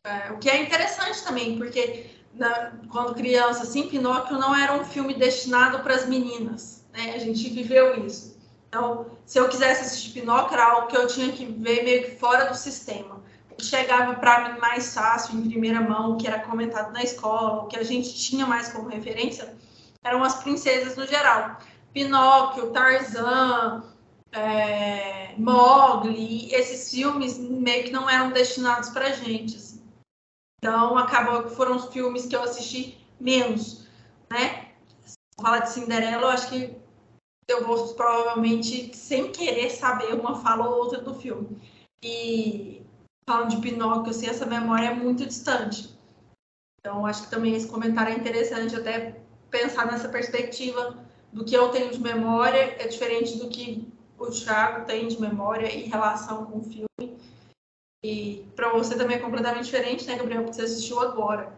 É, 0.06 0.32
o 0.32 0.38
que 0.38 0.50
é 0.50 0.62
interessante 0.62 1.24
também, 1.24 1.58
porque 1.58 2.06
na, 2.34 2.74
quando 2.92 3.16
criança, 3.16 3.64
assim, 3.64 3.90
Pinóquio 3.90 4.38
não 4.38 4.56
era 4.56 4.74
um 4.74 4.86
filme 4.86 5.14
destinado 5.14 5.80
para 5.80 5.96
as 5.96 6.08
meninas. 6.08 6.86
Né? 6.94 7.14
A 7.16 7.18
gente 7.18 7.50
viveu 7.50 8.06
isso. 8.06 8.37
Então, 8.68 9.18
se 9.26 9.40
eu 9.40 9.48
quisesse 9.48 9.82
assistir 9.82 10.12
Pinóquio, 10.12 10.54
era 10.54 10.72
algo 10.72 10.88
que 10.88 10.98
eu 10.98 11.08
tinha 11.08 11.32
que 11.32 11.46
ver 11.46 11.84
meio 11.84 12.04
que 12.04 12.12
fora 12.18 12.46
do 12.46 12.56
sistema. 12.56 13.22
Chegava 13.60 14.16
para 14.16 14.50
mim 14.50 14.60
mais 14.60 14.94
fácil, 14.94 15.38
em 15.38 15.50
primeira 15.50 15.82
mão, 15.82 16.12
o 16.12 16.18
que 16.18 16.28
era 16.28 16.40
comentado 16.40 16.92
na 16.92 17.02
escola, 17.02 17.64
o 17.64 17.68
que 17.68 17.78
a 17.78 17.84
gente 17.84 18.14
tinha 18.14 18.46
mais 18.46 18.70
como 18.70 18.90
referência, 18.90 19.56
eram 20.04 20.24
as 20.24 20.44
princesas 20.44 20.96
no 20.96 21.08
geral. 21.08 21.58
Pinóquio, 21.94 22.72
Tarzan, 22.72 23.84
é, 24.32 25.34
Mogli, 25.38 26.54
esses 26.54 26.92
filmes 26.92 27.38
meio 27.40 27.86
que 27.86 27.92
não 27.92 28.10
eram 28.10 28.32
destinados 28.32 28.90
para 28.90 29.12
gente. 29.14 29.56
Assim. 29.56 29.82
Então, 30.60 30.98
acabou 30.98 31.44
que 31.44 31.56
foram 31.56 31.78
os 31.78 31.86
filmes 31.86 32.26
que 32.26 32.36
eu 32.36 32.44
assisti 32.44 32.98
menos, 33.20 33.88
né? 34.30 34.68
Fala 35.42 35.60
de 35.60 35.72
Cinderela, 35.72 36.24
eu 36.24 36.30
acho 36.30 36.50
que 36.50 36.76
eu 37.48 37.66
vou 37.66 37.94
provavelmente, 37.94 38.96
sem 38.96 39.32
querer, 39.32 39.70
saber 39.70 40.14
uma 40.14 40.42
fala 40.42 40.68
ou 40.68 40.78
outra 40.78 41.00
do 41.02 41.14
filme. 41.14 41.58
E 42.04 42.82
falando 43.28 43.52
de 43.52 43.62
Pinóquio, 43.62 44.12
assim, 44.12 44.28
essa 44.28 44.46
memória 44.46 44.88
é 44.88 44.94
muito 44.94 45.26
distante. 45.26 45.98
Então, 46.80 47.06
acho 47.06 47.24
que 47.24 47.30
também 47.30 47.56
esse 47.56 47.68
comentário 47.68 48.14
é 48.14 48.18
interessante, 48.18 48.76
até 48.76 49.20
pensar 49.50 49.86
nessa 49.86 50.10
perspectiva 50.10 50.98
do 51.32 51.44
que 51.44 51.56
eu 51.56 51.70
tenho 51.70 51.92
de 51.92 52.00
memória 52.00 52.76
é 52.80 52.88
diferente 52.88 53.38
do 53.38 53.50
que 53.50 53.88
o 54.18 54.28
Thiago 54.28 54.86
tem 54.86 55.08
de 55.08 55.20
memória 55.20 55.68
em 55.68 55.88
relação 55.88 56.46
com 56.46 56.60
o 56.60 56.64
filme. 56.64 57.18
E 58.04 58.46
para 58.56 58.72
você 58.72 58.98
também 58.98 59.18
é 59.18 59.20
completamente 59.20 59.66
diferente, 59.66 60.06
né, 60.06 60.16
Gabriel? 60.16 60.44
Porque 60.44 60.56
você 60.56 60.64
assistiu 60.64 61.00
agora. 61.00 61.54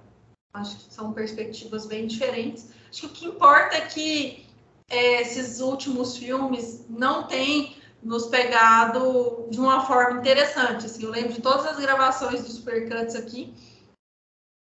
Acho 0.54 0.78
que 0.78 0.94
são 0.94 1.14
perspectivas 1.14 1.86
bem 1.86 2.08
diferentes. 2.08 2.70
Acho 2.90 3.02
que 3.02 3.08
o 3.08 3.10
que 3.10 3.26
importa 3.28 3.76
é 3.76 3.82
que 3.82 4.49
é, 4.90 5.22
esses 5.22 5.60
últimos 5.60 6.18
filmes 6.18 6.86
não 6.90 7.28
têm 7.28 7.78
nos 8.02 8.28
pegado 8.28 9.48
de 9.50 9.60
uma 9.60 9.86
forma 9.86 10.20
interessante. 10.20 10.86
Assim, 10.86 11.04
eu 11.04 11.12
lembro 11.12 11.34
de 11.34 11.42
todas 11.42 11.66
as 11.66 11.80
gravações 11.80 12.42
dos 12.42 12.56
Supercuts 12.56 13.16
aqui, 13.16 13.54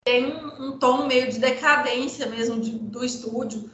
tem 0.04 0.36
um, 0.36 0.70
um 0.70 0.80
tom 0.80 1.06
meio 1.06 1.30
de 1.32 1.40
decadência 1.40 2.26
mesmo 2.28 2.60
de, 2.60 2.72
do 2.72 3.04
estúdio. 3.04 3.70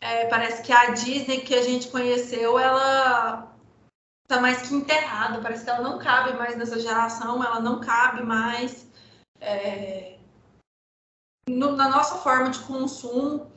é, 0.00 0.26
parece 0.26 0.62
que 0.62 0.72
a 0.72 0.90
Disney 0.90 1.40
que 1.40 1.54
a 1.54 1.62
gente 1.62 1.88
conheceu, 1.88 2.58
ela 2.58 3.54
tá 4.26 4.40
mais 4.40 4.62
que 4.62 4.74
enterrada. 4.74 5.40
Parece 5.40 5.64
que 5.64 5.70
ela 5.70 5.82
não 5.82 5.98
cabe 5.98 6.34
mais 6.38 6.56
nessa 6.56 6.78
geração, 6.78 7.42
ela 7.42 7.60
não 7.60 7.80
cabe 7.80 8.22
mais 8.22 8.86
é, 9.40 10.18
no, 11.48 11.74
na 11.76 11.88
nossa 11.88 12.16
forma 12.18 12.50
de 12.50 12.60
consumo. 12.60 13.50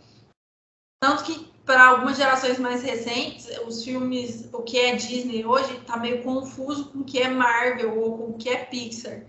Tanto 1.02 1.24
que 1.24 1.51
para 1.66 1.90
algumas 1.90 2.18
gerações 2.18 2.58
mais 2.58 2.82
recentes, 2.82 3.48
os 3.66 3.84
filmes, 3.84 4.50
o 4.52 4.62
que 4.62 4.80
é 4.80 4.96
Disney 4.96 5.46
hoje, 5.46 5.78
está 5.78 5.98
meio 5.98 6.24
confuso 6.24 6.86
com 6.86 7.00
o 7.00 7.04
que 7.04 7.20
é 7.20 7.30
Marvel 7.30 8.00
ou 8.00 8.18
com 8.18 8.24
o 8.32 8.38
que 8.38 8.50
é 8.50 8.58
Pixar, 8.66 9.24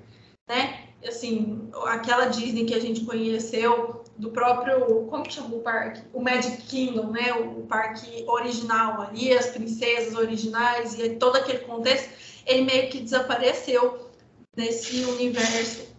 né? 0.49 0.88
Assim, 1.07 1.68
aquela 1.87 2.27
Disney 2.27 2.64
que 2.64 2.75
a 2.75 2.81
gente 2.81 3.05
conheceu 3.05 4.05
do 4.16 4.31
próprio, 4.31 5.07
como 5.07 5.25
que 5.25 5.35
chama 5.35 5.57
o 5.57 5.61
parque? 5.61 6.03
O 6.12 6.23
Magic 6.23 6.62
Kingdom, 6.62 7.11
né? 7.11 7.33
O 7.33 7.66
parque 7.66 8.25
original 8.27 9.03
ali, 9.03 9.33
as 9.33 9.47
princesas 9.47 10.14
originais 10.14 10.99
e 10.99 11.16
todo 11.16 11.37
aquele 11.37 11.61
contexto, 11.61 12.09
ele 12.47 12.62
meio 12.62 12.88
que 12.88 13.01
desapareceu 13.01 14.11
nesse 14.57 15.05
universo 15.05 15.92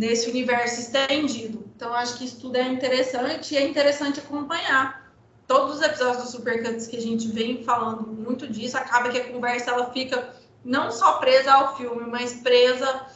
nesse 0.00 0.28
universo 0.28 0.80
estendido. 0.80 1.63
Então, 1.74 1.92
acho 1.92 2.18
que 2.18 2.24
isso 2.24 2.40
tudo 2.40 2.56
é 2.56 2.68
interessante 2.68 3.54
e 3.54 3.56
é 3.56 3.66
interessante 3.66 4.20
acompanhar. 4.20 5.12
Todos 5.46 5.76
os 5.76 5.82
episódios 5.82 6.24
do 6.24 6.30
Supercuts 6.30 6.86
que 6.86 6.96
a 6.96 7.00
gente 7.00 7.28
vem 7.28 7.62
falando 7.64 8.06
muito 8.06 8.46
disso, 8.46 8.76
acaba 8.78 9.10
que 9.10 9.18
a 9.18 9.32
conversa 9.32 9.72
ela 9.72 9.90
fica 9.92 10.34
não 10.64 10.90
só 10.90 11.18
presa 11.18 11.52
ao 11.52 11.76
filme, 11.76 12.06
mas 12.06 12.34
presa 12.34 13.06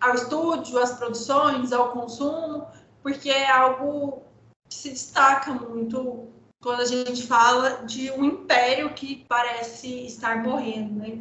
ao 0.00 0.14
estúdio, 0.14 0.78
às 0.78 0.92
produções, 0.92 1.72
ao 1.72 1.90
consumo, 1.90 2.66
porque 3.02 3.28
é 3.28 3.50
algo 3.50 4.22
que 4.68 4.74
se 4.74 4.90
destaca 4.90 5.52
muito 5.52 6.28
quando 6.62 6.80
a 6.80 6.84
gente 6.84 7.26
fala 7.26 7.84
de 7.86 8.10
um 8.12 8.24
império 8.24 8.90
que 8.94 9.24
parece 9.28 10.06
estar 10.06 10.42
morrendo, 10.42 10.94
né? 10.94 11.18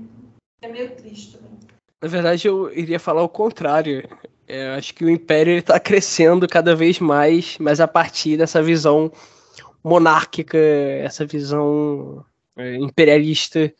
É 0.62 0.68
meio 0.68 0.96
triste 0.96 1.38
também. 1.38 1.58
Na 2.02 2.08
verdade, 2.08 2.48
eu 2.48 2.72
iria 2.74 3.00
falar 3.00 3.24
o 3.24 3.30
contrário. 3.30 4.08
É, 4.48 4.70
acho 4.76 4.94
que 4.94 5.04
o 5.04 5.10
Império 5.10 5.58
está 5.58 5.78
crescendo 5.80 6.48
cada 6.48 6.74
vez 6.74 7.00
mais, 7.00 7.58
mas 7.60 7.82
a 7.82 7.88
partir 7.88 8.38
dessa 8.38 8.64
visão 8.64 9.12
monárquica, 9.84 10.58
essa 10.58 11.26
visão 11.26 12.24
é, 12.56 12.76
imperialista 12.76 13.72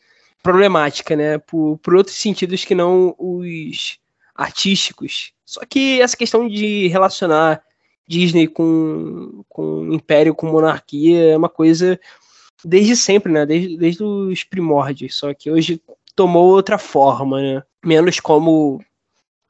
problemática, 0.42 1.16
né? 1.16 1.38
Por, 1.38 1.78
por 1.78 1.94
outros 1.94 2.16
sentidos 2.16 2.64
que 2.64 2.74
não 2.74 3.14
os 3.18 3.98
artísticos. 4.34 5.32
Só 5.44 5.62
que 5.68 6.00
essa 6.00 6.16
questão 6.16 6.46
de 6.46 6.88
relacionar 6.88 7.62
Disney 8.06 8.46
com, 8.46 9.42
com 9.48 9.92
Império, 9.92 10.34
com 10.34 10.46
monarquia, 10.46 11.32
é 11.32 11.36
uma 11.36 11.48
coisa 11.48 11.98
desde 12.64 12.94
sempre, 12.94 13.32
né? 13.32 13.46
Desde, 13.46 13.76
desde 13.76 14.02
os 14.04 14.44
primórdios. 14.44 15.16
Só 15.18 15.32
que 15.32 15.50
hoje 15.50 15.80
tomou 16.14 16.50
outra 16.50 16.78
forma, 16.78 17.40
né? 17.40 17.62
Menos 17.84 18.20
como 18.20 18.82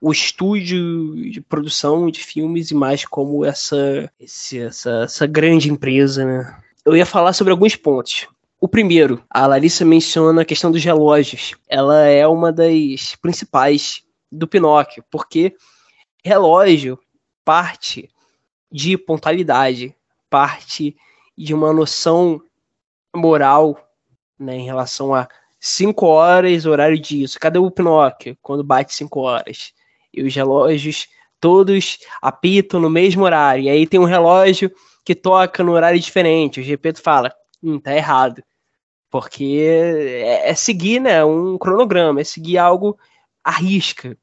o 0.00 0.12
estúdio 0.12 1.30
de 1.30 1.40
produção 1.40 2.10
de 2.10 2.22
filmes 2.22 2.70
e 2.70 2.74
mais 2.74 3.04
como 3.04 3.44
essa, 3.44 4.10
esse, 4.18 4.60
essa, 4.60 5.02
essa 5.04 5.26
grande 5.26 5.70
empresa, 5.70 6.24
né? 6.24 6.60
Eu 6.84 6.96
ia 6.96 7.04
falar 7.04 7.32
sobre 7.32 7.50
alguns 7.50 7.74
pontos. 7.74 8.28
O 8.60 8.68
primeiro, 8.68 9.22
a 9.28 9.46
Larissa 9.46 9.84
menciona 9.84 10.42
a 10.42 10.44
questão 10.44 10.70
dos 10.70 10.82
relógios. 10.84 11.54
Ela 11.68 12.06
é 12.06 12.26
uma 12.26 12.52
das 12.52 13.14
principais 13.20 14.02
do 14.30 14.48
Pinóquio, 14.48 15.04
porque 15.10 15.54
relógio 16.24 16.98
parte 17.44 18.08
de 18.70 18.96
pontualidade, 18.98 19.94
parte 20.28 20.96
de 21.36 21.54
uma 21.54 21.72
noção 21.72 22.40
moral 23.14 23.78
né, 24.38 24.56
em 24.56 24.64
relação 24.64 25.14
a 25.14 25.28
5 25.60 26.06
horas, 26.06 26.66
horário 26.66 26.98
disso. 26.98 27.38
Cadê 27.40 27.58
o 27.58 27.70
Pinóquio 27.70 28.36
quando 28.42 28.62
bate 28.62 28.94
5 28.94 29.20
horas? 29.20 29.72
E 30.12 30.22
os 30.22 30.34
relógios 30.34 31.06
todos 31.40 31.98
apitam 32.20 32.80
no 32.80 32.90
mesmo 32.90 33.22
horário. 33.24 33.64
E 33.64 33.70
aí 33.70 33.86
tem 33.86 34.00
um 34.00 34.04
relógio 34.04 34.72
que 35.04 35.14
toca 35.14 35.62
no 35.62 35.72
horário 35.72 36.00
diferente. 36.00 36.60
O 36.60 36.62
Gepeto 36.62 37.00
fala, 37.00 37.32
hum, 37.62 37.78
tá 37.78 37.94
errado. 37.94 38.42
Porque 39.10 39.58
é, 39.64 40.50
é, 40.50 40.54
seguir 40.54 41.00
né, 41.00 41.24
um 41.24 41.56
cronograma, 41.56 42.20
é 42.20 42.24
seguir 42.24 42.58
algo 42.58 42.98
à 43.42 43.52
risca. 43.52 44.16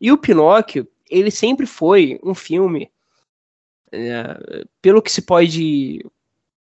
E 0.00 0.10
o 0.10 0.18
Pinóquio, 0.18 0.88
ele 1.10 1.30
sempre 1.30 1.66
foi 1.66 2.18
um 2.24 2.34
filme, 2.34 2.90
é, 3.92 4.64
pelo 4.80 5.02
que 5.02 5.12
se 5.12 5.22
pode 5.22 6.04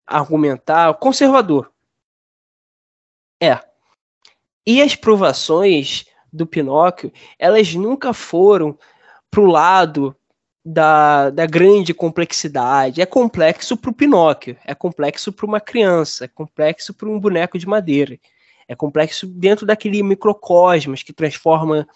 argumentar, 0.06 0.94
conservador. 0.96 1.72
É. 3.42 3.60
E 4.66 4.82
as 4.82 4.96
provações 4.96 6.06
do 6.34 6.48
Pinóquio, 6.48 7.14
elas 7.38 7.74
nunca 7.76 8.12
foram 8.12 8.78
pro 9.30 9.46
lado 9.46 10.16
da, 10.66 11.30
da 11.30 11.46
grande 11.46 11.94
complexidade. 11.94 13.02
É 13.02 13.06
complexo 13.06 13.78
para 13.78 13.92
o 13.92 13.94
Pinóquio, 13.94 14.58
é 14.66 14.74
complexo 14.74 15.32
para 15.32 15.46
uma 15.46 15.62
criança, 15.62 16.26
é 16.26 16.28
complexo 16.28 16.94
para 16.94 17.08
um 17.08 17.20
boneco 17.20 17.60
de 17.60 17.68
madeira, 17.68 18.18
é 18.68 18.76
complexo 18.76 19.28
dentro 19.28 19.66
daquele 19.66 20.02
microcosmos 20.02 21.04
que 21.04 21.14
transforma 21.14 21.88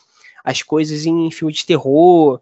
as 0.43 0.61
coisas 0.61 1.05
em 1.05 1.31
filme 1.31 1.53
de 1.53 1.65
terror, 1.65 2.39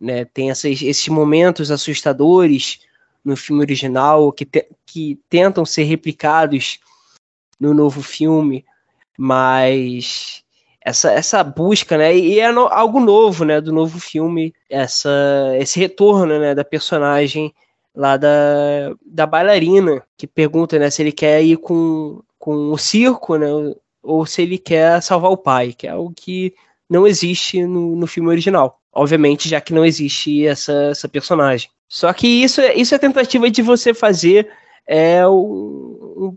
né? 0.00 0.24
Tem 0.24 0.50
essas, 0.50 0.80
esses 0.82 1.08
momentos 1.08 1.70
assustadores 1.70 2.80
no 3.24 3.36
filme 3.36 3.62
original 3.62 4.32
que, 4.32 4.44
te, 4.44 4.68
que 4.84 5.20
tentam 5.28 5.64
ser 5.64 5.84
replicados 5.84 6.80
no 7.58 7.72
novo 7.72 8.02
filme, 8.02 8.64
mas 9.16 10.41
essa, 10.84 11.10
essa 11.12 11.42
busca, 11.44 11.96
né? 11.96 12.16
E 12.16 12.40
é 12.40 12.50
no, 12.50 12.66
algo 12.66 13.00
novo, 13.00 13.44
né? 13.44 13.60
Do 13.60 13.72
novo 13.72 13.98
filme, 14.00 14.52
essa, 14.68 15.10
esse 15.58 15.78
retorno, 15.78 16.38
né? 16.38 16.54
Da 16.54 16.64
personagem 16.64 17.54
lá 17.94 18.16
da, 18.16 18.28
da 19.04 19.26
bailarina, 19.26 20.02
que 20.16 20.26
pergunta, 20.26 20.78
né? 20.78 20.90
Se 20.90 21.02
ele 21.02 21.12
quer 21.12 21.42
ir 21.42 21.56
com, 21.58 22.20
com 22.38 22.72
o 22.72 22.78
circo, 22.78 23.36
né? 23.36 23.46
Ou 24.02 24.26
se 24.26 24.42
ele 24.42 24.58
quer 24.58 25.00
salvar 25.00 25.30
o 25.30 25.36
pai, 25.36 25.72
que 25.72 25.86
é 25.86 25.90
algo 25.90 26.12
que 26.14 26.54
não 26.90 27.06
existe 27.06 27.64
no, 27.64 27.94
no 27.94 28.06
filme 28.06 28.28
original. 28.28 28.80
Obviamente, 28.92 29.48
já 29.48 29.60
que 29.60 29.72
não 29.72 29.84
existe 29.84 30.46
essa, 30.46 30.72
essa 30.90 31.08
personagem. 31.08 31.70
Só 31.88 32.12
que 32.12 32.26
isso, 32.26 32.60
é, 32.60 32.74
isso 32.74 32.94
é 32.94 32.98
tentativa 32.98 33.50
de 33.50 33.62
você 33.62 33.94
fazer 33.94 34.50
é 34.86 35.26
um, 35.26 35.91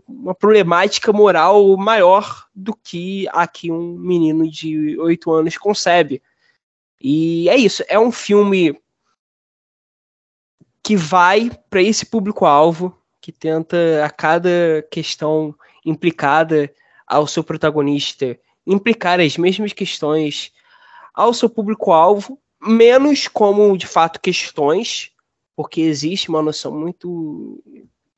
uma 0.06 0.34
problemática 0.34 1.12
moral 1.12 1.76
maior 1.76 2.46
do 2.54 2.74
que 2.74 3.26
a 3.32 3.46
que 3.46 3.70
um 3.70 3.96
menino 3.98 4.50
de 4.50 4.98
oito 4.98 5.30
anos 5.30 5.56
concebe. 5.56 6.22
E 7.00 7.48
é 7.48 7.56
isso, 7.56 7.84
é 7.88 7.98
um 7.98 8.10
filme 8.10 8.80
que 10.82 10.96
vai 10.96 11.50
para 11.68 11.82
esse 11.82 12.06
público-alvo, 12.06 12.96
que 13.20 13.32
tenta 13.32 14.04
a 14.04 14.10
cada 14.10 14.86
questão 14.90 15.54
implicada 15.84 16.72
ao 17.06 17.26
seu 17.26 17.42
protagonista 17.42 18.38
implicar 18.66 19.20
as 19.20 19.36
mesmas 19.36 19.72
questões 19.72 20.52
ao 21.14 21.32
seu 21.32 21.48
público-alvo, 21.48 22.38
menos 22.60 23.28
como 23.28 23.76
de 23.76 23.86
fato 23.86 24.20
questões, 24.20 25.12
porque 25.54 25.80
existe 25.80 26.28
uma 26.28 26.42
noção 26.42 26.72
muito 26.72 27.62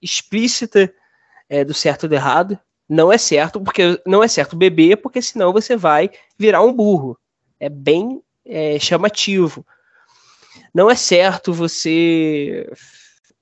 explícita 0.00 0.92
é, 1.48 1.64
do 1.64 1.74
certo 1.74 2.06
e 2.06 2.08
do 2.08 2.14
errado. 2.14 2.58
Não 2.88 3.12
é 3.12 3.18
certo, 3.18 3.60
porque 3.60 4.00
não 4.06 4.22
é 4.22 4.28
certo 4.28 4.56
beber, 4.56 4.96
porque 4.96 5.20
senão 5.20 5.52
você 5.52 5.76
vai 5.76 6.10
virar 6.38 6.62
um 6.62 6.72
burro. 6.72 7.18
É 7.60 7.68
bem 7.68 8.22
é, 8.44 8.78
chamativo. 8.78 9.64
Não 10.74 10.90
é 10.90 10.94
certo 10.94 11.52
você 11.52 12.70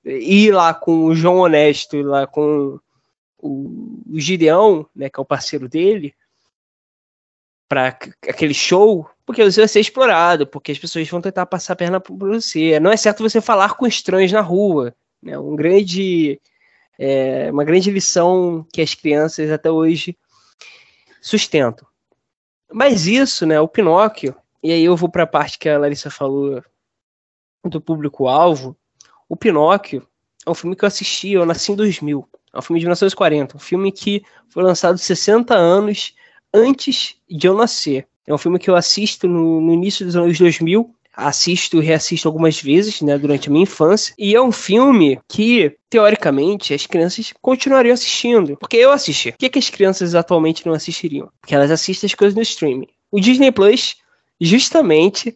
ir 0.03 0.51
lá 0.51 0.73
com 0.73 1.05
o 1.05 1.15
João 1.15 1.37
Honesto, 1.37 2.01
lá 2.01 2.25
com 2.27 2.79
o 3.39 4.01
Gideão, 4.15 4.87
né, 4.95 5.09
que 5.09 5.19
é 5.19 5.21
o 5.21 5.25
parceiro 5.25 5.69
dele, 5.69 6.13
para 7.67 7.87
aquele 7.87 8.53
show, 8.53 9.09
porque 9.25 9.43
você 9.43 9.61
vai 9.61 9.67
ser 9.67 9.81
explorado, 9.81 10.47
porque 10.47 10.71
as 10.71 10.79
pessoas 10.79 11.07
vão 11.09 11.21
tentar 11.21 11.45
passar 11.45 11.73
a 11.73 11.75
perna 11.75 11.99
por 11.99 12.17
você. 12.17 12.79
Não 12.79 12.91
é 12.91 12.97
certo 12.97 13.23
você 13.23 13.41
falar 13.41 13.75
com 13.75 13.85
estranhos 13.85 14.31
na 14.31 14.41
rua. 14.41 14.95
Né? 15.21 15.37
Um 15.37 15.55
grande, 15.55 16.39
é, 16.97 17.51
uma 17.51 17.63
grande 17.63 17.91
lição 17.91 18.65
que 18.71 18.81
as 18.81 18.93
crianças 18.93 19.51
até 19.51 19.69
hoje 19.69 20.17
sustentam. 21.21 21.87
Mas 22.71 23.07
isso, 23.07 23.45
né, 23.45 23.59
o 23.59 23.67
Pinóquio, 23.67 24.35
e 24.63 24.71
aí 24.71 24.83
eu 24.83 24.95
vou 24.95 25.09
para 25.09 25.23
a 25.23 25.27
parte 25.27 25.57
que 25.57 25.69
a 25.69 25.77
Larissa 25.77 26.09
falou 26.09 26.61
do 27.63 27.79
público-alvo, 27.79 28.75
o 29.29 29.35
Pinóquio 29.35 30.07
é 30.45 30.49
um 30.49 30.55
filme 30.55 30.75
que 30.75 30.83
eu 30.83 30.87
assisti, 30.87 31.31
eu 31.31 31.45
nasci 31.45 31.71
em 31.71 31.75
2000, 31.75 32.27
é 32.53 32.57
um 32.57 32.61
filme 32.61 32.79
de 32.79 32.85
1940, 32.85 33.57
um 33.57 33.59
filme 33.59 33.91
que 33.91 34.23
foi 34.49 34.63
lançado 34.63 34.97
60 34.97 35.53
anos 35.55 36.15
antes 36.53 37.15
de 37.29 37.47
eu 37.47 37.55
nascer. 37.55 38.07
É 38.25 38.33
um 38.33 38.37
filme 38.37 38.59
que 38.59 38.69
eu 38.69 38.75
assisto 38.75 39.27
no, 39.27 39.61
no 39.61 39.73
início 39.73 40.05
dos 40.05 40.15
anos 40.15 40.37
2000, 40.37 40.93
assisto 41.17 41.81
e 41.81 41.85
reassisto 41.85 42.27
algumas 42.27 42.61
vezes, 42.61 43.01
né, 43.01 43.17
durante 43.17 43.49
a 43.49 43.51
minha 43.51 43.63
infância. 43.63 44.13
E 44.19 44.35
é 44.35 44.41
um 44.41 44.51
filme 44.51 45.19
que, 45.27 45.75
teoricamente, 45.89 46.75
as 46.75 46.85
crianças 46.85 47.33
continuariam 47.41 47.95
assistindo. 47.95 48.55
Porque 48.57 48.77
eu 48.77 48.91
assisti. 48.91 49.31
Por 49.31 49.39
que, 49.39 49.49
que 49.49 49.59
as 49.59 49.69
crianças 49.71 50.13
atualmente 50.13 50.63
não 50.67 50.73
assistiriam? 50.73 51.29
Porque 51.41 51.55
elas 51.55 51.71
assistem 51.71 52.05
as 52.07 52.13
coisas 52.13 52.35
no 52.35 52.41
streaming. 52.43 52.87
O 53.11 53.19
Disney 53.19 53.51
Plus, 53.51 53.95
justamente, 54.39 55.35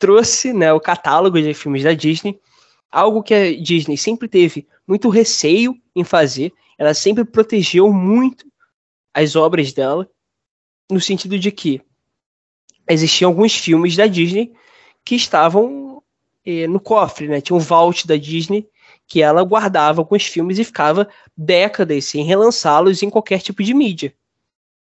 trouxe 0.00 0.52
né, 0.52 0.72
o 0.72 0.80
catálogo 0.80 1.40
de 1.40 1.54
filmes 1.54 1.84
da 1.84 1.92
Disney, 1.92 2.40
algo 2.90 3.22
que 3.22 3.34
a 3.34 3.56
Disney 3.56 3.96
sempre 3.96 4.26
teve 4.26 4.66
muito 4.86 5.08
receio 5.08 5.76
em 5.94 6.02
fazer. 6.02 6.52
Ela 6.76 6.92
sempre 6.92 7.24
protegeu 7.24 7.92
muito 7.92 8.44
as 9.14 9.36
obras 9.36 9.72
dela, 9.72 10.08
no 10.90 11.00
sentido 11.00 11.38
de 11.38 11.52
que 11.52 11.80
existiam 12.88 13.30
alguns 13.30 13.54
filmes 13.54 13.94
da 13.94 14.06
Disney 14.06 14.52
que 15.08 15.16
estavam 15.16 16.02
eh, 16.44 16.66
no 16.66 16.78
cofre, 16.78 17.28
né? 17.28 17.40
Tinha 17.40 17.56
um 17.56 17.60
vault 17.60 18.06
da 18.06 18.14
Disney 18.14 18.68
que 19.06 19.22
ela 19.22 19.42
guardava 19.42 20.02
alguns 20.02 20.26
filmes 20.26 20.58
e 20.58 20.64
ficava 20.64 21.08
décadas 21.34 22.04
sem 22.04 22.24
relançá-los 22.24 23.02
em 23.02 23.08
qualquer 23.08 23.40
tipo 23.40 23.62
de 23.62 23.72
mídia. 23.72 24.14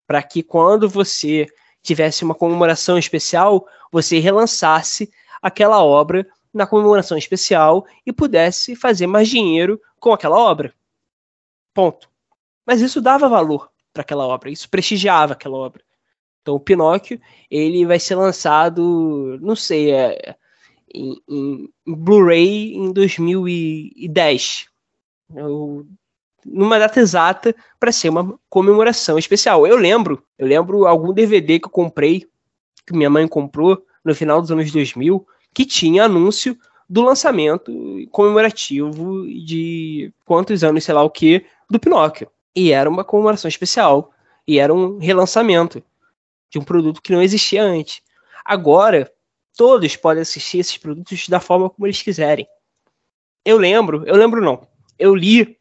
Para 0.06 0.22
que 0.22 0.44
quando 0.44 0.90
você 0.90 1.48
tivesse 1.82 2.26
uma 2.26 2.36
comemoração 2.36 2.98
especial, 2.98 3.66
você 3.90 4.20
relançasse 4.20 5.10
aquela 5.42 5.82
obra 5.82 6.28
na 6.54 6.68
comemoração 6.68 7.18
especial 7.18 7.88
e 8.06 8.12
pudesse 8.12 8.76
fazer 8.76 9.08
mais 9.08 9.30
dinheiro 9.30 9.80
com 9.98 10.12
aquela 10.12 10.38
obra. 10.38 10.74
Ponto. 11.74 12.10
Mas 12.66 12.82
isso 12.82 13.00
dava 13.00 13.30
valor 13.30 13.72
para 13.94 14.02
aquela 14.02 14.28
obra, 14.28 14.50
isso 14.50 14.70
prestigiava 14.70 15.32
aquela 15.32 15.56
obra. 15.56 15.87
Então 16.48 16.56
o 16.56 16.62
Pinóquio, 16.62 17.20
ele 17.52 17.86
vai 17.86 18.00
ser 18.00 18.16
lançado, 18.16 19.38
não 19.42 19.54
sei, 19.54 19.92
é, 19.92 20.34
em, 20.96 21.22
em, 21.28 21.70
Blu-ray 21.86 22.74
em 22.74 22.94
2010. 22.94 24.68
Eu, 25.36 25.86
numa 26.46 26.80
data 26.80 27.02
exata 27.02 27.54
para 27.78 27.92
ser 27.92 28.08
uma 28.08 28.40
comemoração 28.50 29.20
especial. 29.20 29.68
Eu 29.68 29.76
lembro, 29.76 30.24
eu 30.40 30.48
lembro 30.48 30.88
algum 30.88 31.12
DVD 31.12 31.60
que 31.60 31.66
eu 31.66 31.70
comprei, 31.70 32.26
que 32.86 32.96
minha 32.96 33.10
mãe 33.10 33.28
comprou 33.28 33.84
no 34.02 34.16
final 34.16 34.40
dos 34.40 34.50
anos 34.50 34.72
2000, 34.72 35.28
que 35.54 35.66
tinha 35.66 36.06
anúncio 36.06 36.58
do 36.90 37.02
lançamento 37.02 37.74
comemorativo 38.10 39.28
de 39.28 40.14
quantos 40.24 40.64
anos, 40.64 40.86
sei 40.86 40.94
lá 40.94 41.04
o 41.04 41.10
que, 41.10 41.46
do 41.70 41.78
Pinóquio. 41.78 42.30
E 42.56 42.72
era 42.72 42.90
uma 42.90 43.04
comemoração 43.04 43.50
especial. 43.50 44.14
E 44.48 44.60
era 44.60 44.74
um 44.74 44.98
relançamento 44.98 45.84
de 46.50 46.60
um 46.60 46.64
produto 46.64 47.02
que 47.02 47.12
não 47.12 47.22
existia 47.22 47.64
antes. 47.64 48.02
Agora, 48.44 49.12
todos 49.56 49.96
podem 49.96 50.22
assistir 50.22 50.60
esses 50.60 50.78
produtos 50.78 51.28
da 51.28 51.40
forma 51.40 51.70
como 51.70 51.88
eles 51.88 52.02
quiserem. 52.02 52.48
Eu 53.44 53.58
lembro, 53.58 54.04
eu 54.06 54.16
lembro 54.16 54.42
não, 54.42 54.68
eu 55.00 55.16
li, 55.16 55.58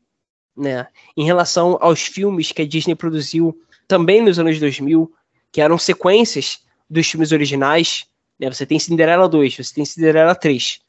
né, 0.56 0.88
em 1.16 1.24
relação 1.24 1.78
aos 1.80 2.02
filmes 2.02 2.52
que 2.52 2.62
a 2.62 2.66
Disney 2.66 2.94
produziu 2.94 3.58
também 3.86 4.20
nos 4.20 4.38
anos 4.38 4.58
2000, 4.58 5.12
que 5.52 5.60
eram 5.60 5.78
sequências 5.78 6.60
dos 6.88 7.06
filmes 7.08 7.32
originais, 7.32 8.04
né, 8.38 8.50
você 8.50 8.66
tem 8.66 8.78
Cinderela 8.78 9.28
2, 9.28 9.56
você 9.56 9.74
tem 9.74 9.84
Cinderela 9.84 10.34
3, 10.34 10.80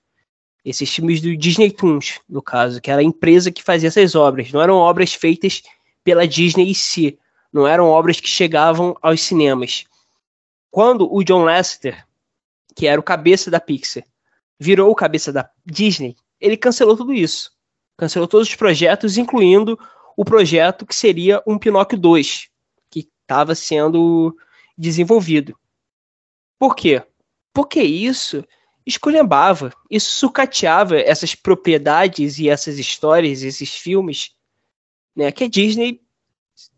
esses 0.66 0.94
filmes 0.94 1.22
do 1.22 1.36
Disney 1.38 1.72
Toons, 1.72 2.20
no 2.28 2.42
caso, 2.42 2.82
que 2.82 2.92
era 2.92 3.02
a 3.02 3.04
empresa 3.04 3.52
que 3.52 3.64
fazia 3.64 3.88
essas 3.88 4.16
obras, 4.16 4.52
não 4.52 4.62
eram 4.62 4.76
obras 4.76 5.14
feitas 5.14 5.62
pela 6.04 6.28
Disney 6.28 6.70
em 6.70 6.74
si, 6.74 7.18
não 7.58 7.68
eram 7.68 7.90
obras 7.90 8.20
que 8.20 8.30
chegavam 8.30 8.96
aos 9.02 9.22
cinemas. 9.22 9.86
Quando 10.70 11.12
o 11.12 11.24
John 11.24 11.44
Lasseter, 11.44 12.06
que 12.76 12.86
era 12.86 13.02
o 13.02 13.04
cabeça 13.04 13.50
da 13.50 13.60
Pixar, 13.60 14.04
virou 14.60 14.92
o 14.92 14.96
cabeça 14.96 15.34
da 15.34 15.50
Disney, 15.66 16.16
ele 16.40 16.56
cancelou 16.56 16.96
tudo 16.96 17.14
isso. 17.14 17.52
Cancelou 17.98 18.28
todos 18.28 18.48
os 18.48 18.56
projetos, 18.56 19.18
incluindo 19.18 19.78
o 20.16 20.24
projeto 20.24 20.86
que 20.86 20.96
seria 20.96 21.42
um 21.48 21.58
Pinóquio 21.58 21.98
2, 21.98 22.48
que 22.92 23.10
estava 23.22 23.56
sendo 23.56 24.38
desenvolvido. 24.78 25.58
Por 26.60 26.76
quê? 26.76 27.02
Porque 27.52 27.82
isso 27.82 28.46
esculhambava, 28.86 29.74
isso 29.90 30.12
sucateava 30.12 31.00
essas 31.00 31.34
propriedades 31.34 32.38
e 32.38 32.50
essas 32.50 32.78
histórias, 32.78 33.42
esses 33.42 33.76
filmes, 33.76 34.36
né, 35.16 35.32
que 35.32 35.44
a 35.44 35.50
Disney 35.50 36.00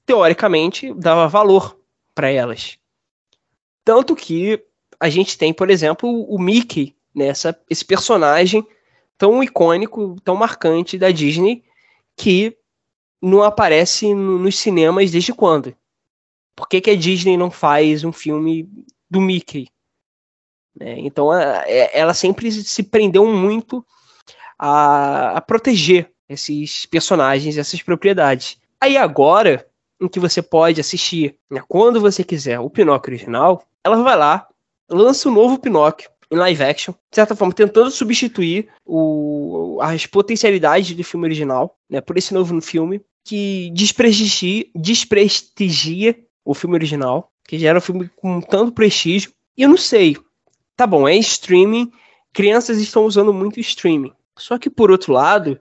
teoricamente, 0.10 0.92
dava 0.96 1.28
valor 1.28 1.80
para 2.16 2.32
elas. 2.32 2.80
Tanto 3.86 4.16
que 4.16 4.60
a 5.00 5.08
gente 5.08 5.38
tem, 5.38 5.54
por 5.54 5.70
exemplo, 5.70 6.24
o 6.24 6.40
Mickey, 6.40 6.96
né, 7.14 7.32
esse 7.70 7.86
personagem 7.86 8.66
tão 9.20 9.44
icônico, 9.44 10.16
tão 10.24 10.36
marcante 10.36 10.98
da 10.98 11.12
Disney, 11.12 11.64
que 12.18 12.58
não 13.22 13.44
aparece 13.44 14.12
no, 14.16 14.40
nos 14.40 14.58
cinemas 14.58 15.12
desde 15.12 15.32
quando? 15.32 15.76
Por 16.56 16.68
que, 16.68 16.82
que 16.82 16.90
a 16.90 16.96
Disney 16.96 17.38
não 17.38 17.52
faz 17.52 18.04
um 18.04 18.12
filme 18.12 18.68
do 19.08 19.22
Mickey? 19.22 19.68
É, 20.80 21.00
então 21.02 21.30
a, 21.30 21.66
é, 21.68 22.00
ela 22.00 22.16
sempre 22.16 22.52
se 22.52 22.82
prendeu 22.82 23.28
muito 23.28 23.86
a, 24.58 25.38
a 25.38 25.42
proteger 25.42 26.12
esses 26.28 26.88
personagens, 26.88 27.58
essas 27.58 27.84
propriedades. 27.84 28.58
Aí 28.82 28.98
agora, 28.98 29.69
em 30.00 30.08
que 30.08 30.20
você 30.20 30.42
pode 30.42 30.80
assistir 30.80 31.36
né, 31.50 31.62
quando 31.68 32.00
você 32.00 32.24
quiser 32.24 32.60
o 32.60 32.70
Pinóquio 32.70 33.14
original, 33.14 33.64
ela 33.84 34.02
vai 34.02 34.18
lá, 34.18 34.48
lança 34.90 35.30
um 35.30 35.34
novo 35.34 35.60
Pinóquio 35.60 36.10
em 36.32 36.36
live 36.36 36.64
action, 36.64 36.94
de 36.94 37.16
certa 37.16 37.36
forma 37.36 37.54
tentando 37.54 37.90
substituir 37.90 38.70
o, 38.86 39.80
as 39.82 40.06
potencialidades 40.06 40.96
do 40.96 41.04
filme 41.04 41.26
original, 41.26 41.76
né, 41.90 42.02
por 42.02 42.18
esse 42.18 42.34
novo 42.34 42.60
filme 42.62 43.02
que 43.26 43.72
desprestigia, 43.74 44.66
desprestigia 44.76 46.18
o 46.46 46.54
filme 46.54 46.76
original, 46.76 47.32
que 47.48 47.58
já 47.58 47.70
era 47.70 47.80
um 47.80 47.82
filme 47.82 48.10
com 48.16 48.40
tanto 48.42 48.72
prestígio. 48.72 49.32
E 49.58 49.64
eu 49.64 49.70
não 49.70 49.78
sei, 49.78 50.16
tá 50.76 50.86
bom, 50.86 51.08
é 51.08 51.16
streaming, 51.16 51.92
crianças 52.32 52.80
estão 52.80 53.06
usando 53.06 53.34
muito 53.34 53.60
streaming. 53.60 54.14
Só 54.38 54.58
que 54.58 54.70
por 54.70 54.92
outro 54.92 55.14
lado, 55.14 55.60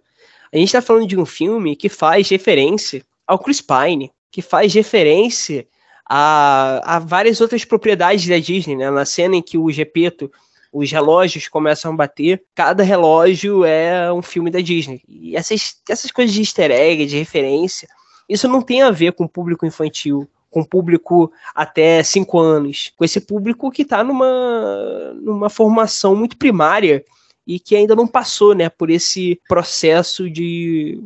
a 0.53 0.57
gente 0.57 0.69
está 0.69 0.81
falando 0.81 1.07
de 1.07 1.19
um 1.19 1.27
filme 1.27 1.75
que 1.75 1.89
faz 1.89 2.29
referência 2.29 3.05
ao 3.27 3.39
Chris 3.39 3.61
Pine, 3.61 4.13
que 4.31 4.43
faz 4.43 4.73
referência 4.75 5.67
a, 6.09 6.97
a 6.97 6.99
várias 6.99 7.41
outras 7.41 7.65
propriedades 7.65 8.27
da 8.27 8.39
Disney, 8.39 8.77
né? 8.77 8.91
Na 8.91 9.05
cena 9.05 9.37
em 9.37 9.43
que 9.43 9.59
o 9.59 9.71
Gepeto, 9.71 10.31
os 10.73 10.91
relógios 10.91 11.49
começam 11.49 11.93
a 11.93 11.97
bater, 11.97 12.43
cada 12.55 12.83
relógio 12.83 13.65
é 13.65 14.13
um 14.13 14.23
filme 14.23 14.51
da 14.51 14.61
Disney. 14.61 15.03
E 15.09 15.37
essas, 15.37 15.77
essas 15.89 16.11
coisas 16.11 16.35
de 16.35 16.41
easter 16.41 16.71
egg, 16.71 17.07
de 17.07 17.19
referência, 17.19 17.89
isso 18.29 18.49
não 18.49 18.63
tem 18.63 18.83
a 18.83 18.91
ver 18.91 19.13
com 19.13 19.25
o 19.25 19.29
público 19.29 19.67
infantil, 19.67 20.29
com 20.51 20.61
o 20.61 20.67
público 20.67 21.33
até 21.55 22.03
5 22.03 22.39
anos, 22.39 22.93
com 22.97 23.05
esse 23.05 23.21
público 23.21 23.71
que 23.71 23.83
está 23.83 24.03
numa, 24.03 25.15
numa 25.15 25.51
formação 25.51 26.15
muito 26.15 26.37
primária 26.37 27.05
e 27.47 27.59
que 27.59 27.75
ainda 27.75 27.97
não 27.97 28.07
passou 28.07 28.55
né, 28.55 28.69
por 28.69 28.91
esse 28.91 29.41
processo 29.49 30.29
de 30.29 31.03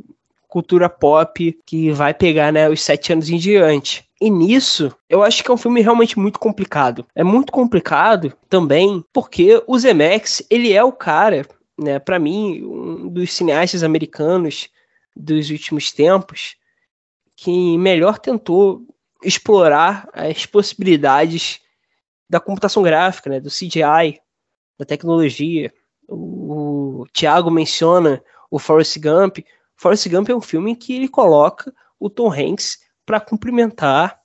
cultura 0.53 0.87
pop 0.87 1.59
que 1.65 1.91
vai 1.93 2.13
pegar 2.13 2.53
né, 2.53 2.69
os 2.69 2.83
sete 2.83 3.11
anos 3.11 3.31
em 3.31 3.39
diante. 3.39 4.07
E 4.21 4.29
nisso, 4.29 4.95
eu 5.09 5.23
acho 5.23 5.43
que 5.43 5.51
é 5.51 5.55
um 5.55 5.57
filme 5.57 5.81
realmente 5.81 6.19
muito 6.19 6.39
complicado. 6.39 7.07
É 7.15 7.25
muito 7.25 7.51
complicado 7.51 8.35
também 8.51 9.03
porque 9.15 9.63
o 9.67 9.79
Zemeckis, 9.79 10.43
ele 10.51 10.71
é 10.71 10.85
o 10.85 10.93
cara, 10.93 11.47
né, 11.81 11.99
para 11.99 12.19
mim, 12.19 12.63
um 12.63 13.09
dos 13.09 13.33
cineastas 13.33 13.83
americanos 13.83 14.69
dos 15.17 15.49
últimos 15.49 15.91
tempos 15.91 16.57
que 17.35 17.79
melhor 17.79 18.19
tentou 18.19 18.83
explorar 19.25 20.07
as 20.13 20.45
possibilidades 20.45 21.61
da 22.29 22.39
computação 22.39 22.83
gráfica, 22.83 23.31
né, 23.31 23.41
do 23.41 23.49
CGI, 23.49 24.21
da 24.79 24.85
tecnologia. 24.85 25.73
O, 26.07 27.01
o 27.01 27.07
Thiago 27.11 27.51
menciona 27.51 28.23
o 28.51 28.59
Forrest 28.59 28.99
Gump. 28.99 29.39
Forrest 29.77 30.09
Gump 30.09 30.29
é 30.29 30.35
um 30.35 30.41
filme 30.41 30.73
em 30.73 30.75
que 30.75 30.95
ele 30.95 31.09
coloca 31.09 31.73
o 31.99 32.09
Tom 32.09 32.33
Hanks 32.33 32.81
para 33.05 33.21
cumprimentar 33.21 34.21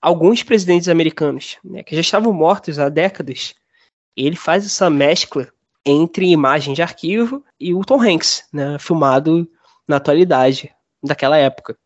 alguns 0.00 0.42
presidentes 0.42 0.88
americanos, 0.88 1.58
né, 1.64 1.82
que 1.82 1.94
já 1.94 2.00
estavam 2.00 2.32
mortos 2.32 2.78
há 2.78 2.88
décadas. 2.88 3.54
Ele 4.16 4.36
faz 4.36 4.66
essa 4.66 4.90
mescla 4.90 5.48
entre 5.84 6.26
imagem 6.30 6.74
de 6.74 6.82
arquivo 6.82 7.44
e 7.58 7.74
o 7.74 7.84
Tom 7.84 8.02
Hanks, 8.02 8.46
né, 8.52 8.78
filmado 8.78 9.48
na 9.88 9.96
atualidade 9.96 10.74
daquela 11.02 11.36
época. 11.36 11.76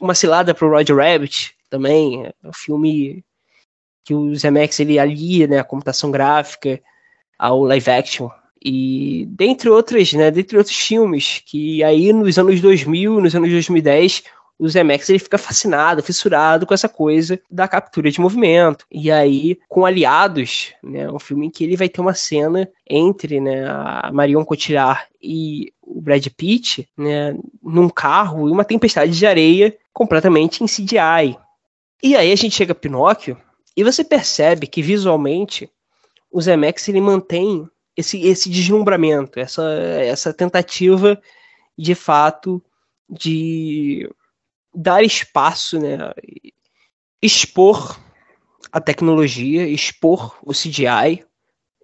Uma 0.00 0.14
cilada 0.14 0.54
para 0.54 0.66
o 0.66 0.70
Roger 0.70 0.96
Rabbit 0.96 1.56
também, 1.70 2.26
é 2.26 2.34
um 2.44 2.52
filme 2.52 3.24
que 4.04 4.14
o 4.14 4.34
Zemeckis 4.34 4.80
ele 4.80 4.98
alia 4.98 5.46
né, 5.46 5.58
a 5.58 5.64
computação 5.64 6.10
gráfica 6.10 6.80
ao 7.38 7.62
live 7.62 7.90
action 7.90 8.28
e 8.64 9.26
dentre 9.30 9.68
outras, 9.68 10.12
né, 10.12 10.30
dentre 10.30 10.56
outros 10.56 10.76
filmes 10.76 11.42
que 11.44 11.82
aí 11.82 12.12
nos 12.12 12.38
anos 12.38 12.60
2000, 12.60 13.20
nos 13.20 13.34
anos 13.34 13.50
2010, 13.50 14.22
o 14.58 14.68
Zemeckis 14.68 15.10
ele 15.10 15.18
fica 15.18 15.38
fascinado, 15.38 16.02
fissurado 16.02 16.64
com 16.64 16.72
essa 16.72 16.88
coisa 16.88 17.40
da 17.50 17.66
captura 17.66 18.10
de 18.10 18.20
movimento. 18.20 18.86
E 18.88 19.10
aí, 19.10 19.58
com 19.68 19.84
Aliados, 19.84 20.72
né, 20.80 21.10
um 21.10 21.18
filme 21.18 21.46
em 21.46 21.50
que 21.50 21.64
ele 21.64 21.76
vai 21.76 21.88
ter 21.88 22.00
uma 22.00 22.14
cena 22.14 22.70
entre 22.88 23.40
né, 23.40 23.66
a 23.68 24.10
Marion 24.12 24.44
Cotillard 24.44 25.02
e 25.20 25.72
o 25.82 26.00
Brad 26.00 26.24
Pitt, 26.36 26.88
né, 26.96 27.36
num 27.60 27.88
carro 27.88 28.48
e 28.48 28.52
uma 28.52 28.64
tempestade 28.64 29.18
de 29.18 29.26
areia 29.26 29.76
completamente 29.92 30.62
em 30.62 30.66
CGI. 30.66 31.36
E 32.00 32.14
aí 32.14 32.30
a 32.30 32.36
gente 32.36 32.54
chega 32.54 32.70
a 32.70 32.76
Pinóquio 32.76 33.36
e 33.76 33.82
você 33.82 34.04
percebe 34.04 34.68
que 34.68 34.80
visualmente 34.80 35.68
o 36.30 36.40
Zemeckis 36.40 36.88
ele 36.88 37.00
mantém 37.00 37.68
esse, 37.96 38.20
esse 38.26 38.48
deslumbramento, 38.48 39.38
essa, 39.38 39.62
essa 39.72 40.32
tentativa 40.32 41.20
de 41.76 41.94
fato 41.94 42.62
de 43.08 44.08
dar 44.74 45.02
espaço, 45.02 45.78
né, 45.78 45.98
expor 47.20 47.98
a 48.70 48.80
tecnologia, 48.80 49.66
expor 49.68 50.38
o 50.42 50.52
CGI. 50.52 51.24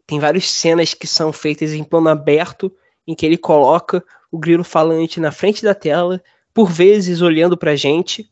Tem 0.07 0.19
várias 0.19 0.51
cenas 0.51 0.95
que 0.95 1.07
são 1.07 1.33
feitas 1.33 1.73
em 1.73 1.85
plano 1.85 2.09
aberto, 2.09 2.73
em 3.07 3.15
que 3.15 3.27
ele 3.27 3.37
coloca 3.37 4.03
o 4.31 4.39
grilo 4.39 4.65
falante 4.65 5.21
na 5.21 5.31
frente 5.31 5.63
da 5.63 5.75
tela, 5.75 6.23
por 6.55 6.71
vezes 6.71 7.21
olhando 7.21 7.57
para 7.57 7.73
a 7.73 7.77
gente, 7.77 8.31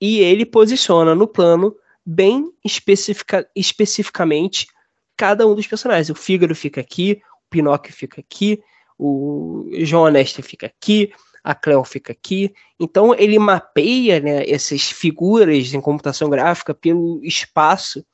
e 0.00 0.20
ele 0.20 0.46
posiciona 0.46 1.14
no 1.14 1.26
plano 1.26 1.74
bem 2.04 2.52
especifica, 2.64 3.48
especificamente 3.54 4.68
cada 5.16 5.46
um 5.46 5.54
dos 5.54 5.66
personagens. 5.66 6.10
O 6.10 6.14
Fígaro 6.14 6.54
fica 6.54 6.80
aqui, 6.80 7.22
o 7.46 7.50
Pinóquio 7.50 7.92
fica 7.92 8.20
aqui, 8.20 8.62
o 8.98 9.68
João 9.80 10.04
Honesto 10.04 10.42
fica 10.42 10.66
aqui, 10.66 11.12
a 11.42 11.54
Cleo 11.54 11.84
fica 11.84 12.12
aqui. 12.12 12.54
Então 12.78 13.14
ele 13.14 13.38
mapeia 13.38 14.20
né, 14.20 14.48
essas 14.48 14.82
figuras 14.90 15.72
em 15.72 15.80
computação 15.80 16.28
gráfica 16.28 16.74
pelo 16.74 17.20
espaço 17.24 18.04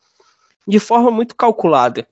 de 0.66 0.78
forma 0.78 1.10
muito 1.10 1.34
calculada. 1.34 2.06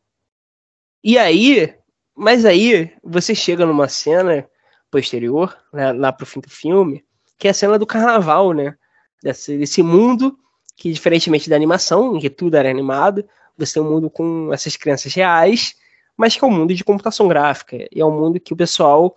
E 1.02 1.16
aí, 1.16 1.74
mas 2.16 2.44
aí 2.44 2.92
você 3.02 3.34
chega 3.34 3.64
numa 3.64 3.88
cena 3.88 4.48
posterior, 4.90 5.56
né, 5.72 5.92
lá 5.92 6.12
pro 6.12 6.26
fim 6.26 6.40
do 6.40 6.50
filme, 6.50 7.04
que 7.38 7.48
é 7.48 7.52
a 7.52 7.54
cena 7.54 7.78
do 7.78 7.86
carnaval, 7.86 8.52
né? 8.52 8.76
Desse, 9.22 9.56
desse 9.56 9.82
mundo 9.82 10.38
que, 10.76 10.90
diferentemente 10.92 11.48
da 11.48 11.56
animação, 11.56 12.16
em 12.16 12.20
que 12.20 12.30
tudo 12.30 12.56
era 12.56 12.70
animado, 12.70 13.26
você 13.56 13.74
tem 13.74 13.82
um 13.82 13.90
mundo 13.90 14.10
com 14.10 14.52
essas 14.52 14.76
crianças 14.76 15.12
reais, 15.14 15.74
mas 16.16 16.36
que 16.36 16.44
é 16.44 16.46
um 16.46 16.50
mundo 16.50 16.74
de 16.74 16.84
computação 16.84 17.28
gráfica. 17.28 17.76
E 17.76 18.00
é 18.00 18.04
um 18.04 18.18
mundo 18.18 18.40
que 18.40 18.52
o 18.52 18.56
pessoal 18.56 19.16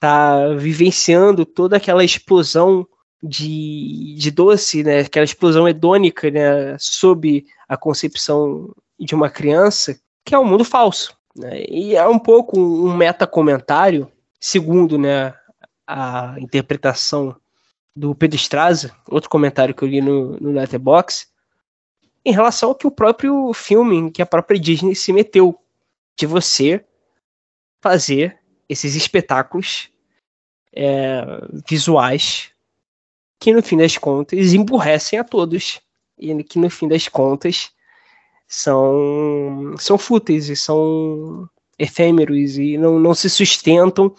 tá 0.00 0.54
vivenciando 0.54 1.44
toda 1.44 1.76
aquela 1.76 2.04
explosão 2.04 2.86
de, 3.22 4.14
de 4.16 4.30
doce, 4.30 4.82
né? 4.82 5.00
Aquela 5.00 5.24
explosão 5.24 5.68
hedônica, 5.68 6.30
né? 6.30 6.76
Sob 6.78 7.44
a 7.68 7.76
concepção 7.76 8.74
de 8.98 9.14
uma 9.14 9.28
criança, 9.28 9.98
que 10.24 10.34
é 10.34 10.38
um 10.38 10.44
mundo 10.44 10.64
falso. 10.64 11.16
Né? 11.36 11.64
E 11.68 11.96
é 11.96 12.06
um 12.06 12.18
pouco 12.18 12.58
um 12.58 12.94
meta-comentário, 12.96 14.10
segundo 14.40 14.98
né, 14.98 15.34
a 15.86 16.34
interpretação 16.38 17.36
do 17.94 18.14
Pedro 18.14 18.36
Straza, 18.36 18.92
outro 19.08 19.30
comentário 19.30 19.74
que 19.74 19.82
eu 19.82 19.88
li 19.88 20.00
no, 20.00 20.36
no 20.40 20.52
Letterboxd, 20.52 21.26
em 22.28 22.32
relação 22.32 22.68
ao 22.68 22.74
que 22.74 22.86
o 22.86 22.90
próprio 22.90 23.54
filme, 23.54 24.10
que 24.10 24.20
a 24.20 24.26
própria 24.26 24.60
Disney 24.60 24.94
se 24.94 25.14
meteu, 25.14 25.58
de 26.14 26.26
você 26.26 26.84
fazer 27.80 28.38
esses 28.68 28.94
espetáculos 28.94 29.88
é, 30.70 31.24
visuais 31.66 32.50
que 33.40 33.50
no 33.52 33.62
fim 33.62 33.78
das 33.78 33.96
contas 33.96 34.52
emburrecem 34.52 35.18
a 35.18 35.24
todos 35.24 35.80
e 36.18 36.44
que 36.44 36.58
no 36.58 36.68
fim 36.68 36.86
das 36.86 37.08
contas 37.08 37.70
são 38.46 39.74
são 39.78 39.96
fúteis 39.96 40.50
e 40.50 40.56
são 40.56 41.48
efêmeros 41.78 42.58
e 42.58 42.76
não, 42.76 43.00
não 43.00 43.14
se 43.14 43.30
sustentam 43.30 44.14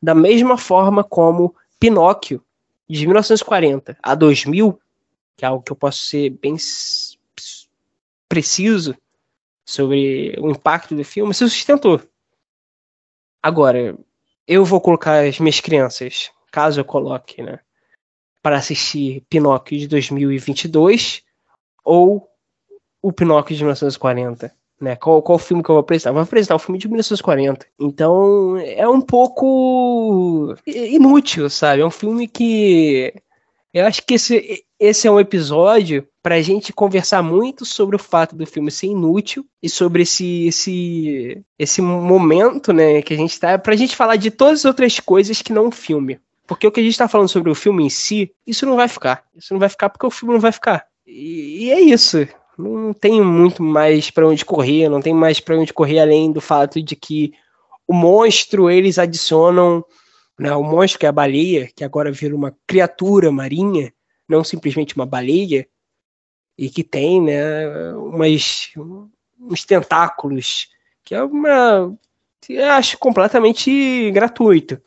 da 0.00 0.14
mesma 0.14 0.56
forma 0.56 1.02
como 1.02 1.56
Pinóquio 1.80 2.40
de 2.88 3.04
1940 3.04 3.98
a 4.00 4.14
2000 4.14 4.78
que 5.36 5.44
é 5.44 5.48
algo 5.48 5.64
que 5.64 5.72
eu 5.72 5.76
posso 5.76 6.04
ser 6.04 6.30
bem 6.30 6.56
preciso 8.28 8.96
sobre 9.66 10.36
o 10.38 10.50
impacto 10.50 10.94
do 10.94 11.04
filme 11.04 11.34
se 11.34 11.48
sustentou 11.48 12.00
Agora, 13.42 13.96
eu 14.46 14.64
vou 14.64 14.80
colocar 14.80 15.24
as 15.24 15.38
minhas 15.38 15.60
crianças, 15.60 16.30
caso 16.50 16.80
eu 16.80 16.84
coloque, 16.84 17.40
né, 17.40 17.60
para 18.42 18.56
assistir 18.56 19.22
Pinóquio 19.28 19.78
de 19.78 19.86
2022 19.86 21.22
ou 21.84 22.28
o 23.00 23.12
Pinóquio 23.12 23.56
de 23.56 23.62
1940. 23.62 24.52
Né? 24.80 24.96
Qual, 24.96 25.22
qual 25.22 25.38
filme 25.38 25.62
que 25.62 25.70
eu 25.70 25.74
vou 25.74 25.80
apresentar? 25.80 26.12
vou 26.12 26.22
apresentar 26.22 26.54
o 26.54 26.58
filme 26.58 26.78
de 26.78 26.88
1940. 26.88 27.66
Então 27.78 28.56
é 28.58 28.88
um 28.88 29.00
pouco 29.00 30.54
inútil, 30.66 31.50
sabe? 31.50 31.82
É 31.82 31.86
um 31.86 31.90
filme 31.90 32.28
que 32.28 33.12
eu 33.74 33.86
acho 33.86 34.04
que 34.04 34.14
esse, 34.14 34.64
esse 34.78 35.06
é 35.06 35.10
um 35.10 35.18
episódio 35.20 36.06
para 36.28 36.34
a 36.34 36.42
gente 36.42 36.74
conversar 36.74 37.22
muito 37.22 37.64
sobre 37.64 37.96
o 37.96 37.98
fato 37.98 38.36
do 38.36 38.46
filme 38.46 38.70
ser 38.70 38.88
inútil 38.88 39.46
e 39.62 39.68
sobre 39.70 40.02
esse 40.02 40.46
esse 40.48 41.42
esse 41.58 41.80
momento, 41.80 42.70
né, 42.70 43.00
que 43.00 43.14
a 43.14 43.16
gente 43.16 43.30
está 43.30 43.56
para 43.56 43.72
a 43.72 43.76
gente 43.76 43.96
falar 43.96 44.16
de 44.16 44.30
todas 44.30 44.58
as 44.58 44.64
outras 44.66 45.00
coisas 45.00 45.40
que 45.40 45.54
não 45.54 45.68
o 45.68 45.70
filme. 45.70 46.20
Porque 46.46 46.66
o 46.66 46.70
que 46.70 46.80
a 46.80 46.82
gente 46.82 46.92
está 46.92 47.08
falando 47.08 47.30
sobre 47.30 47.50
o 47.50 47.54
filme 47.54 47.82
em 47.82 47.88
si, 47.88 48.30
isso 48.46 48.66
não 48.66 48.76
vai 48.76 48.88
ficar. 48.88 49.24
Isso 49.34 49.54
não 49.54 49.58
vai 49.58 49.70
ficar 49.70 49.88
porque 49.88 50.04
o 50.04 50.10
filme 50.10 50.34
não 50.34 50.40
vai 50.40 50.52
ficar. 50.52 50.84
E, 51.06 51.64
e 51.64 51.70
é 51.70 51.80
isso. 51.80 52.28
Não 52.58 52.92
tem 52.92 53.22
muito 53.22 53.62
mais 53.62 54.10
para 54.10 54.28
onde 54.28 54.44
correr, 54.44 54.90
não 54.90 55.00
tem 55.00 55.14
mais 55.14 55.40
para 55.40 55.58
onde 55.58 55.72
correr 55.72 55.98
além 55.98 56.30
do 56.30 56.42
fato 56.42 56.82
de 56.82 56.94
que 56.94 57.32
o 57.86 57.94
monstro 57.94 58.68
eles 58.68 58.98
adicionam 58.98 59.82
né, 60.38 60.54
o 60.54 60.62
monstro 60.62 61.00
que 61.00 61.06
é 61.06 61.08
a 61.08 61.12
baleia, 61.12 61.70
que 61.74 61.82
agora 61.82 62.12
vira 62.12 62.36
uma 62.36 62.54
criatura 62.66 63.32
marinha, 63.32 63.90
não 64.28 64.44
simplesmente 64.44 64.94
uma 64.94 65.06
baleia, 65.06 65.66
e 66.58 66.68
que 66.68 66.82
tem 66.82 67.22
né, 67.22 67.94
umas, 67.94 68.72
uns 69.40 69.64
tentáculos, 69.64 70.68
que 71.04 71.14
é 71.14 71.22
uma. 71.22 71.96
Que 72.40 72.58
acho 72.58 72.98
completamente 72.98 74.10
gratuito. 74.10 74.80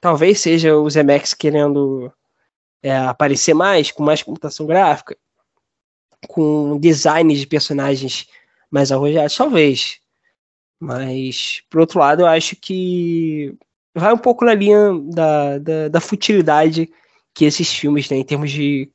Talvez 0.00 0.40
seja 0.40 0.74
o 0.74 0.88
Zemex 0.88 1.34
querendo 1.34 2.10
é, 2.82 2.96
aparecer 2.96 3.54
mais, 3.54 3.90
com 3.90 4.02
mais 4.02 4.22
computação 4.22 4.66
gráfica, 4.66 5.16
com 6.26 6.78
designs 6.78 7.38
de 7.38 7.46
personagens 7.46 8.26
mais 8.70 8.90
arrojados, 8.90 9.36
talvez. 9.36 10.00
Mas, 10.80 11.62
por 11.70 11.80
outro 11.80 12.00
lado, 12.00 12.22
eu 12.22 12.26
acho 12.26 12.56
que 12.56 13.54
vai 13.94 14.12
um 14.12 14.18
pouco 14.18 14.44
na 14.44 14.54
linha 14.54 14.92
da, 15.12 15.58
da, 15.58 15.88
da 15.88 16.00
futilidade 16.00 16.90
que 17.34 17.44
esses 17.44 17.72
filmes 17.72 18.08
têm 18.08 18.20
em 18.20 18.24
termos 18.24 18.50
de 18.50 18.90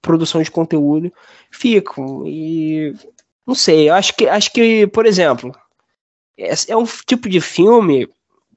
produção 0.00 0.42
de 0.42 0.50
conteúdo 0.50 1.12
ficam. 1.50 2.26
E 2.26 2.94
não 3.46 3.54
sei, 3.54 3.88
acho 3.90 4.14
que, 4.14 4.28
acho 4.28 4.52
que 4.52 4.86
por 4.88 5.06
exemplo, 5.06 5.52
é, 6.38 6.52
é 6.68 6.76
um 6.76 6.84
tipo 6.84 7.28
de 7.28 7.40
filme 7.40 8.08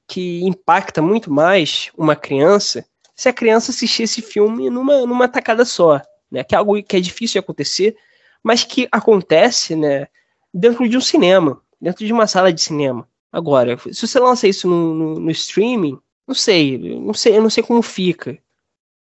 que 0.06 0.42
impacta 0.44 1.00
muito 1.00 1.32
mais 1.32 1.90
uma 1.96 2.14
criança 2.14 2.84
se 3.14 3.28
a 3.28 3.32
criança 3.32 3.70
assistir 3.70 4.02
esse 4.02 4.20
filme 4.20 4.68
numa, 4.68 5.06
numa 5.06 5.28
tacada 5.28 5.64
só, 5.64 6.00
né? 6.30 6.42
Que 6.42 6.54
é 6.54 6.58
algo 6.58 6.82
que 6.82 6.96
é 6.96 7.00
difícil 7.00 7.34
de 7.34 7.44
acontecer, 7.44 7.96
mas 8.42 8.64
que 8.64 8.88
acontece, 8.90 9.76
né? 9.76 10.08
Dentro 10.52 10.88
de 10.88 10.96
um 10.96 11.00
cinema, 11.00 11.60
dentro 11.80 12.04
de 12.04 12.12
uma 12.12 12.26
sala 12.26 12.52
de 12.52 12.60
cinema. 12.60 13.08
Agora, 13.30 13.78
se 13.78 14.06
você 14.06 14.18
lança 14.18 14.48
isso 14.48 14.68
no, 14.68 14.94
no, 14.94 15.20
no 15.20 15.30
streaming, 15.30 15.98
não 16.26 16.34
sei, 16.34 16.78
não 16.98 17.14
sei, 17.14 17.36
eu 17.36 17.42
não 17.42 17.50
sei 17.50 17.62
como 17.62 17.82
fica 17.82 18.38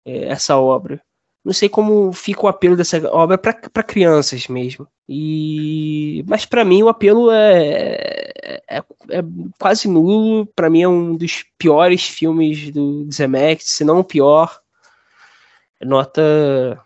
é, 0.05 0.29
essa 0.29 0.57
obra. 0.57 1.03
Não 1.49 1.55
sei 1.55 1.67
como 1.67 2.13
fica 2.13 2.45
o 2.45 2.47
apelo 2.47 2.77
dessa 2.77 3.01
obra 3.11 3.39
para 3.39 3.83
crianças 3.83 4.49
mesmo. 4.49 4.87
E 5.09 6.23
mas 6.29 6.45
para 6.45 6.63
mim 6.63 6.83
o 6.83 6.91
apelo 6.91 7.31
é, 7.31 8.61
é, 8.69 8.83
é 9.09 9.25
quase 9.59 9.89
nulo. 9.89 10.45
Para 10.45 10.69
mim 10.69 10.83
é 10.83 10.89
um 10.89 11.17
dos 11.17 11.47
piores 11.57 12.07
filmes 12.07 12.71
do 12.71 13.09
Zemeckis, 13.11 13.71
se 13.71 13.83
não 13.83 14.01
o 14.01 14.05
pior. 14.05 14.61
Nota 15.83 16.79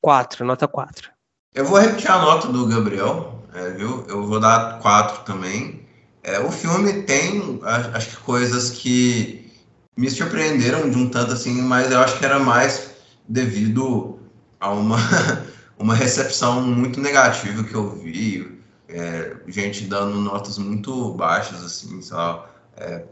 4, 0.00 0.44
nota 0.44 0.66
4. 0.66 1.08
Eu 1.54 1.64
vou 1.64 1.78
repetir 1.78 2.10
a 2.10 2.18
nota 2.18 2.48
do 2.48 2.66
Gabriel, 2.66 3.44
é, 3.54 3.70
viu? 3.70 4.04
Eu 4.08 4.26
vou 4.26 4.40
dar 4.40 4.80
4 4.80 5.22
também. 5.22 5.86
É, 6.24 6.40
o 6.40 6.50
filme 6.50 7.04
tem, 7.04 7.60
acho 7.62 8.10
que 8.10 8.16
coisas 8.16 8.70
que 8.70 9.52
me 9.96 10.10
surpreenderam 10.10 10.90
de 10.90 10.98
um 10.98 11.08
tanto 11.08 11.32
assim, 11.32 11.62
mas 11.62 11.92
eu 11.92 12.00
acho 12.00 12.18
que 12.18 12.24
era 12.24 12.40
mais 12.40 12.93
devido 13.28 14.18
a 14.60 14.70
uma, 14.70 14.96
uma 15.78 15.94
recepção 15.94 16.62
muito 16.62 17.00
negativa 17.00 17.64
que 17.64 17.74
eu 17.74 17.90
vi, 17.96 18.60
é, 18.88 19.36
gente 19.48 19.86
dando 19.86 20.20
notas 20.20 20.58
muito 20.58 21.14
baixas, 21.14 21.62
assim, 21.64 22.00
lá, 22.10 22.48
é, 22.76 23.04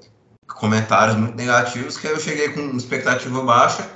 comentários 0.46 1.16
muito 1.16 1.36
negativos, 1.36 1.96
que 1.96 2.06
eu 2.06 2.18
cheguei 2.20 2.50
com 2.50 2.76
expectativa 2.76 3.42
baixa 3.42 3.88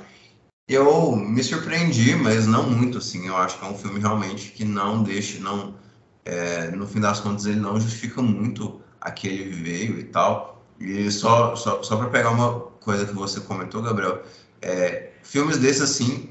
Eu 0.67 1.15
me 1.15 1.43
surpreendi, 1.43 2.15
mas 2.15 2.45
não 2.47 2.69
muito, 2.69 2.97
assim. 2.97 3.27
Eu 3.27 3.37
acho 3.37 3.57
que 3.59 3.65
é 3.65 3.69
um 3.69 3.77
filme 3.77 3.99
realmente 3.99 4.51
que 4.51 4.65
não 4.65 5.03
deixa, 5.03 5.39
não, 5.39 5.75
é, 6.25 6.71
no 6.71 6.87
fim 6.87 6.99
das 6.99 7.19
contas, 7.21 7.45
ele 7.45 7.59
não 7.59 7.79
justifica 7.79 8.21
muito 8.21 8.81
a 8.99 9.11
que 9.11 9.27
ele 9.27 9.51
veio 9.63 9.99
e 9.99 10.03
tal. 10.05 10.65
E 10.79 11.09
só, 11.11 11.55
só, 11.55 11.81
só 11.83 11.97
para 11.97 12.09
pegar 12.09 12.31
uma 12.31 12.59
coisa 12.81 13.05
que 13.05 13.13
você 13.13 13.39
comentou, 13.41 13.81
Gabriel, 13.81 14.23
é, 14.61 15.11
filmes 15.27 15.57
desses, 15.57 15.81
assim, 15.81 16.29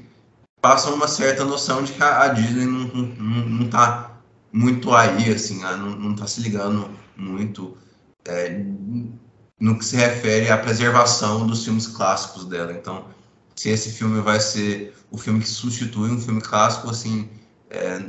passam 0.61 0.93
uma 0.93 1.07
certa 1.07 1.45
noção 1.45 1.83
de 1.83 1.93
que 1.93 2.03
a, 2.03 2.27
Disney 2.29 2.65
não, 2.65 2.87
não, 2.87 3.49
não 3.49 3.69
tá 3.69 4.19
muito 4.51 4.93
aí, 4.93 5.31
assim, 5.31 5.61
não, 5.61 5.91
não 5.91 6.15
tá 6.15 6.27
se 6.27 6.41
ligando 6.41 6.89
muito 7.15 7.77
é, 8.25 8.63
no 9.59 9.77
que 9.77 9.85
se 9.85 9.95
refere 9.95 10.49
à 10.49 10.57
preservação 10.57 11.45
dos 11.45 11.63
filmes 11.63 11.87
clássicos 11.87 12.45
dela. 12.45 12.73
Então, 12.73 13.05
se 13.55 13.69
esse 13.69 13.91
filme 13.91 14.21
vai 14.21 14.39
ser 14.39 14.95
o 15.11 15.17
filme 15.17 15.39
que 15.39 15.47
substitui 15.47 16.11
um 16.11 16.19
filme 16.19 16.41
clássico, 16.41 16.89
assim, 16.89 17.29
é, 17.69 17.99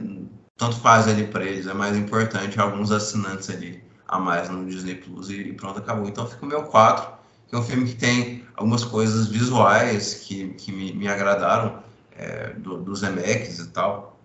tanto 0.56 0.76
faz 0.80 1.06
ali 1.06 1.26
para 1.26 1.44
eles, 1.44 1.66
é 1.66 1.74
mais 1.74 1.96
importante 1.96 2.60
alguns 2.60 2.90
assinantes 2.90 3.48
ali 3.50 3.82
a 4.06 4.18
mais 4.18 4.48
no 4.48 4.64
Disney 4.66 4.96
Plus 4.96 5.30
e, 5.30 5.52
pronto, 5.52 5.78
acabou. 5.78 6.08
Então 6.08 6.26
fica 6.26 6.44
o 6.44 6.48
meu 6.48 6.64
4, 6.64 7.17
que 7.48 7.54
é 7.54 7.58
um 7.58 7.62
filme 7.62 7.88
que 7.88 7.94
tem 7.94 8.46
algumas 8.54 8.84
coisas 8.84 9.28
visuais 9.28 10.14
que, 10.14 10.50
que 10.54 10.70
me, 10.70 10.92
me 10.92 11.08
agradaram, 11.08 11.82
é, 12.12 12.52
do, 12.54 12.78
dos 12.78 13.00
Zemeckis 13.00 13.58
e 13.58 13.68
tal, 13.70 14.18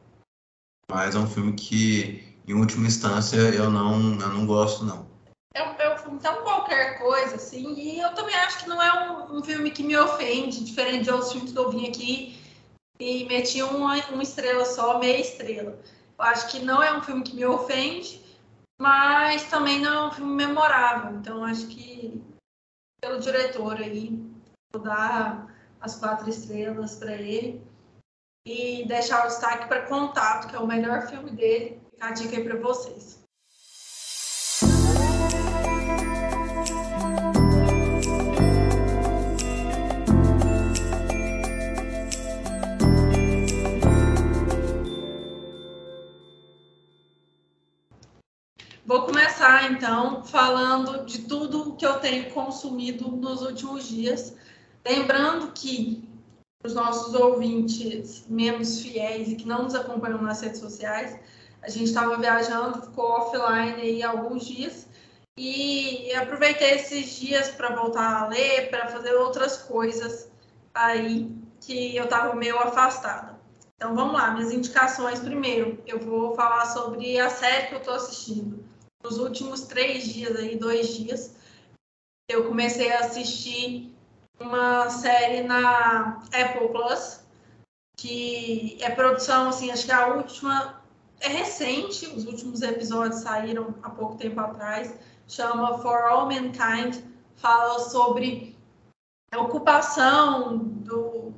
mas 0.91 1.15
é 1.15 1.19
um 1.19 1.27
filme 1.27 1.53
que, 1.53 2.37
em 2.47 2.53
última 2.53 2.87
instância, 2.87 3.37
eu 3.37 3.69
não, 3.69 4.19
eu 4.19 4.29
não 4.29 4.45
gosto, 4.45 4.83
não. 4.83 5.07
É, 5.55 5.61
é 5.61 5.93
um 5.93 5.97
filme 5.97 6.19
tão 6.19 6.43
qualquer 6.43 6.97
coisa, 6.97 7.35
assim, 7.35 7.73
e 7.75 7.99
eu 7.99 8.13
também 8.13 8.35
acho 8.35 8.63
que 8.63 8.69
não 8.69 8.81
é 8.81 9.09
um, 9.09 9.37
um 9.37 9.43
filme 9.43 9.71
que 9.71 9.83
me 9.83 9.95
ofende, 9.95 10.63
diferente 10.63 11.03
de 11.03 11.11
outros 11.11 11.31
filmes 11.31 11.51
que 11.51 11.57
eu 11.57 11.69
vim 11.69 11.87
aqui 11.87 12.37
e 12.99 13.25
meti 13.25 13.61
uma, 13.61 13.95
uma 14.07 14.23
estrela 14.23 14.65
só, 14.65 14.99
meia 14.99 15.19
estrela. 15.19 15.79
Eu 16.17 16.25
acho 16.25 16.47
que 16.49 16.59
não 16.59 16.81
é 16.81 16.95
um 16.97 17.01
filme 17.01 17.23
que 17.23 17.35
me 17.35 17.45
ofende, 17.45 18.21
mas 18.79 19.43
também 19.49 19.79
não 19.79 19.93
é 19.93 20.07
um 20.07 20.11
filme 20.11 20.33
memorável. 20.33 21.15
Então, 21.17 21.43
acho 21.43 21.67
que 21.67 22.21
pelo 23.03 23.19
diretor 23.19 23.75
aí, 23.75 24.17
vou 24.71 24.81
dar 24.81 25.53
as 25.81 25.99
quatro 25.99 26.29
estrelas 26.29 26.95
para 26.95 27.11
ele 27.11 27.61
e 28.47 28.87
deixar 28.87 29.25
o 29.25 29.27
destaque 29.27 29.67
para 29.67 29.85
Contato, 29.87 30.47
que 30.47 30.55
é 30.55 30.59
o 30.59 30.65
melhor 30.65 31.05
filme 31.09 31.31
dele. 31.31 31.81
A 31.99 32.11
dica 32.11 32.37
aí 32.37 32.43
para 32.45 32.57
vocês. 32.57 33.21
Vou 48.85 49.05
começar 49.05 49.22
então 49.63 50.23
falando 50.23 51.05
de 51.05 51.23
tudo 51.23 51.75
que 51.75 51.85
eu 51.85 51.99
tenho 51.99 52.31
consumido 52.31 53.09
nos 53.09 53.41
últimos 53.41 53.87
dias. 53.87 54.35
Lembrando 54.85 55.51
que 55.51 56.07
os 56.63 56.73
nossos 56.73 57.13
ouvintes 57.13 58.25
menos 58.29 58.81
fiéis 58.81 59.29
e 59.29 59.35
que 59.35 59.45
não 59.45 59.63
nos 59.63 59.75
acompanham 59.75 60.21
nas 60.21 60.41
redes 60.41 60.59
sociais, 60.59 61.19
a 61.61 61.69
gente 61.69 61.85
estava 61.85 62.17
viajando, 62.17 62.81
ficou 62.81 63.05
offline 63.05 63.81
aí 63.81 64.03
alguns 64.03 64.45
dias 64.45 64.87
e 65.37 66.13
aproveitei 66.13 66.75
esses 66.75 67.13
dias 67.19 67.49
para 67.49 67.75
voltar 67.75 68.23
a 68.23 68.27
ler, 68.27 68.69
para 68.69 68.87
fazer 68.87 69.13
outras 69.13 69.57
coisas 69.57 70.29
aí 70.73 71.29
que 71.59 71.95
eu 71.95 72.05
estava 72.05 72.33
meio 72.35 72.57
afastada. 72.59 73.37
Então 73.75 73.93
vamos 73.93 74.13
lá, 74.13 74.31
minhas 74.31 74.53
indicações. 74.53 75.19
Primeiro, 75.19 75.81
eu 75.85 75.99
vou 75.99 76.33
falar 76.33 76.65
sobre 76.67 77.19
a 77.19 77.29
série 77.29 77.67
que 77.67 77.75
eu 77.75 77.79
estou 77.79 77.95
assistindo 77.95 78.62
nos 79.03 79.17
últimos 79.17 79.61
três 79.61 80.05
dias 80.05 80.35
aí, 80.35 80.57
dois 80.57 80.95
dias, 80.95 81.35
eu 82.29 82.47
comecei 82.47 82.91
a 82.91 82.99
assistir 82.99 83.93
uma 84.39 84.89
série 84.89 85.43
na 85.43 86.23
Apple 86.33 86.69
Plus, 86.69 87.19
que 87.97 88.77
é 88.81 88.89
produção, 88.89 89.49
assim, 89.49 89.71
acho 89.71 89.85
que 89.85 89.91
a 89.91 90.07
última 90.07 90.81
é 91.19 91.27
recente, 91.27 92.07
os 92.07 92.25
últimos 92.25 92.61
episódios 92.61 93.21
saíram 93.21 93.75
há 93.83 93.89
pouco 93.89 94.17
tempo 94.17 94.39
atrás, 94.39 94.93
chama 95.27 95.77
For 95.79 96.03
All 96.05 96.27
Mankind, 96.27 97.03
fala 97.35 97.79
sobre 97.79 98.55
a 99.31 99.41
ocupação 99.41 100.57
do. 100.57 101.33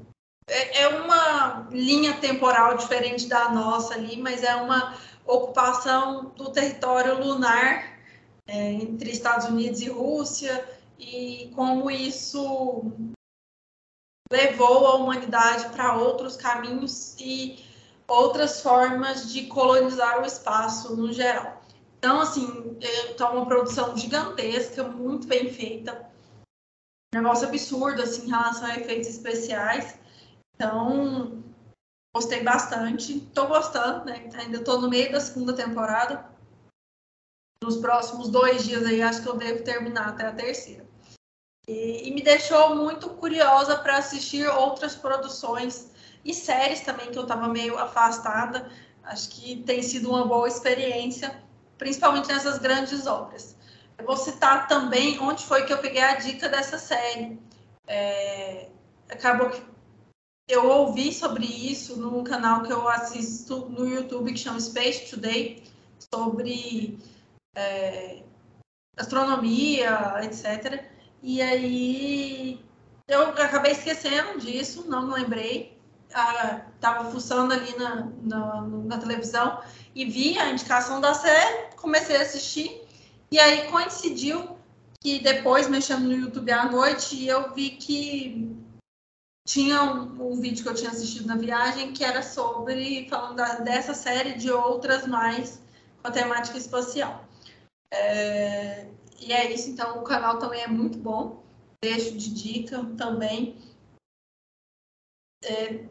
É, 0.48 0.82
é 0.82 0.88
uma 0.90 1.68
linha 1.72 2.14
temporal 2.18 2.78
diferente 2.78 3.28
da 3.28 3.50
nossa 3.50 3.96
ali, 3.96 4.22
mas 4.22 4.44
é 4.44 4.56
uma 4.56 4.96
ocupação 5.26 6.26
do 6.36 6.52
território 6.52 7.20
lunar 7.20 8.00
é, 8.48 8.74
entre 8.74 9.12
Estados 9.12 9.48
Unidos 9.48 9.82
e 9.82 9.90
Rússia 9.90 10.68
e 11.00 11.52
como 11.56 11.90
isso 11.90 12.92
levou 14.32 14.88
a 14.88 14.96
humanidade 14.96 15.70
para 15.70 15.98
outros 15.98 16.36
caminhos 16.36 17.16
e 17.20 17.64
outras 18.08 18.62
formas 18.62 19.32
de 19.32 19.48
colonizar 19.48 20.22
o 20.22 20.26
espaço 20.26 20.96
no 20.96 21.12
geral. 21.12 21.62
Então, 21.98 22.22
assim, 22.22 22.78
está 22.80 23.32
uma 23.32 23.46
produção 23.46 23.98
gigantesca, 23.98 24.84
muito 24.84 25.28
bem 25.28 25.52
feita, 25.52 26.08
um 27.14 27.18
negócio 27.18 27.48
absurdo, 27.48 28.02
assim, 28.02 28.26
em 28.26 28.30
relação 28.30 28.68
a 28.68 28.78
efeitos 28.78 29.10
especiais. 29.10 29.98
Então, 30.56 31.44
Gostei 32.16 32.42
bastante, 32.44 33.18
estou 33.18 33.46
gostando, 33.46 34.06
né? 34.06 34.30
Ainda 34.36 34.60
estou 34.60 34.80
no 34.80 34.90
meio 34.90 35.12
da 35.12 35.20
segunda 35.20 35.52
temporada. 35.52 36.26
Nos 37.62 37.76
próximos 37.76 38.30
dois 38.30 38.64
dias 38.64 38.86
aí, 38.86 39.02
acho 39.02 39.22
que 39.22 39.28
eu 39.28 39.36
devo 39.36 39.66
terminar 39.66 40.08
até 40.08 40.26
a 40.26 40.32
terceira. 40.32 40.86
E, 41.68 42.08
e 42.08 42.14
me 42.14 42.22
deixou 42.22 42.74
muito 42.74 43.10
curiosa 43.10 43.78
para 43.80 43.98
assistir 43.98 44.48
outras 44.48 44.96
produções 44.96 45.92
e 46.24 46.34
séries 46.34 46.80
também 46.80 47.12
que 47.12 47.18
eu 47.18 47.24
estava 47.24 47.50
meio 47.50 47.78
afastada. 47.78 48.72
Acho 49.04 49.32
que 49.32 49.62
tem 49.64 49.84
sido 49.84 50.08
uma 50.08 50.26
boa 50.26 50.48
experiência, 50.48 51.44
principalmente 51.78 52.30
nessas 52.30 52.60
grandes 52.60 53.06
obras. 53.08 53.58
Eu 53.98 54.06
vou 54.06 54.16
citar 54.16 54.70
também 54.70 55.20
onde 55.20 55.44
foi 55.44 55.66
que 55.66 55.74
eu 55.74 55.80
peguei 55.80 56.02
a 56.02 56.16
dica 56.16 56.48
dessa 56.48 56.78
série. 56.78 57.38
É, 57.86 58.70
acabou 59.10 59.50
que 59.50 59.75
eu 60.48 60.70
ouvi 60.70 61.12
sobre 61.12 61.46
isso 61.46 61.98
num 61.98 62.24
canal 62.24 62.64
que 62.64 62.72
eu 62.72 62.88
assisto 62.88 63.68
no 63.70 63.88
YouTube 63.88 64.34
que 64.34 64.40
chama 64.40 64.60
Space 64.60 65.10
Today, 65.10 65.64
sobre 66.14 67.00
é, 67.56 68.22
astronomia, 68.98 70.20
etc. 70.24 70.84
E 71.22 71.42
aí 71.42 72.60
eu 73.08 73.22
acabei 73.22 73.72
esquecendo 73.72 74.40
disso, 74.40 74.86
não 74.88 75.12
lembrei. 75.12 75.76
Estava 76.76 77.12
fuçando 77.12 77.54
ali 77.54 77.76
na, 77.78 78.08
na, 78.22 78.62
na, 78.62 78.98
televisão 78.98 79.60
e 79.94 80.06
vi 80.06 80.38
a 80.38 80.50
indicação 80.50 81.02
da 81.02 81.14
série, 81.14 81.76
comecei 81.76 82.16
a 82.18 82.22
assistir. 82.22 82.82
E 83.32 83.40
aí 83.40 83.70
coincidiu 83.70 84.56
que 85.02 85.20
depois, 85.20 85.68
mexendo 85.68 86.04
no 86.04 86.14
YouTube 86.14 86.52
à 86.52 86.72
noite, 86.72 87.26
eu 87.26 87.54
vi 87.54 87.72
que 87.72 88.55
tinha 89.48 89.84
um, 89.84 90.32
um, 90.32 90.42
vídeo 90.42 90.64
que 90.64 90.70
eu 90.70 90.74
tinha 90.74 90.90
assistido 90.90 91.28
na 91.28 91.36
viagem 91.36 91.94
que 91.94 92.04
era 92.04 92.24
sobre 92.24 93.08
falando 93.10 93.36
da, 93.36 93.60
dessa 93.60 93.94
série 93.94 94.34
de 94.34 94.52
outras 94.52 95.06
mais 95.06 95.62
com 96.02 96.08
a 96.08 96.12
temática 96.12 96.58
espacial. 96.58 97.26
É, 97.92 98.88
e 99.20 99.32
é 99.32 99.52
isso, 99.54 99.70
então 99.70 100.00
o 100.00 100.04
canal 100.04 100.40
também 100.40 100.62
é 100.62 100.68
muito 100.68 100.98
bom. 100.98 101.44
Deixo 101.82 102.18
de 102.18 102.34
dica 102.34 102.84
também. 102.98 103.56
É, 105.44 105.86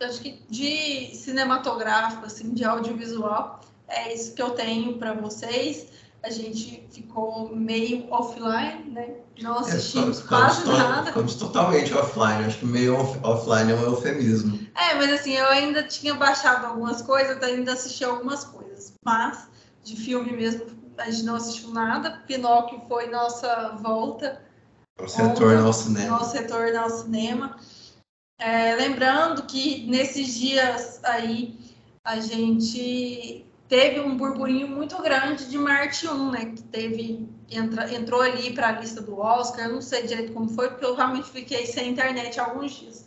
acho 0.00 0.20
que 0.22 0.42
de 0.48 1.14
cinematográfico, 1.14 2.24
assim, 2.24 2.54
de 2.54 2.64
audiovisual, 2.64 3.60
é 3.86 4.14
isso 4.14 4.34
que 4.34 4.40
eu 4.40 4.50
tenho 4.52 4.98
para 4.98 5.12
vocês 5.12 6.05
a 6.26 6.30
gente 6.30 6.86
ficou 6.90 7.54
meio 7.54 8.10
offline, 8.10 8.90
né? 8.90 9.14
Não 9.40 9.58
assistimos 9.58 10.20
é, 10.20 10.26
quase 10.26 10.60
ficamos, 10.62 10.78
nada. 10.78 11.06
Ficamos 11.06 11.34
totalmente 11.36 11.94
offline, 11.94 12.44
acho 12.44 12.58
que 12.58 12.66
meio 12.66 12.96
off, 12.96 13.18
offline 13.22 13.70
é 13.70 13.74
um 13.76 13.82
eufemismo. 13.84 14.58
É, 14.74 14.94
mas 14.94 15.12
assim, 15.12 15.34
eu 15.34 15.46
ainda 15.46 15.84
tinha 15.84 16.14
baixado 16.14 16.66
algumas 16.66 17.00
coisas, 17.00 17.40
ainda 17.42 17.74
assisti 17.74 18.04
algumas 18.04 18.44
coisas, 18.44 18.92
mas 19.04 19.48
de 19.84 19.94
filme 19.94 20.32
mesmo 20.32 20.66
a 20.98 21.08
gente 21.08 21.24
não 21.24 21.36
assistiu 21.36 21.70
nada. 21.70 22.22
Pinóquio 22.26 22.82
foi 22.88 23.08
nossa 23.08 23.76
volta. 23.80 24.42
Nosso 24.98 25.22
retorno 25.22 25.66
ao 25.66 25.72
cinema. 25.72 26.18
Nosso 26.18 26.36
retorno 26.36 26.80
ao 26.80 26.90
cinema. 26.90 27.56
É, 28.38 28.74
lembrando 28.74 29.42
que 29.44 29.86
nesses 29.86 30.34
dias 30.34 31.00
aí 31.04 31.56
a 32.04 32.18
gente 32.18 33.45
teve 33.68 34.00
um 34.00 34.16
burburinho 34.16 34.68
muito 34.68 35.00
grande 35.02 35.48
de 35.48 35.58
Marte 35.58 36.06
1, 36.08 36.30
né? 36.30 36.44
Que 36.46 36.62
teve, 36.62 37.28
entra, 37.50 37.92
entrou 37.92 38.20
ali 38.20 38.52
para 38.54 38.68
a 38.68 38.72
lista 38.72 39.00
do 39.00 39.18
Oscar. 39.18 39.66
Eu 39.66 39.74
não 39.74 39.82
sei 39.82 40.06
direito 40.06 40.32
como 40.32 40.48
foi, 40.48 40.68
porque 40.70 40.84
eu 40.84 40.94
realmente 40.94 41.30
fiquei 41.30 41.66
sem 41.66 41.90
internet 41.90 42.38
alguns 42.38 42.72
dias. 42.72 43.06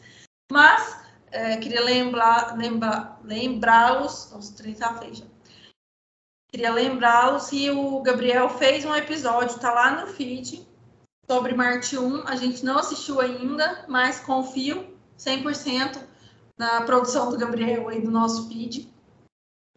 Mas 0.51 0.97
É, 1.31 1.57
queria 1.57 1.83
lembrar, 1.83 2.57
lembrar, 2.57 3.19
lembrá-los. 3.23 4.31
Nossa, 4.31 4.51
o 4.51 4.55
trem 4.55 4.73
tá 4.73 4.99
já. 5.11 5.25
Queria 6.51 6.73
lembrá-los 6.73 7.49
que 7.49 7.69
o 7.69 8.01
Gabriel 8.01 8.49
fez 8.49 8.83
um 8.83 8.95
episódio, 8.95 9.59
tá 9.59 9.71
lá 9.71 10.01
no 10.01 10.07
feed, 10.07 10.67
sobre 11.29 11.53
Marte 11.53 11.97
1. 11.97 12.27
A 12.27 12.35
gente 12.35 12.65
não 12.65 12.79
assistiu 12.79 13.21
ainda, 13.21 13.85
mas 13.87 14.19
confio 14.19 14.97
100% 15.19 15.99
na 16.57 16.81
produção 16.81 17.29
do 17.29 17.37
Gabriel 17.37 17.87
aí 17.87 18.01
do 18.01 18.09
nosso 18.09 18.49
feed. 18.49 18.91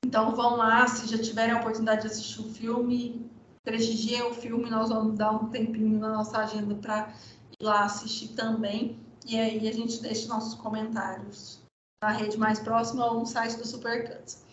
Então 0.04 0.34
vão 0.34 0.56
lá, 0.56 0.86
se 0.86 1.06
já 1.08 1.22
tiverem 1.22 1.54
a 1.54 1.60
oportunidade 1.60 2.02
de 2.02 2.08
assistir 2.08 2.40
o 2.40 2.50
filme, 2.50 3.30
prestigiem 3.64 4.22
o 4.22 4.34
filme, 4.34 4.68
nós 4.68 4.88
vamos 4.88 5.16
dar 5.16 5.30
um 5.30 5.48
tempinho 5.48 5.98
na 5.98 6.10
nossa 6.10 6.38
agenda 6.38 6.74
para 6.74 7.12
ir 7.58 7.64
lá 7.64 7.84
assistir 7.84 8.28
também. 8.28 8.98
E 9.26 9.38
aí 9.38 9.68
a 9.68 9.72
gente 9.72 10.02
deixa 10.02 10.28
nossos 10.28 10.54
comentários 10.54 11.60
na 12.02 12.10
rede 12.10 12.36
mais 12.36 12.58
próxima 12.58 13.06
ou 13.06 13.20
no 13.20 13.26
site 13.26 13.56
do 13.56 13.66
Supercuts. 13.66 14.44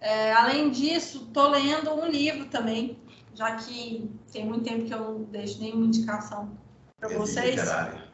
É, 0.00 0.32
além 0.32 0.70
disso, 0.70 1.24
estou 1.26 1.48
lendo 1.48 1.92
um 1.92 2.06
livro 2.06 2.46
também, 2.46 2.98
já 3.34 3.56
que 3.56 4.10
tem 4.30 4.46
muito 4.46 4.64
tempo 4.64 4.86
que 4.86 4.94
eu 4.94 4.98
não 4.98 5.22
deixo 5.24 5.58
nenhuma 5.60 5.86
indicação 5.86 6.50
para 6.98 7.12
É 7.12 7.16
vocês. 7.16 7.56
Literária. 7.56 8.08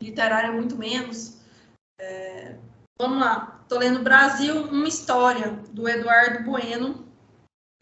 Literária 0.00 0.52
muito 0.52 0.76
menos. 0.76 1.38
É, 2.00 2.56
vamos 2.98 3.18
lá. 3.18 3.53
Estou 3.64 3.78
lendo 3.78 4.02
Brasil, 4.02 4.62
uma 4.64 4.86
história, 4.86 5.58
do 5.72 5.88
Eduardo 5.88 6.44
Bueno. 6.44 7.06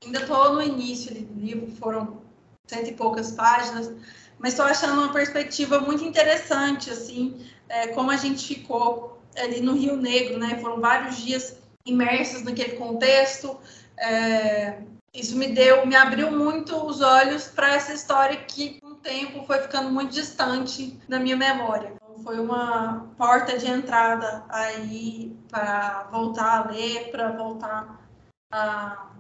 Ainda 0.05 0.21
estou 0.21 0.55
no 0.55 0.63
início 0.63 1.13
do 1.13 1.41
livro, 1.41 1.67
foram 1.73 2.23
cento 2.69 2.89
e 2.89 2.95
poucas 2.95 3.33
páginas, 3.33 3.93
mas 4.39 4.53
estou 4.53 4.65
achando 4.65 5.03
uma 5.03 5.13
perspectiva 5.13 5.81
muito 5.81 6.05
interessante, 6.05 6.89
assim, 6.89 7.45
é, 7.69 7.89
como 7.89 8.13
a 8.13 8.17
gente 8.17 8.47
ficou 8.47 9.21
ali 9.37 9.61
no 9.61 9.75
Rio 9.75 9.97
Negro, 9.97 10.39
né? 10.39 10.57
Foram 10.61 10.81
vários 10.81 11.17
dias 11.17 11.57
imersos 11.85 12.43
naquele 12.43 12.77
contexto. 12.77 13.59
É, 13.99 14.79
isso 15.13 15.37
me 15.37 15.49
deu, 15.49 15.85
me 15.85 15.97
abriu 15.97 16.31
muito 16.31 16.77
os 16.87 17.01
olhos 17.01 17.49
para 17.49 17.75
essa 17.75 17.93
história 17.93 18.37
que 18.37 18.81
com 18.81 18.89
o 18.89 18.95
tempo 18.95 19.45
foi 19.47 19.59
ficando 19.59 19.91
muito 19.91 20.13
distante 20.13 20.99
da 21.09 21.19
minha 21.19 21.37
memória. 21.37 21.93
Foi 22.23 22.39
uma 22.39 23.13
porta 23.17 23.59
de 23.59 23.69
entrada 23.69 24.45
aí 24.49 25.37
para 25.49 26.05
voltar 26.05 26.59
a 26.59 26.71
ler, 26.71 27.11
para 27.11 27.33
voltar 27.33 28.09
a 28.53 29.11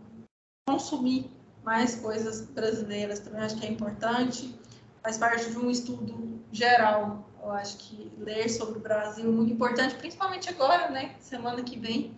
consumir 0.68 1.30
mais 1.64 1.96
coisas 1.96 2.42
brasileiras. 2.42 3.20
Também 3.20 3.42
acho 3.42 3.58
que 3.58 3.66
é 3.66 3.70
importante. 3.70 4.58
Faz 5.02 5.18
parte 5.18 5.50
de 5.50 5.58
um 5.58 5.70
estudo 5.70 6.40
geral. 6.52 7.28
Eu 7.42 7.50
acho 7.50 7.76
que 7.78 8.12
ler 8.18 8.48
sobre 8.48 8.78
o 8.78 8.82
Brasil 8.82 9.28
é 9.28 9.32
muito 9.32 9.52
importante, 9.52 9.96
principalmente 9.96 10.48
agora, 10.48 10.88
né? 10.90 11.16
Semana 11.18 11.62
que 11.62 11.76
vem, 11.76 12.16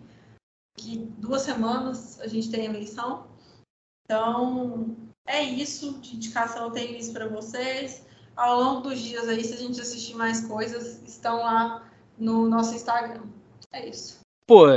que 0.77 0.97
duas 1.17 1.41
semanas 1.41 2.19
a 2.21 2.27
gente 2.27 2.51
tem 2.51 2.65
eleição. 2.65 3.25
Então, 4.03 4.95
é 5.25 5.41
isso. 5.41 5.99
De 5.99 6.15
indicação, 6.15 6.65
eu 6.65 6.71
tenho 6.71 6.95
isso 6.95 7.11
para 7.11 7.27
vocês. 7.27 8.04
Ao 8.35 8.59
longo 8.59 8.81
dos 8.81 8.99
dias 8.99 9.27
aí, 9.27 9.43
se 9.43 9.53
a 9.53 9.57
gente 9.57 9.79
assistir 9.79 10.15
mais 10.15 10.45
coisas, 10.45 11.01
estão 11.07 11.37
lá 11.37 11.83
no 12.17 12.49
nosso 12.49 12.75
Instagram. 12.75 13.21
É 13.71 13.87
isso. 13.87 14.19
Pô, 14.45 14.67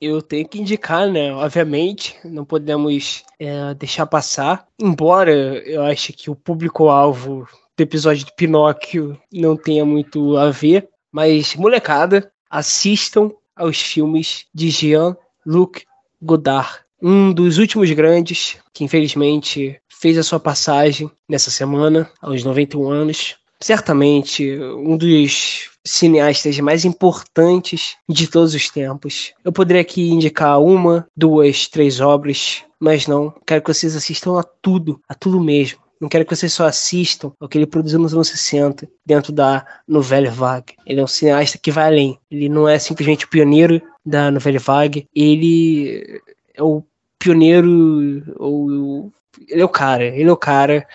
eu 0.00 0.22
tenho 0.22 0.48
que 0.48 0.60
indicar, 0.60 1.08
né? 1.08 1.32
Obviamente, 1.32 2.16
não 2.24 2.44
podemos 2.44 3.24
é, 3.38 3.74
deixar 3.74 4.06
passar. 4.06 4.66
Embora 4.78 5.32
eu 5.32 5.82
ache 5.82 6.12
que 6.12 6.30
o 6.30 6.36
público-alvo 6.36 7.48
do 7.76 7.80
episódio 7.80 8.24
do 8.24 8.34
Pinóquio 8.34 9.20
não 9.32 9.56
tenha 9.56 9.84
muito 9.84 10.36
a 10.36 10.50
ver, 10.50 10.88
mas, 11.10 11.54
molecada, 11.54 12.30
assistam 12.50 13.30
aos 13.54 13.80
filmes 13.80 14.46
de 14.54 14.70
Jean-Luc 14.70 15.84
Godard, 16.20 16.80
um 17.00 17.32
dos 17.32 17.58
últimos 17.58 17.90
grandes 17.92 18.56
que, 18.72 18.84
infelizmente, 18.84 19.80
fez 20.00 20.16
a 20.18 20.22
sua 20.22 20.40
passagem 20.40 21.10
nessa 21.28 21.50
semana, 21.50 22.10
aos 22.20 22.44
91 22.44 22.90
anos. 22.90 23.36
Certamente 23.60 24.56
um 24.58 24.96
dos 24.96 25.70
cineastas 25.84 26.58
mais 26.60 26.84
importantes 26.84 27.96
de 28.08 28.28
todos 28.28 28.54
os 28.54 28.70
tempos. 28.70 29.32
Eu 29.44 29.52
poderia 29.52 29.82
aqui 29.82 30.10
indicar 30.10 30.60
uma, 30.60 31.06
duas, 31.16 31.66
três 31.66 32.00
obras, 32.00 32.62
mas 32.78 33.06
não. 33.06 33.34
Quero 33.44 33.62
que 33.62 33.72
vocês 33.72 33.96
assistam 33.96 34.38
a 34.38 34.44
tudo, 34.44 35.00
a 35.08 35.14
tudo 35.14 35.40
mesmo. 35.40 35.80
Não 36.00 36.08
quero 36.08 36.24
que 36.24 36.36
vocês 36.36 36.52
só 36.52 36.66
assistam 36.66 37.32
ao 37.40 37.48
que 37.48 37.58
ele 37.58 37.66
produziu 37.66 37.98
nos 37.98 38.14
anos 38.14 38.28
60, 38.28 38.88
dentro 39.04 39.32
da 39.32 39.66
Nouvelle 39.86 40.28
Vague. 40.28 40.74
Ele 40.86 41.00
é 41.00 41.02
um 41.02 41.08
cineasta 41.08 41.58
que 41.58 41.72
vai 41.72 41.86
além. 41.86 42.18
Ele 42.30 42.48
não 42.48 42.68
é 42.68 42.78
simplesmente 42.78 43.24
o 43.24 43.28
pioneiro 43.28 43.82
da 44.06 44.30
Nouvelle 44.30 44.58
Vague, 44.58 45.06
ele 45.12 46.20
é 46.54 46.62
o 46.62 46.84
pioneiro, 47.18 48.22
ou 48.36 49.12
ele 49.48 49.60
é 49.62 49.64
o 49.64 49.68
cara, 49.68 50.04
ele 50.04 50.28
é 50.28 50.32
o 50.32 50.36
cara. 50.36 50.86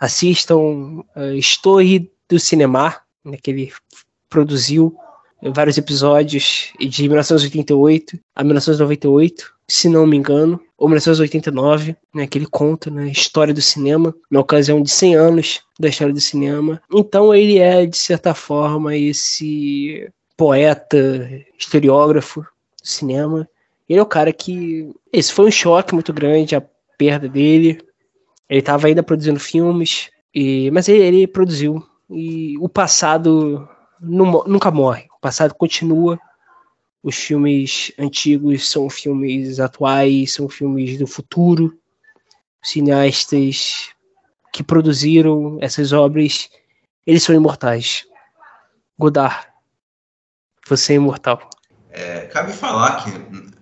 Assistam 0.00 1.02
a 1.14 1.34
História 1.34 2.06
do 2.28 2.38
Cinema, 2.38 2.96
né, 3.24 3.38
que 3.40 3.50
ele 3.50 3.72
produziu 4.28 4.96
vários 5.42 5.78
episódios 5.78 6.72
de 6.78 7.02
1988 7.02 8.18
a 8.34 8.42
1998, 8.42 9.52
se 9.68 9.88
não 9.88 10.06
me 10.06 10.16
engano, 10.16 10.60
ou 10.76 10.88
1989, 10.88 11.96
né, 12.14 12.26
que 12.26 12.38
ele 12.38 12.46
conta 12.46 12.90
né, 12.90 13.04
a 13.04 13.08
história 13.08 13.54
do 13.54 13.62
cinema, 13.62 14.14
na 14.30 14.40
ocasião 14.40 14.82
de 14.82 14.90
100 14.90 15.14
anos 15.14 15.60
da 15.78 15.88
história 15.88 16.12
do 16.12 16.20
cinema. 16.20 16.82
Então 16.92 17.34
ele 17.34 17.58
é, 17.58 17.86
de 17.86 17.96
certa 17.96 18.34
forma, 18.34 18.96
esse 18.96 20.10
poeta, 20.36 21.30
historiógrafo 21.58 22.40
do 22.40 22.88
cinema. 22.88 23.48
Ele 23.88 23.98
é 23.98 24.02
o 24.02 24.06
cara 24.06 24.32
que. 24.32 24.90
Esse 25.12 25.32
foi 25.32 25.46
um 25.46 25.50
choque 25.50 25.94
muito 25.94 26.12
grande, 26.12 26.56
a 26.56 26.62
perda 27.04 27.28
dele. 27.28 27.78
Ele 28.48 28.60
estava 28.60 28.86
ainda 28.86 29.02
produzindo 29.02 29.38
filmes, 29.38 30.10
e... 30.34 30.70
mas 30.70 30.88
ele, 30.88 31.02
ele 31.02 31.26
produziu. 31.26 31.84
E 32.10 32.56
o 32.58 32.68
passado 32.68 33.68
não, 34.00 34.44
nunca 34.46 34.70
morre. 34.70 35.06
O 35.16 35.20
passado 35.20 35.54
continua. 35.54 36.18
Os 37.02 37.16
filmes 37.16 37.92
antigos 37.98 38.70
são 38.70 38.88
filmes 38.88 39.60
atuais, 39.60 40.32
são 40.32 40.48
filmes 40.48 40.98
do 40.98 41.06
futuro. 41.06 41.78
Cineastas 42.62 43.90
que 44.52 44.62
produziram 44.62 45.58
essas 45.60 45.92
obras, 45.92 46.48
eles 47.06 47.22
são 47.22 47.34
imortais. 47.34 48.06
Godard, 48.98 49.46
você 50.66 50.94
é 50.94 50.96
imortal. 50.96 51.50
É, 51.90 52.20
cabe 52.26 52.52
falar 52.52 53.04
que 53.04 53.10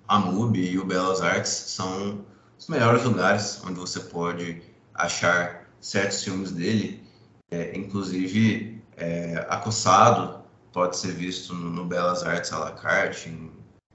a 0.07 0.19
MUBI 0.19 0.73
e 0.73 0.79
o 0.79 0.85
Belas 0.85 1.21
Artes 1.23 1.51
são 1.51 2.25
os 2.63 2.69
melhores 2.69 3.03
lugares 3.03 3.61
onde 3.67 3.81
você 3.81 3.99
pode 3.99 4.63
achar 4.95 5.67
certos 5.81 6.23
filmes 6.23 6.53
dele. 6.53 7.03
É, 7.51 7.77
inclusive, 7.77 8.81
é, 8.97 9.45
Acossado 9.51 10.41
pode 10.73 10.97
ser 10.97 11.13
visto 11.13 11.53
no, 11.55 11.71
no, 11.71 11.85
Belas 11.85 12.23
Artes 12.23 12.53
à 12.53 12.59
la 12.59 12.71
carte. 12.71 13.37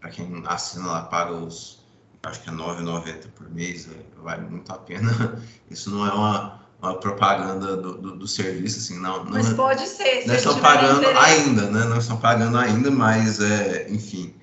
Para 0.01 0.09
quem 0.09 0.43
assina 0.45 0.88
lá, 0.88 1.01
paga 1.03 1.32
os. 1.32 1.80
Acho 2.24 2.41
que 2.41 2.49
é 2.49 2.51
R$ 2.51 2.57
9,90 2.57 3.28
por 3.36 3.49
mês, 3.49 3.88
vale 4.22 4.41
muito 4.49 4.70
a 4.72 4.78
pena. 4.78 5.41
Isso 5.72 5.89
não 5.89 6.05
é 6.05 6.11
uma, 6.11 6.59
uma 6.82 6.99
propaganda 6.99 7.78
do, 7.78 7.97
do, 7.97 8.15
do, 8.18 8.28
serviço, 8.28 8.80
assim, 8.80 8.99
não. 8.99 9.24
não 9.24 9.32
mas 9.32 9.53
pode 9.53 9.88
ser. 9.88 10.28
Não 10.28 10.36
estão 10.36 10.59
pagando 10.59 10.99
interesse. 10.99 11.26
ainda, 11.26 11.61
né? 11.72 11.86
Não 11.86 11.97
estão 11.97 12.18
pagando 12.18 12.57
ainda, 12.57 12.91
mas, 12.91 13.39
é, 13.39 13.88
enfim, 13.89 14.36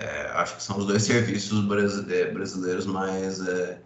é, 0.00 0.30
acho 0.34 0.56
que 0.56 0.62
são 0.62 0.78
os 0.78 0.86
dois 0.86 1.02
serviços 1.02 1.62
brasileiros 1.66 2.86
mais. 2.86 3.46
É, 3.46 3.78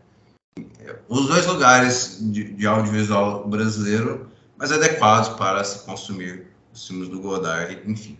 os 1.09 1.27
dois 1.27 1.45
lugares 1.47 2.19
de, 2.21 2.55
de, 2.55 2.67
audiovisual 2.67 3.49
brasileiro 3.49 4.31
mais 4.57 4.71
adequados 4.71 5.31
para 5.31 5.65
se 5.65 5.85
consumir 5.85 6.47
os 6.73 6.87
filmes 6.87 7.09
do 7.09 7.21
Godard, 7.21 7.83
enfim. 7.85 8.17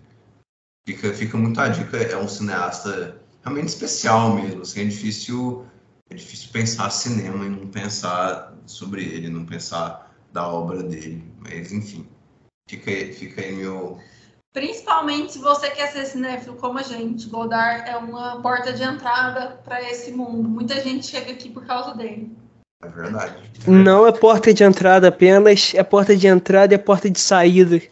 Fica, 0.85 1.15
fica 1.15 1.37
muito 1.37 1.61
a 1.61 1.69
dica, 1.69 1.97
é 1.97 2.17
um 2.17 2.27
cineasta 2.27 3.23
realmente 3.45 3.69
especial 3.69 4.35
mesmo, 4.35 4.63
assim, 4.63 4.81
é 4.81 4.85
difícil, 4.85 5.65
é 6.11 6.15
difícil 6.15 6.51
pensar 6.51 6.91
cinema 6.91 7.47
e 7.47 7.49
não 7.49 7.69
pensar 7.69 8.55
sobre 8.67 9.05
ele, 9.05 9.31
não 9.31 9.47
pensar 9.47 10.13
da 10.33 10.49
obra 10.49 10.83
dele, 10.83 11.25
mas 11.39 11.73
enfim, 11.73 12.07
fica, 12.69 12.91
fica 13.13 13.41
aí 13.41 13.55
meu... 13.55 14.01
Principalmente 14.55 15.33
se 15.33 15.41
você 15.41 15.69
quer 15.69 15.91
ser 15.91 16.07
cinéfilo 16.07 16.55
como 16.55 16.79
a 16.79 16.83
gente, 16.83 17.29
Godard 17.29 17.91
é 17.91 17.97
uma 17.97 18.41
porta 18.41 18.73
de 18.73 18.85
entrada 18.85 19.61
para 19.65 19.83
esse 19.83 20.13
mundo. 20.13 20.49
Muita 20.49 20.81
gente 20.81 21.09
chega 21.09 21.33
aqui 21.33 21.49
por 21.49 21.67
causa 21.67 21.93
dele. 21.93 22.31
É 22.81 22.89
verdade. 22.89 23.35
Não 23.67 24.07
é 24.07 24.13
porta 24.13 24.55
de 24.55 24.63
entrada 24.63 25.09
apenas, 25.09 25.73
é 25.75 25.83
porta 25.83 26.17
de 26.17 26.29
entrada 26.29 26.73
e 26.73 26.77
é 26.77 26.79
porta 26.79 27.11
de 27.11 27.19
saída. 27.19 27.83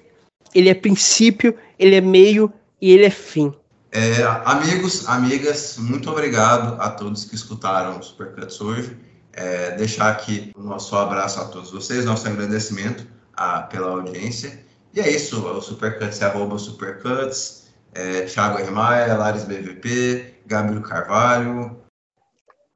Ele 0.55 0.69
é 0.69 0.75
princípio, 0.75 1.59
ele 1.77 1.97
é 1.97 2.01
meio 2.01 2.53
e 2.81 2.93
ele 2.93 3.07
é 3.07 3.11
fim. 3.11 3.53
É, 3.91 4.23
amigos, 4.45 5.09
amigas, 5.09 5.77
muito 5.79 6.09
obrigado 6.09 6.81
a 6.81 6.91
todos 6.91 7.25
que 7.25 7.35
escutaram 7.35 7.99
o 7.99 8.03
Supercuts 8.05 8.61
hoje. 8.61 8.97
É, 9.33 9.73
deixar 9.73 10.13
aqui 10.13 10.53
o 10.55 10.63
nosso 10.63 10.95
abraço 10.95 11.41
a 11.41 11.47
todos 11.47 11.73
vocês, 11.73 12.05
nosso 12.05 12.29
agradecimento 12.29 13.05
a, 13.35 13.63
pela 13.63 13.89
audiência. 13.89 14.71
E 14.95 15.01
é 15.01 15.11
isso, 15.11 15.47
o 15.47 15.63
Supercuts 15.63 16.21
é 16.21 16.27
arroba 16.27 16.59
Supercuts. 16.59 17.63
É, 17.95 18.23
Thiago 18.23 18.59
R. 18.59 18.71
Maia, 18.71 19.15
Lares 19.17 19.45
BVP, 19.45 20.35
Gabriel 20.47 20.83
Carvalho. 20.83 21.83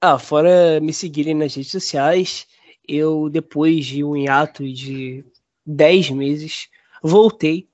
Ah, 0.00 0.18
fora 0.18 0.78
me 0.80 0.92
seguirem 0.92 1.34
nas 1.34 1.54
redes 1.54 1.70
sociais, 1.70 2.46
eu, 2.86 3.28
depois 3.30 3.86
de 3.86 4.04
um 4.04 4.16
hiato 4.16 4.62
de 4.62 5.24
10 5.64 6.10
meses, 6.10 6.68
voltei 7.02 7.68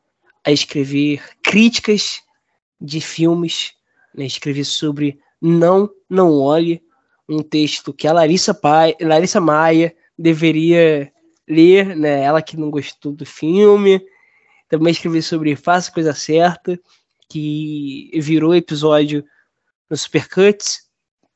a 0.45 0.51
escrever 0.51 1.23
críticas 1.43 2.21
de 2.81 3.01
filmes, 3.01 3.75
né? 4.15 4.25
escrevi 4.25 4.65
sobre 4.65 5.21
Não, 5.41 5.91
Não 6.09 6.33
Olhe, 6.33 6.83
um 7.29 7.43
texto 7.43 7.93
que 7.93 8.09
a 8.09 8.13
Larissa, 8.13 8.55
Pai, 8.55 8.95
Larissa 9.01 9.41
Maia 9.41 9.95
deveria 10.19 11.13
ler, 11.49 11.97
né? 11.97 12.23
ela 12.23 12.43
que 12.43 12.57
não 12.57 12.71
gostou 12.71 13.13
do 13.13 13.27
filme. 13.27 14.01
Também 14.73 14.91
escrevi 14.91 15.21
sobre 15.21 15.55
Faça 15.55 15.91
a 15.91 15.93
Coisa 15.93 16.15
Certa, 16.15 16.81
que 17.29 18.11
virou 18.15 18.55
episódio 18.55 19.23
no 19.91 19.95
Supercuts, 19.95 20.89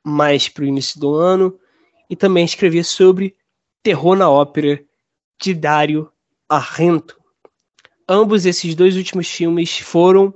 mais 0.02 0.48
para 0.48 0.64
o 0.64 0.66
início 0.66 0.98
do 0.98 1.14
ano. 1.14 1.60
E 2.08 2.16
também 2.16 2.46
escrevi 2.46 2.82
sobre 2.82 3.36
Terror 3.82 4.16
na 4.16 4.30
Ópera, 4.30 4.82
de 5.38 5.52
Dario 5.52 6.10
Argento. 6.48 7.20
Ambos 8.08 8.46
esses 8.46 8.74
dois 8.74 8.96
últimos 8.96 9.28
filmes 9.28 9.80
foram 9.80 10.32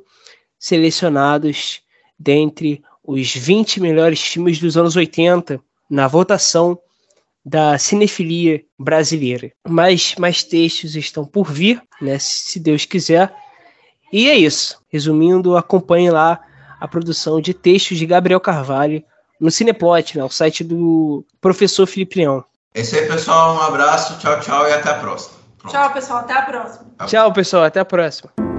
selecionados 0.59 1.81
dentre 2.19 2.85
os 3.03 3.35
20 3.35 3.81
melhores 3.81 4.21
filmes 4.21 4.61
dos 4.61 4.77
anos 4.77 4.95
80 4.95 5.59
na 5.89 6.07
votação 6.07 6.79
da 7.45 7.79
cinefilia 7.79 8.63
brasileira. 8.79 9.51
Mas 9.69 10.15
mais 10.19 10.43
textos 10.43 10.95
estão 10.95 11.25
por 11.25 11.51
vir, 11.51 11.83
né, 12.01 12.19
se 12.19 12.59
Deus 12.61 12.85
quiser. 12.85 13.33
E 14.13 14.29
é 14.29 14.37
isso. 14.37 14.81
Resumindo, 14.89 15.57
acompanhe 15.57 16.11
lá 16.11 16.41
a 16.81 16.89
produção 16.89 17.41
de 17.41 17.55
textos 17.55 17.99
de 17.99 18.07
Gabriel 18.07 18.41
Carvalho 18.41 19.03
no 19.41 19.51
Cineplot, 19.51 20.19
né, 20.19 20.25
o 20.25 20.29
site 20.29 20.63
do 20.63 21.25
professor 21.41 21.87
Felipe 21.87 22.19
Leão. 22.19 22.45
É 22.75 22.83
isso 22.83 22.95
aí, 22.97 23.07
pessoal. 23.07 23.57
Um 23.57 23.61
abraço, 23.61 24.19
tchau, 24.19 24.39
tchau 24.41 24.69
e 24.69 24.73
até 24.73 24.91
a 24.91 24.95
próxima. 24.95 25.41
Pronto. 25.59 25.73
Tchau, 25.73 25.93
pessoal. 25.93 26.19
Até 26.21 26.33
a 26.35 26.43
próxima. 26.43 26.87
Tchau, 27.07 27.33
pessoal. 27.33 27.65
Até 27.65 27.81
a 27.81 27.85
próxima. 27.85 28.50